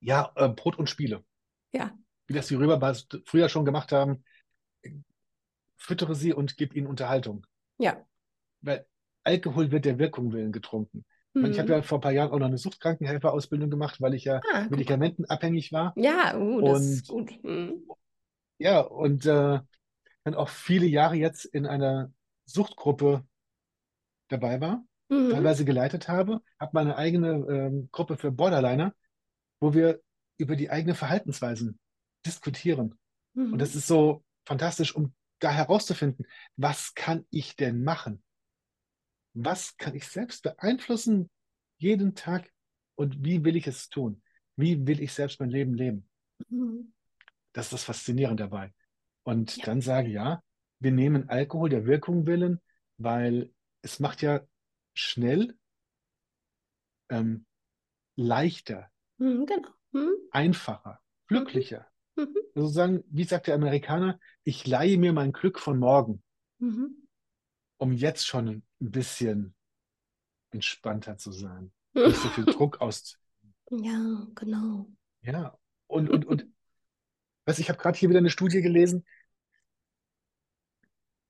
ja, 0.00 0.32
äh, 0.36 0.48
Brot 0.48 0.78
und 0.78 0.88
Spiele. 0.88 1.24
Ja. 1.72 1.92
Wie 2.26 2.32
das 2.32 2.48
die 2.48 2.54
Römer 2.54 2.94
früher 3.26 3.50
schon 3.50 3.66
gemacht 3.66 3.92
haben, 3.92 4.24
füttere 5.84 6.14
sie 6.14 6.32
und 6.32 6.56
gib 6.56 6.74
ihnen 6.74 6.86
Unterhaltung. 6.86 7.46
Ja. 7.78 7.96
Weil 8.60 8.86
Alkohol 9.22 9.70
wird 9.70 9.84
der 9.84 9.98
Wirkung 9.98 10.32
willen 10.32 10.52
getrunken. 10.52 11.04
Ich, 11.34 11.42
meine, 11.42 11.52
ich 11.52 11.58
habe 11.58 11.68
Mhm. 11.68 11.74
ja 11.76 11.82
vor 11.82 11.98
ein 11.98 12.00
paar 12.02 12.12
Jahren 12.12 12.30
auch 12.30 12.38
noch 12.38 12.46
eine 12.46 12.58
Suchtkrankenhelferausbildung 12.58 13.68
gemacht, 13.70 14.00
weil 14.00 14.14
ich 14.14 14.24
ja 14.24 14.40
Ah, 14.52 14.66
medikamentenabhängig 14.70 15.72
war. 15.72 15.92
Ja, 15.96 16.36
uh, 16.36 16.60
das 16.62 16.84
ist 16.86 17.10
Und- 17.10 17.30
gut. 17.30 17.44
Mhm. 17.44 17.82
Ja, 18.58 18.80
und 18.80 19.26
äh, 19.26 19.58
dann 20.24 20.34
auch 20.34 20.48
viele 20.48 20.86
Jahre 20.86 21.16
jetzt 21.16 21.44
in 21.44 21.66
einer 21.66 22.12
Suchtgruppe 22.46 23.24
dabei 24.28 24.60
war, 24.60 24.84
Mhm. 25.08 25.30
teilweise 25.30 25.64
geleitet 25.64 26.08
habe, 26.08 26.40
habe 26.58 26.70
meine 26.72 26.96
eigene 26.96 27.30
ähm, 27.50 27.88
Gruppe 27.92 28.16
für 28.16 28.30
Borderliner, 28.30 28.94
wo 29.60 29.74
wir 29.74 30.00
über 30.38 30.56
die 30.56 30.70
eigenen 30.70 30.94
Verhaltensweisen 30.96 31.78
diskutieren. 32.24 32.94
Mhm. 33.34 33.52
Und 33.54 33.58
das 33.58 33.74
ist 33.74 33.86
so 33.86 34.22
fantastisch, 34.46 34.94
um 34.94 35.12
da 35.44 35.52
herauszufinden, 35.52 36.26
was 36.56 36.94
kann 36.94 37.26
ich 37.30 37.56
denn 37.56 37.84
machen? 37.84 38.22
Was 39.34 39.76
kann 39.76 39.94
ich 39.94 40.06
selbst 40.08 40.42
beeinflussen 40.42 41.30
jeden 41.76 42.14
Tag 42.14 42.50
und 42.94 43.24
wie 43.24 43.44
will 43.44 43.56
ich 43.56 43.66
es 43.66 43.88
tun? 43.88 44.22
Wie 44.56 44.86
will 44.86 45.00
ich 45.02 45.12
selbst 45.12 45.40
mein 45.40 45.50
Leben 45.50 45.74
leben? 45.74 46.08
Mhm. 46.48 46.92
Das 47.52 47.66
ist 47.66 47.72
das 47.72 47.84
Faszinierende 47.84 48.44
dabei. 48.44 48.72
Und 49.22 49.56
Ja. 49.56 49.66
dann 49.66 49.80
sage 49.80 50.08
ja, 50.08 50.42
wir 50.80 50.92
nehmen 50.92 51.28
Alkohol 51.28 51.68
der 51.68 51.86
Wirkung 51.86 52.26
willen, 52.26 52.60
weil 52.98 53.52
es 53.82 54.00
macht 54.00 54.22
ja 54.22 54.40
schnell 54.94 55.56
ähm, 57.10 57.44
leichter, 58.16 58.90
Mhm, 59.18 59.46
genau. 59.46 59.68
Mhm. 59.92 60.14
einfacher, 60.30 61.00
glücklicher. 61.28 61.86
Mhm. 62.16 62.36
Sozusagen, 62.54 63.04
wie 63.08 63.24
sagt 63.24 63.46
der 63.48 63.54
Amerikaner, 63.54 64.18
ich 64.44 64.66
leihe 64.66 64.98
mir 64.98 65.12
mein 65.12 65.32
Glück 65.32 65.58
von 65.58 65.78
morgen, 65.78 66.22
Mhm. 66.58 67.08
um 67.78 67.92
jetzt 67.92 68.26
schon 68.26 68.48
ein 68.48 68.62
bisschen 68.78 69.54
entspannter 70.52 71.16
zu 71.16 71.32
sein. 71.32 71.72
Nicht 71.94 72.16
so 72.16 72.28
viel 72.28 72.44
Druck 72.44 72.80
aus. 72.80 73.18
Ja, 73.70 74.26
genau. 74.34 74.88
Ja, 75.22 75.58
und, 75.86 76.10
und, 76.10 76.24
und 76.26 76.46
was, 77.46 77.58
ich 77.58 77.68
habe 77.68 77.78
gerade 77.78 77.98
hier 77.98 78.08
wieder 78.08 78.18
eine 78.20 78.30
Studie 78.30 78.62
gelesen. 78.62 79.04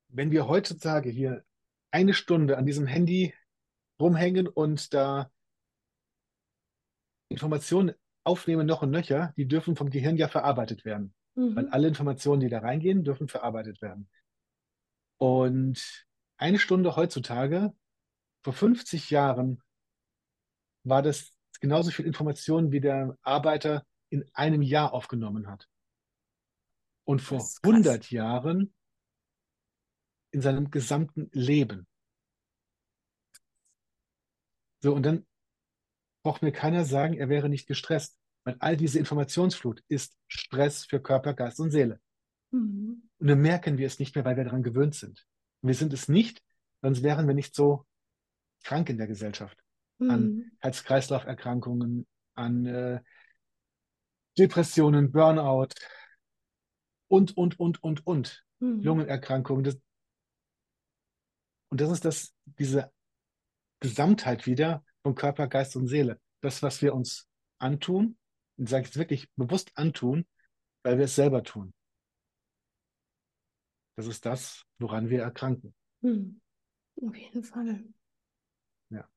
Wenn 0.09 0.31
wir 0.31 0.47
heutzutage 0.47 1.11
hier 1.11 1.45
eine 1.91 2.15
Stunde 2.15 2.57
an 2.59 2.67
diesem 2.67 2.87
Handy 2.87 3.35
rumhängen 3.99 4.47
und 4.47 4.93
da 4.95 5.31
Informationen 7.29 7.95
aufnehmen, 8.25 8.67
noch 8.67 8.83
und 8.83 8.91
nöcher, 8.91 9.33
die 9.37 9.47
dürfen 9.47 9.77
vom 9.77 9.91
Gehirn 9.91 10.17
ja 10.17 10.29
verarbeitet 10.29 10.85
werden. 10.85 11.15
Weil 11.37 11.65
Mhm. 11.65 11.73
alle 11.73 11.89
Informationen, 11.89 12.41
die 12.41 12.49
da 12.49 12.61
reingehen, 12.61 13.05
dürfen 13.05 13.29
verarbeitet 13.29 13.83
werden. 13.83 14.09
Und 15.19 16.07
eine 16.37 16.59
Stunde 16.59 16.97
heutzutage, 16.97 17.73
vor 18.43 18.53
50 18.53 19.11
Jahren, 19.11 19.63
war 20.85 21.03
das 21.03 21.33
genauso 21.61 21.91
viel 21.91 22.07
Information, 22.07 22.73
wie 22.73 22.81
der 22.81 23.17
Arbeiter 23.23 23.85
in 24.11 24.25
einem 24.35 24.63
Jahr 24.63 24.93
aufgenommen 24.93 25.49
hat. 25.49 25.69
Und 27.05 27.21
vor 27.21 27.39
Das 27.39 27.49
ist 27.49 27.63
krass. 27.63 27.73
100 27.73 28.11
Jahren 28.11 28.75
in 30.31 30.41
seinem 30.41 30.71
gesamten 30.71 31.31
Leben. 31.33 31.87
So, 34.83 34.95
und 34.95 35.05
dann 35.05 35.27
braucht 36.25 36.43
mir 36.43 36.53
keiner 36.53 36.85
sagen, 36.85 37.15
er 37.15 37.29
wäre 37.29 37.49
nicht 37.49 37.69
gestresst. 37.69 38.19
Weil 38.45 38.57
all 38.59 38.77
diese 38.77 38.99
Informationsflut 38.99 39.83
ist 39.89 40.17
Stress 40.27 40.85
für 40.85 41.01
Körper, 41.01 41.35
Geist 41.35 41.61
und 41.61 41.71
Seele. 41.71 42.01
Mhm. 42.51 43.09
Und 43.19 43.27
dann 43.27 43.41
merken 43.41 43.79
wir 43.79 43.87
es 43.87 43.99
nicht 43.99 44.15
mehr, 44.15 44.25
weil 44.25 44.37
wir 44.37 44.45
daran 44.45 44.63
gewöhnt 44.63 44.95
sind. 44.95 45.27
Und 45.63 45.69
wir 45.69 45.75
sind 45.75 45.93
es 45.93 46.09
nicht, 46.09 46.43
sonst 46.83 47.03
wären 47.03 47.27
wir 47.27 47.35
nicht 47.35 47.55
so 47.55 47.87
krank 48.65 48.91
in 48.91 48.99
der 48.99 49.07
Gesellschaft. 49.07 49.59
An 50.01 50.23
Mhm. 50.23 50.53
Herz-Kreislauf-Erkrankungen, 50.61 52.07
an 52.35 52.67
äh, 52.67 53.01
Depressionen, 54.37 55.13
Burnout 55.13 55.69
und, 57.09 57.37
und, 57.37 57.59
und, 57.61 57.83
und, 57.83 58.07
und. 58.07 58.45
Mhm. 58.59 58.83
Lungenerkrankungen. 58.83 59.65
Das, 59.65 59.79
und 61.71 61.81
das 61.81 61.91
ist 61.91 62.05
das, 62.05 62.35
diese 62.45 62.93
Gesamtheit 63.81 64.47
wieder 64.47 64.85
von 65.05 65.15
Körper, 65.15 65.47
Geist 65.47 65.77
und 65.77 65.87
Seele. 65.87 66.19
Das, 66.41 66.63
was 66.63 66.83
wir 66.83 66.95
uns 66.95 67.29
antun, 67.59 68.17
und 68.57 68.69
sage 68.69 68.85
ich 68.85 68.91
es 68.91 68.97
wirklich 68.97 69.31
bewusst 69.37 69.73
antun, 69.75 70.27
weil 70.83 70.99
wir 70.99 71.05
es 71.05 71.15
selber 71.15 71.43
tun. 71.43 71.73
Das 73.97 74.07
ist 74.07 74.27
das, 74.27 74.65
woran 74.79 75.11
wir 75.11 75.23
erkranken. 75.23 75.75
Mhm. 76.01 76.41
Auf 77.03 77.17
jeden 77.17 77.45
Fall. 77.45 77.85
Ja. 78.91 79.09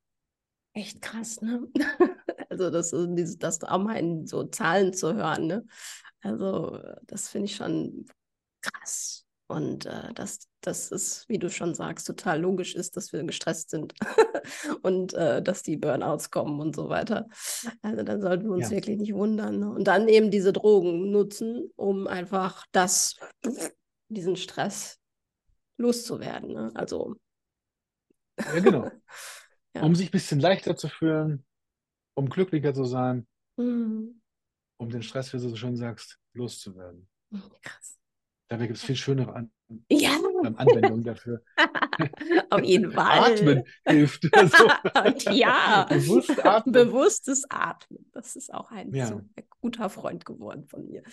Echt 0.73 1.01
krass, 1.01 1.41
ne? 1.41 1.67
Also 2.49 2.71
das, 2.71 2.91
dieses, 2.91 3.37
das 3.37 3.59
Trauma 3.59 3.95
in 3.95 4.25
so 4.25 4.45
Zahlen 4.45 4.93
zu 4.93 5.13
hören, 5.13 5.47
ne? 5.47 5.65
Also 6.21 6.81
das 7.03 7.27
finde 7.27 7.45
ich 7.45 7.55
schon 7.57 8.05
krass. 8.61 9.26
Und 9.47 9.85
äh, 9.85 10.13
dass 10.13 10.49
das 10.59 10.91
ist, 10.91 11.27
wie 11.29 11.39
du 11.39 11.49
schon 11.49 11.73
sagst, 11.73 12.05
total 12.05 12.41
logisch 12.41 12.75
ist, 12.75 12.97
dass 12.97 13.13
wir 13.13 13.23
gestresst 13.23 13.69
sind 13.69 13.93
und 14.81 15.13
äh, 15.13 15.41
dass 15.41 15.63
die 15.63 15.77
Burnouts 15.77 16.31
kommen 16.31 16.59
und 16.59 16.75
so 16.75 16.89
weiter. 16.89 17.29
Also 17.81 18.03
dann 18.03 18.21
sollten 18.21 18.45
wir 18.45 18.55
uns 18.55 18.69
ja. 18.69 18.75
wirklich 18.75 18.97
nicht 18.97 19.13
wundern. 19.13 19.59
Ne? 19.59 19.69
Und 19.69 19.85
dann 19.85 20.09
eben 20.09 20.31
diese 20.31 20.51
Drogen 20.51 21.11
nutzen, 21.11 21.71
um 21.77 22.07
einfach 22.07 22.65
das, 22.73 23.15
diesen 24.09 24.35
Stress 24.35 24.99
loszuwerden. 25.77 26.53
Ne? 26.53 26.71
Also. 26.73 27.15
Ja, 28.37 28.59
genau. 28.59 28.91
ja. 29.75 29.81
Um 29.81 29.95
sich 29.95 30.09
ein 30.09 30.11
bisschen 30.11 30.41
leichter 30.41 30.75
zu 30.75 30.89
fühlen, 30.89 31.45
um 32.15 32.29
glücklicher 32.29 32.73
zu 32.73 32.83
sein, 32.83 33.25
mhm. 33.55 34.21
um 34.77 34.89
den 34.89 35.03
Stress, 35.03 35.31
wie 35.31 35.37
du 35.37 35.47
so 35.47 35.55
schön 35.55 35.77
sagst, 35.77 36.19
loszuwerden. 36.33 37.07
Krass. 37.61 37.96
Dabei 38.49 38.67
gibt 38.67 38.77
es 38.77 38.83
viel 38.83 38.95
schönere 38.95 39.35
An 39.35 39.51
ja. 39.89 40.11
Anwendungen 40.55 41.03
dafür. 41.03 41.41
Auf 42.49 42.63
jeden 42.63 42.91
Fall. 42.93 43.33
Atmen 43.33 43.63
hilft. 43.85 44.29
Also, 44.93 45.31
ja, 45.31 45.85
Bewusst 45.89 46.45
atmen. 46.45 46.73
bewusstes 46.73 47.43
Atmen. 47.49 48.09
Das 48.13 48.35
ist 48.35 48.53
auch 48.53 48.71
ein, 48.71 48.93
ja. 48.93 49.07
so 49.07 49.21
guter 49.59 49.89
Freund 49.89 50.25
geworden 50.25 50.65
von 50.67 50.87
mir. 50.87 51.03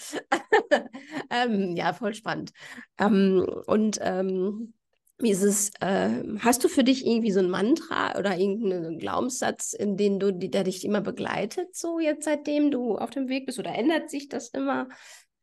ähm, 1.31 1.75
ja, 1.75 1.93
voll 1.93 2.15
spannend. 2.15 2.53
Ähm, 2.99 3.45
und 3.67 3.99
ähm, 4.01 4.75
wie 5.19 5.31
ist 5.31 5.43
es, 5.43 5.71
äh, 5.81 6.11
hast 6.39 6.63
du 6.65 6.69
für 6.69 6.85
dich 6.85 7.07
irgendwie 7.07 7.33
so 7.33 7.41
ein 7.41 7.51
Mantra 7.51 8.17
oder 8.19 8.37
irgendeinen 8.37 8.99
Glaubenssatz, 8.99 9.73
in 9.73 9.97
den 9.97 10.21
du, 10.21 10.33
der 10.33 10.65
dich 10.65 10.85
immer 10.85 11.01
begleitet, 11.01 11.75
so 11.75 11.99
jetzt 11.99 12.25
seitdem 12.25 12.71
du 12.71 12.97
auf 12.97 13.11
dem 13.11 13.29
Weg 13.29 13.47
bist? 13.47 13.59
Oder 13.59 13.75
ändert 13.75 14.11
sich 14.11 14.29
das 14.29 14.49
immer? 14.49 14.89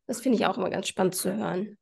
Das 0.06 0.20
finde 0.20 0.38
ich 0.38 0.46
auch 0.46 0.56
immer 0.58 0.70
ganz 0.70 0.88
spannend 0.88 1.14
zu 1.14 1.34
hören. 1.34 1.78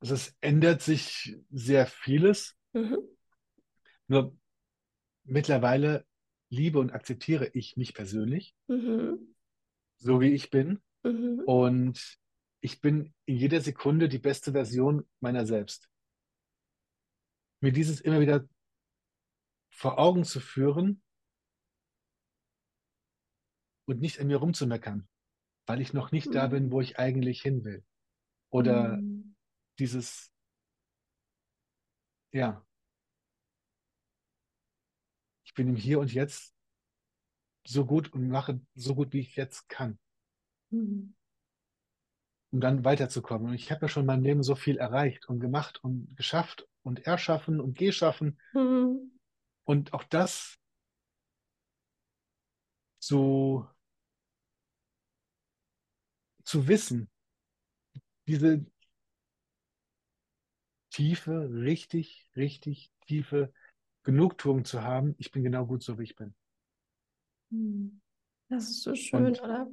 Also 0.00 0.14
es 0.14 0.34
ändert 0.40 0.80
sich 0.80 1.36
sehr 1.50 1.86
vieles. 1.86 2.56
Mhm. 2.72 2.98
Nur 4.08 4.36
mittlerweile 5.24 6.06
liebe 6.48 6.78
und 6.78 6.92
akzeptiere 6.92 7.50
ich 7.52 7.76
mich 7.76 7.94
persönlich, 7.94 8.56
mhm. 8.66 9.34
so 9.98 10.20
wie 10.20 10.32
ich 10.32 10.50
bin. 10.50 10.80
Mhm. 11.02 11.42
Und 11.46 12.18
ich 12.60 12.80
bin 12.80 13.14
in 13.26 13.36
jeder 13.36 13.60
Sekunde 13.60 14.08
die 14.08 14.18
beste 14.18 14.52
Version 14.52 15.06
meiner 15.20 15.46
selbst. 15.46 15.88
Mir 17.60 17.72
dieses 17.72 18.00
immer 18.00 18.20
wieder 18.20 18.48
vor 19.70 19.98
Augen 19.98 20.24
zu 20.24 20.40
führen 20.40 21.02
und 23.84 24.00
nicht 24.00 24.18
an 24.18 24.28
mir 24.28 24.38
rumzumeckern, 24.38 25.06
weil 25.66 25.80
ich 25.82 25.92
noch 25.92 26.10
nicht 26.10 26.34
da 26.34 26.46
bin, 26.46 26.66
mhm. 26.66 26.70
wo 26.72 26.80
ich 26.80 26.98
eigentlich 26.98 27.42
hin 27.42 27.64
will. 27.64 27.84
Oder 28.48 28.96
mhm 28.96 29.09
dieses, 29.80 30.30
ja, 32.32 32.64
ich 35.44 35.54
bin 35.54 35.68
im 35.68 35.76
Hier 35.76 35.98
und 35.98 36.12
Jetzt 36.12 36.54
so 37.66 37.84
gut 37.84 38.12
und 38.12 38.28
mache 38.28 38.60
so 38.74 38.94
gut, 38.94 39.12
wie 39.12 39.20
ich 39.20 39.36
jetzt 39.36 39.68
kann. 39.68 39.98
Mhm. 40.70 41.14
Um 42.52 42.60
dann 42.60 42.84
weiterzukommen. 42.84 43.48
Und 43.48 43.54
ich 43.54 43.70
habe 43.70 43.82
ja 43.82 43.88
schon 43.88 44.02
in 44.02 44.06
meinem 44.06 44.24
Leben 44.24 44.42
so 44.42 44.54
viel 44.54 44.78
erreicht 44.78 45.28
und 45.28 45.40
gemacht 45.40 45.82
und 45.82 46.14
geschafft 46.16 46.68
und 46.82 47.06
erschaffen 47.06 47.60
und 47.60 47.76
geschaffen. 47.76 48.40
Mhm. 48.52 49.18
Und 49.64 49.92
auch 49.92 50.04
das 50.04 50.58
so 52.98 53.68
zu 56.44 56.68
wissen, 56.68 57.10
diese, 58.26 58.64
tiefe, 60.90 61.50
richtig, 61.52 62.28
richtig 62.36 62.90
tiefe 63.06 63.52
Genugtuung 64.02 64.64
zu 64.64 64.82
haben, 64.82 65.14
ich 65.18 65.30
bin 65.30 65.44
genau 65.44 65.66
gut 65.66 65.82
so, 65.82 65.98
wie 65.98 66.04
ich 66.04 66.16
bin. 66.16 66.34
Hm. 67.50 68.00
Das 68.48 68.64
ist 68.68 68.82
so 68.82 68.94
schön, 68.94 69.26
und, 69.26 69.42
oder? 69.42 69.70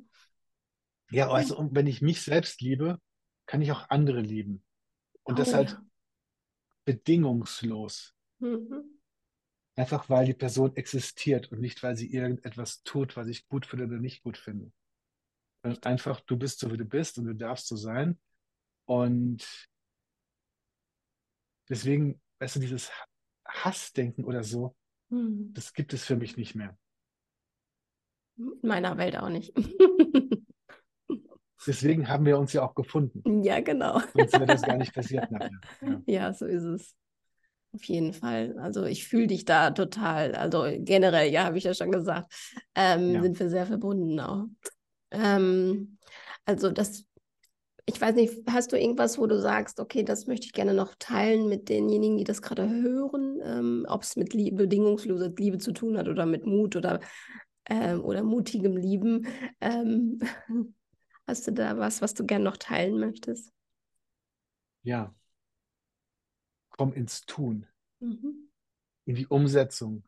Ja, 1.10 1.30
also 1.32 1.58
und 1.58 1.74
wenn 1.74 1.88
ich 1.88 2.02
mich 2.02 2.22
selbst 2.22 2.62
liebe, 2.62 3.00
kann 3.46 3.62
ich 3.62 3.72
auch 3.72 3.90
andere 3.90 4.22
lieben. 4.22 4.64
Und 5.24 5.36
oh, 5.36 5.38
das 5.38 5.54
halt 5.54 5.72
ja. 5.72 5.86
bedingungslos. 6.86 8.14
Mhm. 8.40 9.00
Einfach 9.76 10.10
weil 10.10 10.26
die 10.26 10.34
Person 10.34 10.76
existiert 10.76 11.52
und 11.52 11.62
nicht, 11.62 11.82
weil 11.82 11.96
sie 11.96 12.12
irgendetwas 12.12 12.84
tut, 12.84 13.16
was 13.16 13.28
ich 13.28 13.48
gut 13.48 13.66
finde 13.66 13.86
oder 13.86 13.98
nicht 13.98 14.24
gut 14.24 14.38
finde. 14.38 14.72
Einfach, 15.82 16.22
du 16.22 16.38
bist 16.38 16.60
so, 16.60 16.72
wie 16.72 16.78
du 16.78 16.86
bist 16.86 17.18
und 17.18 17.26
du 17.26 17.36
darfst 17.36 17.68
so 17.68 17.76
sein. 17.76 18.20
Und 18.86 19.46
Deswegen, 21.70 22.22
weißt 22.40 22.56
du, 22.56 22.60
dieses 22.60 22.92
Hassdenken 23.48 24.26
oder 24.26 24.44
so, 24.44 24.76
hm. 25.10 25.54
das 25.54 25.74
gibt 25.74 25.94
es 25.94 26.04
für 26.04 26.16
mich 26.16 26.38
nicht 26.38 26.56
mehr. 26.56 26.78
In 28.38 28.60
meiner 28.62 28.98
Welt 28.98 29.18
auch 29.18 29.30
nicht. 29.30 29.54
Deswegen 31.66 32.08
haben 32.08 32.26
wir 32.26 32.38
uns 32.38 32.54
ja 32.54 32.64
auch 32.64 32.76
gefunden. 32.76 33.44
Ja, 33.44 33.60
genau. 33.60 34.00
Sonst 34.14 34.34
wäre 34.34 34.46
das 34.46 34.62
gar 34.62 34.78
nicht 34.78 34.94
passiert 34.94 35.30
nachher. 35.32 35.60
Ja. 35.82 36.02
ja, 36.08 36.34
so 36.34 36.46
ist 36.46 36.64
es. 36.64 36.96
Auf 37.74 37.84
jeden 37.84 38.14
Fall. 38.14 38.58
Also 38.60 38.86
ich 38.86 39.08
fühle 39.08 39.28
dich 39.28 39.44
da 39.44 39.72
total. 39.72 40.36
Also 40.36 40.66
generell, 40.80 41.30
ja, 41.32 41.44
habe 41.44 41.58
ich 41.58 41.66
ja 41.66 41.74
schon 41.74 41.92
gesagt, 41.92 42.34
ähm, 42.74 43.16
ja. 43.16 43.22
sind 43.22 43.40
wir 43.40 43.50
sehr 43.50 43.66
verbunden 43.66 44.20
auch. 44.20 44.46
Ähm, 45.12 45.98
also 46.46 46.72
das 46.72 47.06
ich 47.90 48.02
weiß 48.02 48.16
nicht, 48.16 48.44
hast 48.52 48.74
du 48.74 48.78
irgendwas, 48.78 49.18
wo 49.18 49.28
du 49.28 49.40
sagst, 49.40 49.80
okay, 49.80 50.04
das 50.04 50.28
möchte 50.28 50.46
ich 50.46 50.52
gerne 50.52 50.74
noch 50.74 50.94
teilen 51.00 51.48
mit 51.48 51.70
denjenigen, 51.70 52.18
die 52.18 52.26
das 52.26 52.42
gerade 52.42 52.70
hören, 52.70 53.40
ähm, 53.42 53.86
ob 53.88 54.04
es 54.04 54.18
mit 54.18 54.34
Liebe, 54.34 54.58
bedingungsloser 54.58 55.30
Liebe 55.30 55.58
zu 55.58 55.72
tun 55.72 55.98
hat 55.98 56.10
oder 56.10 56.26
mit 56.26 56.46
Mut 56.46 56.76
oder, 56.76 57.00
ähm, 57.66 58.04
oder 58.04 58.24
mutigem 58.24 58.76
Lieben. 58.76 59.26
Ähm, 59.62 60.20
hast 61.28 61.48
du 61.48 61.54
da 61.54 61.78
was, 61.78 62.02
was 62.02 62.14
du 62.14 62.26
gerne 62.26 62.44
noch 62.44 62.58
teilen 62.58 63.00
möchtest? 63.00 63.54
Ja. 64.84 65.16
Komm 66.72 66.92
ins 66.92 67.26
Tun, 67.26 67.68
mhm. 68.00 68.50
in 69.06 69.16
die 69.16 69.28
Umsetzung, 69.28 70.04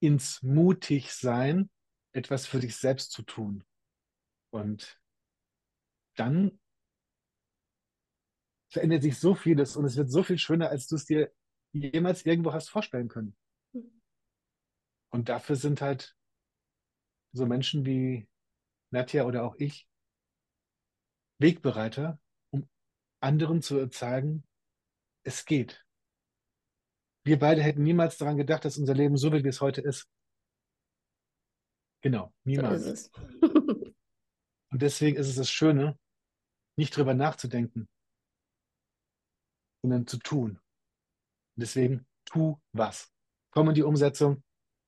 ins 0.00 0.42
Mutigsein, 0.42 1.70
etwas 2.12 2.46
für 2.46 2.60
dich 2.60 2.76
selbst 2.76 3.10
zu 3.10 3.22
tun. 3.22 3.64
Und 4.50 5.00
dann 6.16 6.58
verändert 8.72 9.02
sich 9.02 9.18
so 9.18 9.34
vieles 9.34 9.76
und 9.76 9.84
es 9.84 9.96
wird 9.96 10.10
so 10.10 10.22
viel 10.22 10.38
schöner, 10.38 10.70
als 10.70 10.86
du 10.86 10.96
es 10.96 11.04
dir 11.04 11.30
jemals 11.72 12.24
irgendwo 12.24 12.52
hast 12.52 12.70
vorstellen 12.70 13.08
können. 13.08 13.36
Und 15.10 15.28
dafür 15.28 15.56
sind 15.56 15.82
halt 15.82 16.16
so 17.32 17.46
Menschen 17.46 17.84
wie 17.84 18.28
Nadja 18.90 19.24
oder 19.24 19.44
auch 19.44 19.56
ich 19.56 19.88
Wegbereiter, 21.38 22.18
um 22.50 22.68
anderen 23.20 23.62
zu 23.62 23.88
zeigen, 23.88 24.44
es 25.24 25.44
geht. 25.44 25.84
Wir 27.24 27.38
beide 27.38 27.62
hätten 27.62 27.82
niemals 27.82 28.16
daran 28.16 28.36
gedacht, 28.36 28.64
dass 28.64 28.78
unser 28.78 28.94
Leben 28.94 29.16
so 29.16 29.32
wird, 29.32 29.44
wie 29.44 29.48
es 29.48 29.60
heute 29.60 29.80
ist. 29.80 30.08
Genau, 32.00 32.32
niemals. 32.44 33.10
So 33.12 33.20
Und 34.70 34.82
deswegen 34.82 35.16
ist 35.18 35.28
es 35.28 35.36
das 35.36 35.50
Schöne, 35.50 35.98
nicht 36.76 36.96
drüber 36.96 37.14
nachzudenken, 37.14 37.88
sondern 39.82 40.06
zu 40.06 40.18
tun. 40.18 40.58
Deswegen 41.56 42.06
tu 42.24 42.58
was. 42.72 43.10
Komm 43.50 43.68
in 43.68 43.74
die 43.74 43.82
Umsetzung 43.82 44.42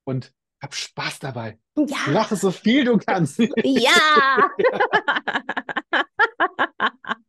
und 0.04 0.32
hab 0.62 0.74
Spaß 0.74 1.18
dabei. 1.18 1.58
Ja. 1.76 2.10
Lache 2.10 2.36
so 2.36 2.50
viel 2.50 2.84
du 2.84 2.96
kannst. 2.96 3.38
Ja. 3.38 4.50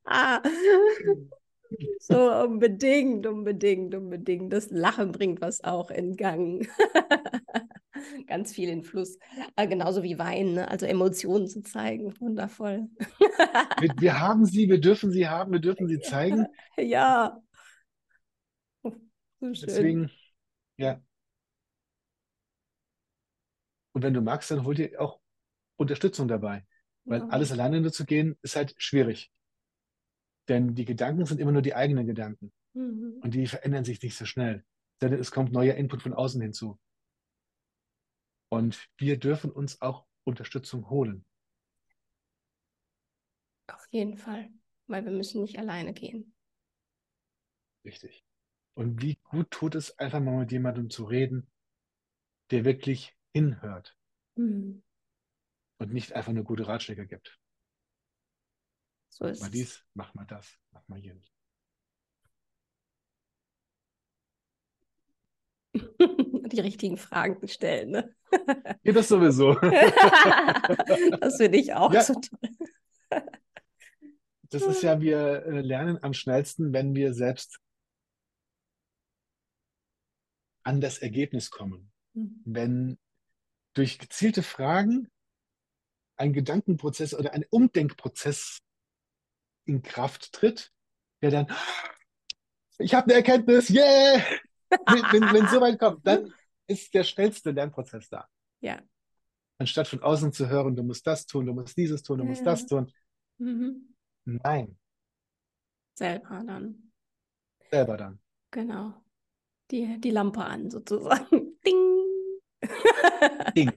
so 1.99 2.31
unbedingt, 2.31 3.25
unbedingt, 3.25 3.95
unbedingt. 3.95 4.53
Das 4.53 4.69
Lachen 4.69 5.11
bringt 5.11 5.41
was 5.41 5.63
auch 5.63 5.89
in 5.89 6.15
Gang. 6.15 6.67
Ganz 8.27 8.51
viel 8.51 8.69
in 8.69 8.83
Fluss. 8.83 9.17
Aber 9.55 9.67
genauso 9.67 10.03
wie 10.03 10.19
Weinen, 10.19 10.55
ne? 10.55 10.69
also 10.69 10.85
Emotionen 10.85 11.47
zu 11.47 11.63
zeigen. 11.63 12.13
Wundervoll. 12.19 12.87
wir, 13.79 13.93
wir, 13.97 14.19
haben 14.19 14.45
sie, 14.45 14.69
wir 14.69 14.79
dürfen 14.79 15.11
sie 15.11 15.27
haben, 15.27 15.53
wir 15.53 15.59
dürfen 15.59 15.87
sie 15.87 15.99
zeigen. 15.99 16.45
Ja. 16.77 17.41
So 19.53 19.65
Deswegen, 19.65 20.11
ja. 20.77 21.01
Und 23.93 24.03
wenn 24.03 24.13
du 24.13 24.21
magst, 24.21 24.51
dann 24.51 24.65
hol 24.65 24.75
dir 24.75 24.99
auch 24.99 25.21
Unterstützung 25.77 26.27
dabei. 26.27 26.65
Weil 27.05 27.19
ja. 27.19 27.27
alles 27.27 27.51
alleine 27.51 27.81
nur 27.81 27.91
zu 27.91 28.05
gehen, 28.05 28.37
ist 28.41 28.55
halt 28.55 28.73
schwierig. 28.77 29.31
Denn 30.47 30.75
die 30.75 30.85
Gedanken 30.85 31.25
sind 31.25 31.39
immer 31.39 31.51
nur 31.51 31.61
die 31.61 31.75
eigenen 31.75 32.05
Gedanken. 32.05 32.51
Mhm. 32.73 33.19
Und 33.21 33.33
die 33.33 33.47
verändern 33.47 33.85
sich 33.85 34.01
nicht 34.01 34.17
so 34.17 34.25
schnell. 34.25 34.65
Denn 35.01 35.13
es 35.13 35.31
kommt 35.31 35.51
neuer 35.51 35.75
Input 35.75 36.01
von 36.01 36.13
außen 36.13 36.41
hinzu. 36.41 36.79
Und 38.49 38.89
wir 38.97 39.17
dürfen 39.17 39.51
uns 39.51 39.81
auch 39.81 40.05
Unterstützung 40.23 40.89
holen. 40.89 41.25
Auf 43.67 43.87
jeden 43.91 44.17
Fall, 44.17 44.49
weil 44.87 45.05
wir 45.05 45.11
müssen 45.11 45.41
nicht 45.41 45.57
alleine 45.57 45.93
gehen. 45.93 46.33
Richtig. 47.83 48.23
Und 48.75 49.01
wie 49.01 49.17
gut 49.23 49.49
tut 49.51 49.73
es, 49.75 49.97
einfach 49.97 50.19
mal 50.19 50.37
mit 50.37 50.51
jemandem 50.51 50.89
zu 50.89 51.05
reden, 51.05 51.47
der 52.51 52.65
wirklich 52.65 53.15
hinhört 53.33 53.97
Mhm. 54.37 54.83
und 55.79 55.93
nicht 55.93 56.13
einfach 56.13 56.33
nur 56.33 56.43
gute 56.43 56.67
Ratschläge 56.67 57.07
gibt. 57.07 57.39
So 59.09 59.25
ist 59.25 59.39
Mach 59.39 59.47
es. 59.47 59.53
dies, 59.53 59.85
mach 59.93 60.13
mal 60.13 60.25
das, 60.25 60.57
mach 60.71 60.85
mal 60.89 60.99
jenes. 60.99 61.31
Die 66.51 66.59
richtigen 66.59 66.97
Fragen 66.97 67.47
stellen. 67.47 67.91
Ne? 67.91 68.15
Ja, 68.83 68.93
das 68.93 69.07
sowieso. 69.07 69.53
das 71.19 71.37
finde 71.37 71.57
ich 71.57 71.73
auch 71.73 71.91
Ja. 71.93 72.01
so 72.03 72.13
toll. 72.13 73.21
Das 74.49 74.63
ist 74.63 74.83
ja, 74.83 75.01
wir 75.01 75.45
äh, 75.45 75.61
lernen 75.61 75.97
am 76.01 76.13
schnellsten, 76.13 76.71
wenn 76.71 76.93
wir 76.95 77.13
selbst 77.13 77.59
an 80.65 80.81
das 80.81 80.97
Ergebnis 80.97 81.49
kommen. 81.51 81.91
Mhm. 82.13 82.41
Wenn 82.43 82.97
durch 83.73 83.99
gezielte 83.99 84.43
Fragen 84.43 85.09
ein 86.17 86.33
Gedankenprozess 86.33 87.13
oder 87.13 87.33
ein 87.33 87.45
Umdenkprozess 87.49 88.59
in 89.65 89.81
Kraft 89.81 90.31
tritt, 90.33 90.71
der 91.21 91.31
dann, 91.31 91.47
ich 92.77 92.93
habe 92.93 93.05
eine 93.05 93.13
Erkenntnis, 93.15 93.69
yeah! 93.69 94.21
Wenn, 94.69 95.03
wenn, 95.11 95.33
wenn 95.33 95.47
so 95.47 95.61
weit 95.61 95.79
kommt, 95.79 96.05
dann 96.05 96.33
ist 96.67 96.93
der 96.93 97.03
schnellste 97.03 97.51
Lernprozess 97.51 98.09
da. 98.09 98.27
Ja. 98.61 98.81
Anstatt 99.57 99.87
von 99.87 100.01
außen 100.01 100.33
zu 100.33 100.49
hören, 100.49 100.75
du 100.75 100.83
musst 100.83 101.05
das 101.07 101.25
tun, 101.25 101.45
du 101.45 101.53
musst 101.53 101.77
dieses 101.77 102.03
tun, 102.03 102.17
du 102.17 102.25
musst 102.25 102.41
Ja. 102.41 102.51
das 102.51 102.65
tun. 102.65 102.91
Mhm. 103.37 103.95
Nein, 104.25 104.77
Selber 105.97 106.43
dann. 106.45 106.91
selber 107.71 107.95
dann. 107.97 108.19
Genau. 108.51 109.04
Die, 109.71 109.99
die 109.99 110.11
Lampe 110.11 110.41
an, 110.43 110.69
sozusagen. 110.69 111.57
Ding. 111.65 112.11
Ding. 113.55 113.71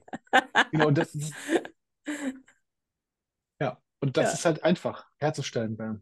Genau, 0.71 0.87
und 0.87 0.97
das 0.97 1.13
ist, 1.15 1.33
ja, 3.61 3.77
und 3.99 4.17
das 4.17 4.25
Ja. 4.27 4.33
ist 4.33 4.45
halt 4.45 4.63
einfach 4.63 5.05
herzustellen 5.17 5.75
bei, 5.77 5.95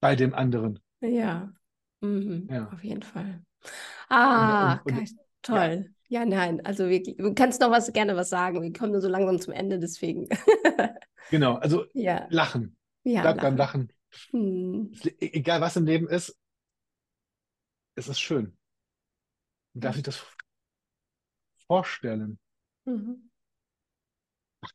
bei 0.00 0.16
dem 0.16 0.34
anderen. 0.34 0.80
Ja. 1.00 1.52
Mhm. 2.00 2.48
Ja. 2.50 2.68
Auf 2.72 2.82
jeden 2.82 3.02
Fall. 3.02 3.42
Ah, 4.08 4.80
und- 4.84 4.92
und- 4.92 4.92
geil. 4.96 5.06
toll. 5.42 5.94
Ja. 6.08 6.26
nein, 6.26 6.64
also 6.66 6.88
wirklich. 6.88 7.16
Du 7.16 7.32
kannst 7.34 7.60
noch 7.60 7.70
was 7.70 7.92
gerne 7.92 8.16
was 8.16 8.28
sagen. 8.28 8.60
Wir 8.62 8.72
kommen 8.72 8.92
nur 8.92 9.00
so 9.00 9.08
langsam 9.08 9.40
zum 9.40 9.52
Ende, 9.52 9.78
deswegen. 9.78 10.28
Genau, 11.30 11.54
also 11.54 11.86
ja. 11.94 12.26
lachen. 12.28 12.76
Ja, 13.04 13.22
Bleib 13.22 13.40
beim 13.40 13.56
lachen. 13.56 13.88
Lachen. 14.32 14.32
Hm. 14.32 14.92
E- 15.18 15.30
Egal 15.38 15.62
was 15.62 15.76
im 15.76 15.86
Leben 15.86 16.06
ist, 16.08 16.36
es 17.94 18.08
ist 18.08 18.20
schön. 18.20 18.56
Man 19.74 19.80
darf 19.80 19.94
sich 19.94 20.04
das 20.04 20.24
vorstellen. 21.66 22.38
Mhm. 22.84 23.30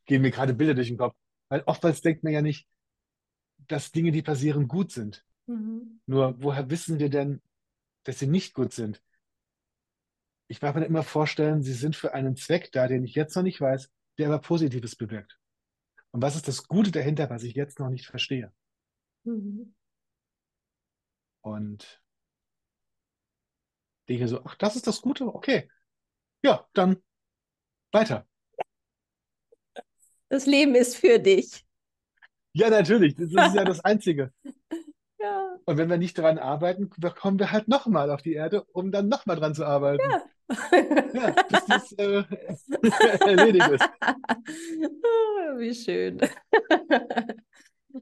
Gehen 0.06 0.22
mir 0.22 0.32
gerade 0.32 0.54
Bilder 0.54 0.74
durch 0.74 0.88
den 0.88 0.98
Kopf. 0.98 1.16
Weil 1.50 1.64
oftmals 1.66 2.02
denkt 2.02 2.24
man 2.24 2.34
ja 2.34 2.42
nicht, 2.42 2.68
dass 3.68 3.92
Dinge, 3.92 4.12
die 4.12 4.22
passieren, 4.22 4.68
gut 4.68 4.92
sind. 4.92 5.26
Mhm. 5.48 6.02
Nur 6.06 6.42
woher 6.42 6.70
wissen 6.70 7.00
wir 7.00 7.10
denn, 7.10 7.42
dass 8.04 8.20
sie 8.20 8.28
nicht 8.28 8.54
gut 8.54 8.74
sind? 8.74 9.02
Ich 10.50 10.62
mag 10.62 10.76
mir 10.76 10.86
immer 10.86 11.04
vorstellen, 11.04 11.62
sie 11.62 11.74
sind 11.74 11.96
für 11.96 12.14
einen 12.14 12.36
Zweck 12.36 12.72
da, 12.72 12.88
den 12.88 13.04
ich 13.04 13.16
jetzt 13.16 13.36
noch 13.36 13.44
nicht 13.44 13.60
weiß, 13.60 13.92
der 14.18 14.28
aber 14.28 14.40
Positives 14.40 14.96
bewirkt. 14.96 15.38
Und 16.12 16.22
was 16.22 16.36
ist 16.36 16.48
das 16.48 16.68
Gute 16.68 16.92
dahinter, 16.92 17.30
was 17.30 17.44
ich 17.44 17.54
jetzt 17.54 17.80
noch 17.80 17.90
nicht 17.90 18.08
verstehe? 18.08 18.54
Mhm. 19.24 19.76
Und 21.42 22.02
denke 24.10 24.28
so, 24.28 24.42
ach, 24.44 24.56
das 24.56 24.76
ist 24.76 24.88
das 24.88 25.02
Gute? 25.02 25.26
Okay. 25.28 25.70
Ja, 26.44 26.68
dann 26.74 27.02
weiter. 27.92 28.28
Das 30.30 30.46
Leben 30.46 30.76
ist 30.76 30.96
für 30.98 31.20
dich. 31.20 31.66
Ja, 32.54 32.70
natürlich, 32.70 33.16
das 33.16 33.28
ist 33.28 33.56
ja 33.56 33.64
das 33.64 33.80
Einzige. 33.84 34.32
Ja. 35.20 35.58
Und 35.66 35.78
wenn 35.78 35.90
wir 35.90 35.98
nicht 35.98 36.16
daran 36.20 36.38
arbeiten, 36.38 36.92
kommen 37.16 37.40
wir 37.40 37.52
halt 37.52 37.68
nochmal 37.68 38.12
auf 38.12 38.22
die 38.22 38.34
Erde, 38.34 38.64
um 38.66 38.92
dann 38.92 39.08
nochmal 39.10 39.36
dran 39.36 39.56
zu 39.56 39.66
arbeiten. 39.66 40.08
Ja, 41.12 41.32
bis 41.50 41.66
das 41.66 41.92
äh, 41.94 42.24
erledigt 43.26 43.68
ist. 43.68 43.90
Wie 45.58 45.74
schön. 45.74 46.20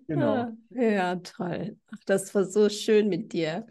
Genau. 0.07 0.33
Ah, 0.35 0.51
Ja, 0.71 1.15
toll. 1.17 1.77
Ach, 1.93 2.03
das 2.05 2.35
war 2.35 2.43
so 2.43 2.69
schön 2.69 3.07
mit 3.09 3.33
dir, 3.33 3.65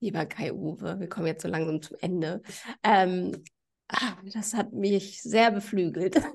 lieber 0.00 0.26
Kai-Uwe. 0.26 0.98
Wir 1.00 1.08
kommen 1.08 1.26
jetzt 1.26 1.42
so 1.42 1.48
langsam 1.48 1.82
zum 1.82 1.96
Ende. 2.00 2.42
Ähm, 2.82 3.42
ah, 3.88 4.16
das 4.32 4.54
hat 4.54 4.72
mich 4.72 5.22
sehr 5.22 5.50
beflügelt. 5.50 6.16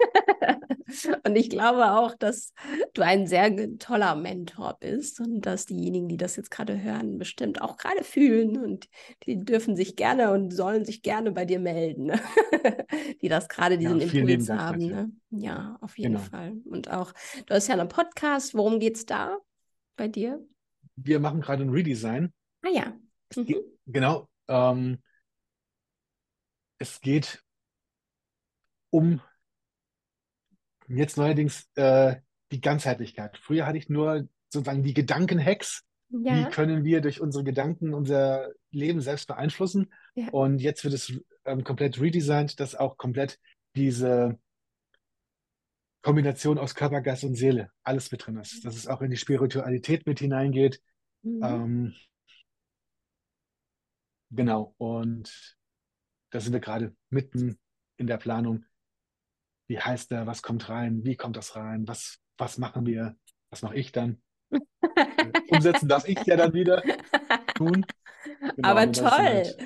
Und 1.26 1.36
ich 1.36 1.49
glaube 1.49 1.91
auch, 1.93 2.16
dass 2.16 2.53
du 2.93 3.01
ein 3.01 3.28
sehr 3.28 3.51
toller 3.80 4.16
Mentor 4.16 4.78
bist 4.80 5.20
und 5.20 5.41
dass 5.41 5.66
diejenigen, 5.66 6.07
die 6.07 6.16
das 6.16 6.36
jetzt 6.36 6.51
gerade 6.51 6.82
hören, 6.82 7.18
bestimmt 7.18 7.59
auch 7.61 7.78
gerade 7.78 8.03
fühlen 8.03 8.57
und 8.63 8.88
die 9.24 9.43
dürfen 9.43 9.76
sich 9.76 9.95
gerne 9.95 10.32
und 10.32 10.51
sollen 10.51 10.86
sich 10.86 11.01
gerne 11.01 11.32
bei 11.32 11.43
dir 11.43 11.59
melden, 11.59 12.11
die 13.22 13.28
das 13.28 13.49
gerade 13.49 13.76
Ja, 13.76 13.93
diesen 13.93 13.99
lieben 13.99 14.30
Impuls 14.30 14.49
haben. 14.49 14.86
Ne? 14.86 15.11
Ja, 15.32 15.78
auf 15.82 15.97
jeden 15.97 16.13
Genau. 16.13 16.24
Fall. 16.24 16.53
Und 16.66 16.91
auch, 16.91 17.13
du 17.47 17.53
hast 17.55 17.68
ja 17.68 17.74
einen 17.74 17.89
Podcast. 17.89 18.53
Worum 18.53 18.80
geht's 18.80 19.05
da 19.05 19.38
bei 19.97 20.07
dir? 20.07 20.39
Wir 20.95 21.20
machen 21.20 21.41
gerade 21.41 21.63
ein 21.63 21.70
Redesign. 21.70 22.32
Ah 22.61 22.70
ja. 22.70 22.93
Es 23.38 23.45
geht, 23.45 23.63
genau. 23.86 24.29
Ähm, 24.47 25.01
es 26.77 27.01
geht 27.01 27.41
um 28.89 29.21
jetzt 30.88 31.17
neuerdings 31.17 31.67
äh, 31.75 32.17
die 32.51 32.61
Ganzheitlichkeit. 32.61 33.38
Früher 33.38 33.65
hatte 33.65 33.77
ich 33.77 33.89
nur 33.89 34.27
sozusagen 34.49 34.83
die 34.83 34.93
Gedankenhacks. 34.93 35.83
Wie 36.09 36.27
Ja. 36.27 36.49
können 36.49 36.83
wir 36.83 37.01
durch 37.01 37.19
unsere 37.19 37.43
Gedanken 37.43 37.93
unser 37.93 38.51
Leben 38.71 39.01
selbst 39.01 39.27
beeinflussen? 39.27 39.91
Ja. 40.13 40.29
Und 40.29 40.59
jetzt 40.59 40.83
wird 40.83 40.93
es 40.93 41.11
ähm, 41.45 41.63
komplett 41.63 41.99
redesigned, 41.99 42.59
dass 42.59 42.75
auch 42.75 42.97
komplett 42.97 43.39
diese 43.75 44.39
Kombination 46.03 46.59
aus 46.59 46.75
Körper, 46.75 47.01
Geist 47.01 47.23
und 47.23 47.36
Seele 47.36 47.71
alles 47.83 48.11
mit 48.11 48.25
drin 48.25 48.38
ist. 48.38 48.63
Dass 48.63 48.75
es 48.75 48.88
auch 48.88 49.01
in 49.01 49.09
die 49.09 49.17
Spiritualität 49.17 50.05
mit 50.05 50.19
hineingeht. 50.19 50.79
Mhm. 51.23 51.39
Ähm, 51.43 51.93
genau. 54.36 54.73
Und 54.77 55.57
da 56.31 56.39
sind 56.39 56.53
wir 56.53 56.59
gerade 56.59 56.95
mitten 57.09 57.57
in 57.97 58.07
der 58.07 58.17
Planung. 58.17 58.65
Wie 59.67 59.79
heißt 59.79 60.11
der? 60.11 60.27
Was 60.27 60.41
kommt 60.41 60.69
rein? 60.69 61.03
Wie 61.03 61.15
kommt 61.15 61.38
das 61.38 61.55
rein? 61.55 61.88
Was, 61.88 62.19
was 62.38 62.57
machen 62.57 62.86
wir? 62.86 63.15
Was 63.49 63.61
mache 63.61 63.75
ich 63.75 63.91
dann? 63.91 64.21
Umsetzen 65.49 65.88
darf 65.88 66.07
ich 66.07 66.19
ja 66.25 66.36
dann 66.36 66.53
wieder 66.53 66.83
tun. 67.55 67.86
Genau, 68.55 68.67
Aber 68.69 68.81
sind 68.81 68.97
toll. 68.97 69.09
halt- 69.09 69.57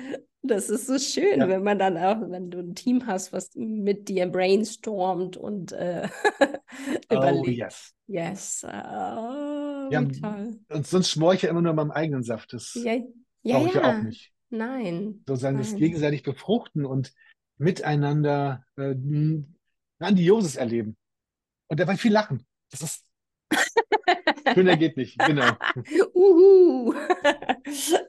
Das 0.42 0.70
ist 0.70 0.86
so 0.86 0.98
schön, 0.98 1.40
Ja. 1.40 1.48
wenn 1.48 1.62
man 1.62 1.78
dann 1.78 1.98
auch, 1.98 2.18
wenn 2.30 2.50
du 2.50 2.60
ein 2.60 2.74
Team 2.74 3.06
hast, 3.06 3.32
was 3.32 3.50
mit 3.54 4.08
dir 4.08 4.26
brainstormt 4.26 5.36
und 5.36 5.72
äh, 5.72 6.08
Oh, 7.10 7.14
überlegt. 7.16 7.58
yes. 7.58 7.94
Yes. 8.06 8.64
Oh, 8.64 8.68
Ja, 9.90 10.02
toll. 10.04 10.58
Und 10.70 10.86
sonst 10.86 11.10
schmore 11.10 11.34
ich 11.34 11.42
ja 11.42 11.50
immer 11.50 11.60
nur 11.62 11.74
meinem 11.74 11.90
eigenen 11.90 12.22
Saft. 12.22 12.52
Das 12.54 12.72
Ja, 12.74 12.94
ja, 13.42 13.58
brauche 13.58 13.68
ich 13.68 13.74
ja. 13.74 13.98
auch 13.98 14.02
nicht. 14.02 14.32
Nein. 14.50 15.22
Sozusagen 15.26 15.58
das 15.58 15.74
gegenseitig 15.76 16.22
befruchten 16.22 16.84
und 16.84 17.12
miteinander 17.58 18.64
äh, 18.76 18.94
Grandioses 19.98 20.56
erleben. 20.56 20.96
Und 21.68 21.78
dabei 21.78 21.96
viel 21.96 22.12
lachen. 22.12 22.46
Das 22.70 22.82
ist 22.82 23.06
schöner 24.54 24.76
geht 24.76 24.96
nicht. 24.96 25.18
Genau. 25.18 25.52
Uhu. 26.14 26.94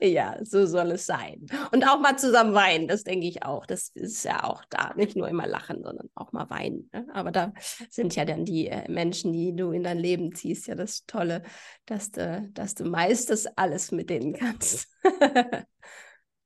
Ja, 0.02 0.38
so 0.44 0.66
soll 0.66 0.92
es 0.92 1.06
sein. 1.06 1.46
Und 1.72 1.88
auch 1.88 2.00
mal 2.00 2.18
zusammen 2.18 2.56
weinen, 2.56 2.88
das 2.88 3.04
denke 3.04 3.28
ich 3.28 3.44
auch. 3.44 3.68
Das 3.68 3.90
ist 3.90 4.24
ja 4.24 4.44
auch 4.44 4.64
da. 4.70 4.94
Nicht 4.96 5.16
nur 5.16 5.28
immer 5.28 5.46
lachen, 5.46 5.84
sondern 5.84 6.10
auch 6.16 6.32
mal 6.32 6.50
weinen. 6.50 6.90
Ne? 6.92 7.06
Aber 7.14 7.32
da 7.32 7.54
sind 7.90 8.16
ja 8.16 8.26
dann 8.26 8.44
die 8.44 8.68
äh, 8.68 8.90
Menschen, 8.90 9.34
die 9.34 9.56
du 9.56 9.72
in 9.72 9.84
dein 9.84 10.00
Leben 10.00 10.34
ziehst, 10.34 10.68
ja 10.68 10.74
das 10.74 11.06
Tolle, 11.06 11.44
dass 11.86 12.10
du, 12.10 12.50
dass 12.54 12.74
du 12.74 12.86
meistens 12.86 13.46
alles 13.56 13.92
mit 13.92 14.10
denen 14.10 14.34
kannst. 14.34 14.88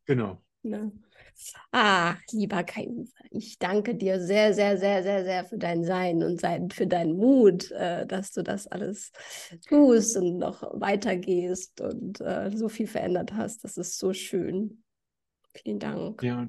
Genau. 0.06 0.42
Ne? 0.66 0.92
Ah, 1.72 2.16
lieber 2.32 2.64
Kai-Uwe, 2.64 3.08
ich 3.30 3.60
danke 3.60 3.94
dir 3.94 4.20
sehr, 4.20 4.54
sehr, 4.54 4.78
sehr, 4.78 5.04
sehr, 5.04 5.24
sehr 5.24 5.46
für 5.46 5.58
dein 5.58 5.84
Sein 5.84 6.24
und 6.24 6.40
sein, 6.40 6.72
für 6.72 6.88
deinen 6.88 7.18
Mut, 7.18 7.70
äh, 7.72 8.08
dass 8.08 8.32
du 8.32 8.42
das 8.42 8.66
alles 8.68 9.12
tust 9.68 10.18
und 10.18 10.38
noch 10.38 10.64
weitergehst 10.74 11.82
und 11.82 12.20
äh, 12.22 12.50
so 12.56 12.68
viel 12.68 12.88
verändert 12.88 13.34
hast. 13.34 13.64
Das 13.64 13.78
ist 13.78 14.00
so 14.00 14.14
schön. 14.14 14.84
Vielen 15.54 15.80
Dank. 15.80 16.24
Ja. 16.24 16.48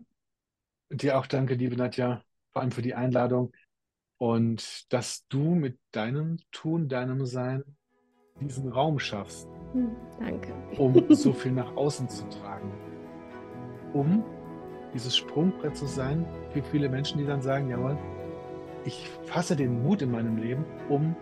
Und 0.89 1.03
dir 1.03 1.19
auch 1.19 1.27
danke, 1.27 1.55
liebe 1.55 1.77
Nadja, 1.77 2.23
vor 2.53 2.63
allem 2.63 2.71
für 2.71 2.83
die 2.83 2.95
Einladung 2.95 3.53
und 4.19 4.91
dass 4.93 5.27
du 5.29 5.55
mit 5.55 5.79
deinem 5.91 6.39
Tun, 6.53 6.89
deinem 6.89 7.27
Sein 7.27 7.65
diesen 8.41 8.71
Raum 8.71 8.99
schaffst. 8.99 9.49
Hm, 9.73 9.97
danke. 10.19 10.55
Um 10.79 11.05
so 11.15 11.33
viel 11.33 11.53
nach 11.53 11.75
außen 11.77 12.09
zu 12.09 12.27
tragen. 12.29 12.73
Um 13.97 14.23
dieses 14.93 15.17
Sprungbrett 15.17 15.75
zu 15.75 15.87
sein 15.87 16.27
für 16.53 16.63
viele 16.63 16.89
Menschen, 16.91 17.19
die 17.19 17.25
dann 17.25 17.41
sagen, 17.41 17.71
jawohl, 17.71 17.97
ich 18.85 19.09
fasse 19.25 19.57
den 19.57 19.83
Mut 19.83 20.03
in 20.03 20.11
meinem 20.11 20.37
Leben, 20.37 20.65
um 20.91 21.17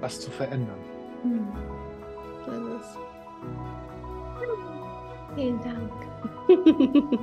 was 0.00 0.20
zu 0.20 0.30
verändern. 0.30 0.78
Hm. 1.22 1.48
Vielen 5.34 5.60
Dank. 5.60 5.90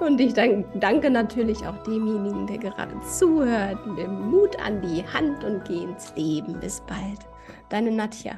Und 0.00 0.20
ich 0.20 0.34
danke 0.34 1.10
natürlich 1.10 1.64
auch 1.64 1.80
demjenigen, 1.84 2.48
der 2.48 2.58
gerade 2.58 3.00
zuhört. 3.02 3.78
Nimm 3.86 4.30
Mut 4.30 4.58
an 4.60 4.82
die 4.82 5.04
Hand 5.06 5.44
und 5.44 5.64
geh 5.64 5.84
ins 5.84 6.12
Leben. 6.16 6.58
Bis 6.58 6.80
bald. 6.80 7.20
Deine 7.68 7.92
Nadja. 7.92 8.32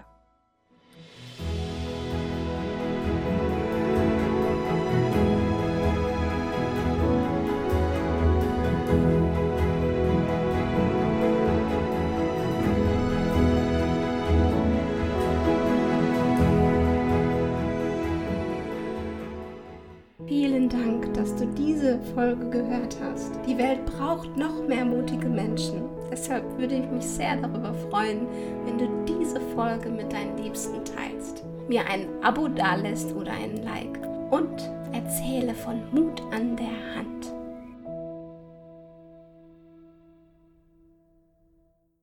Folge 22.14 22.48
gehört 22.48 22.96
hast. 23.02 23.32
Die 23.46 23.58
Welt 23.58 23.84
braucht 23.84 24.36
noch 24.36 24.66
mehr 24.66 24.84
mutige 24.84 25.28
Menschen. 25.28 25.82
Deshalb 26.10 26.44
würde 26.58 26.76
ich 26.76 26.90
mich 26.90 27.04
sehr 27.04 27.36
darüber 27.36 27.74
freuen, 27.90 28.26
wenn 28.64 28.78
du 28.78 28.88
diese 29.06 29.40
Folge 29.54 29.90
mit 29.90 30.12
deinen 30.12 30.36
Liebsten 30.38 30.84
teilst, 30.84 31.44
mir 31.68 31.86
ein 31.86 32.06
Abo 32.22 32.48
dalässt 32.48 33.14
oder 33.14 33.32
einen 33.32 33.62
Like 33.64 33.98
und 34.30 34.70
erzähle 34.92 35.54
von 35.54 35.82
Mut 35.92 36.22
an 36.32 36.56
der 36.56 36.96
Hand. 36.96 37.43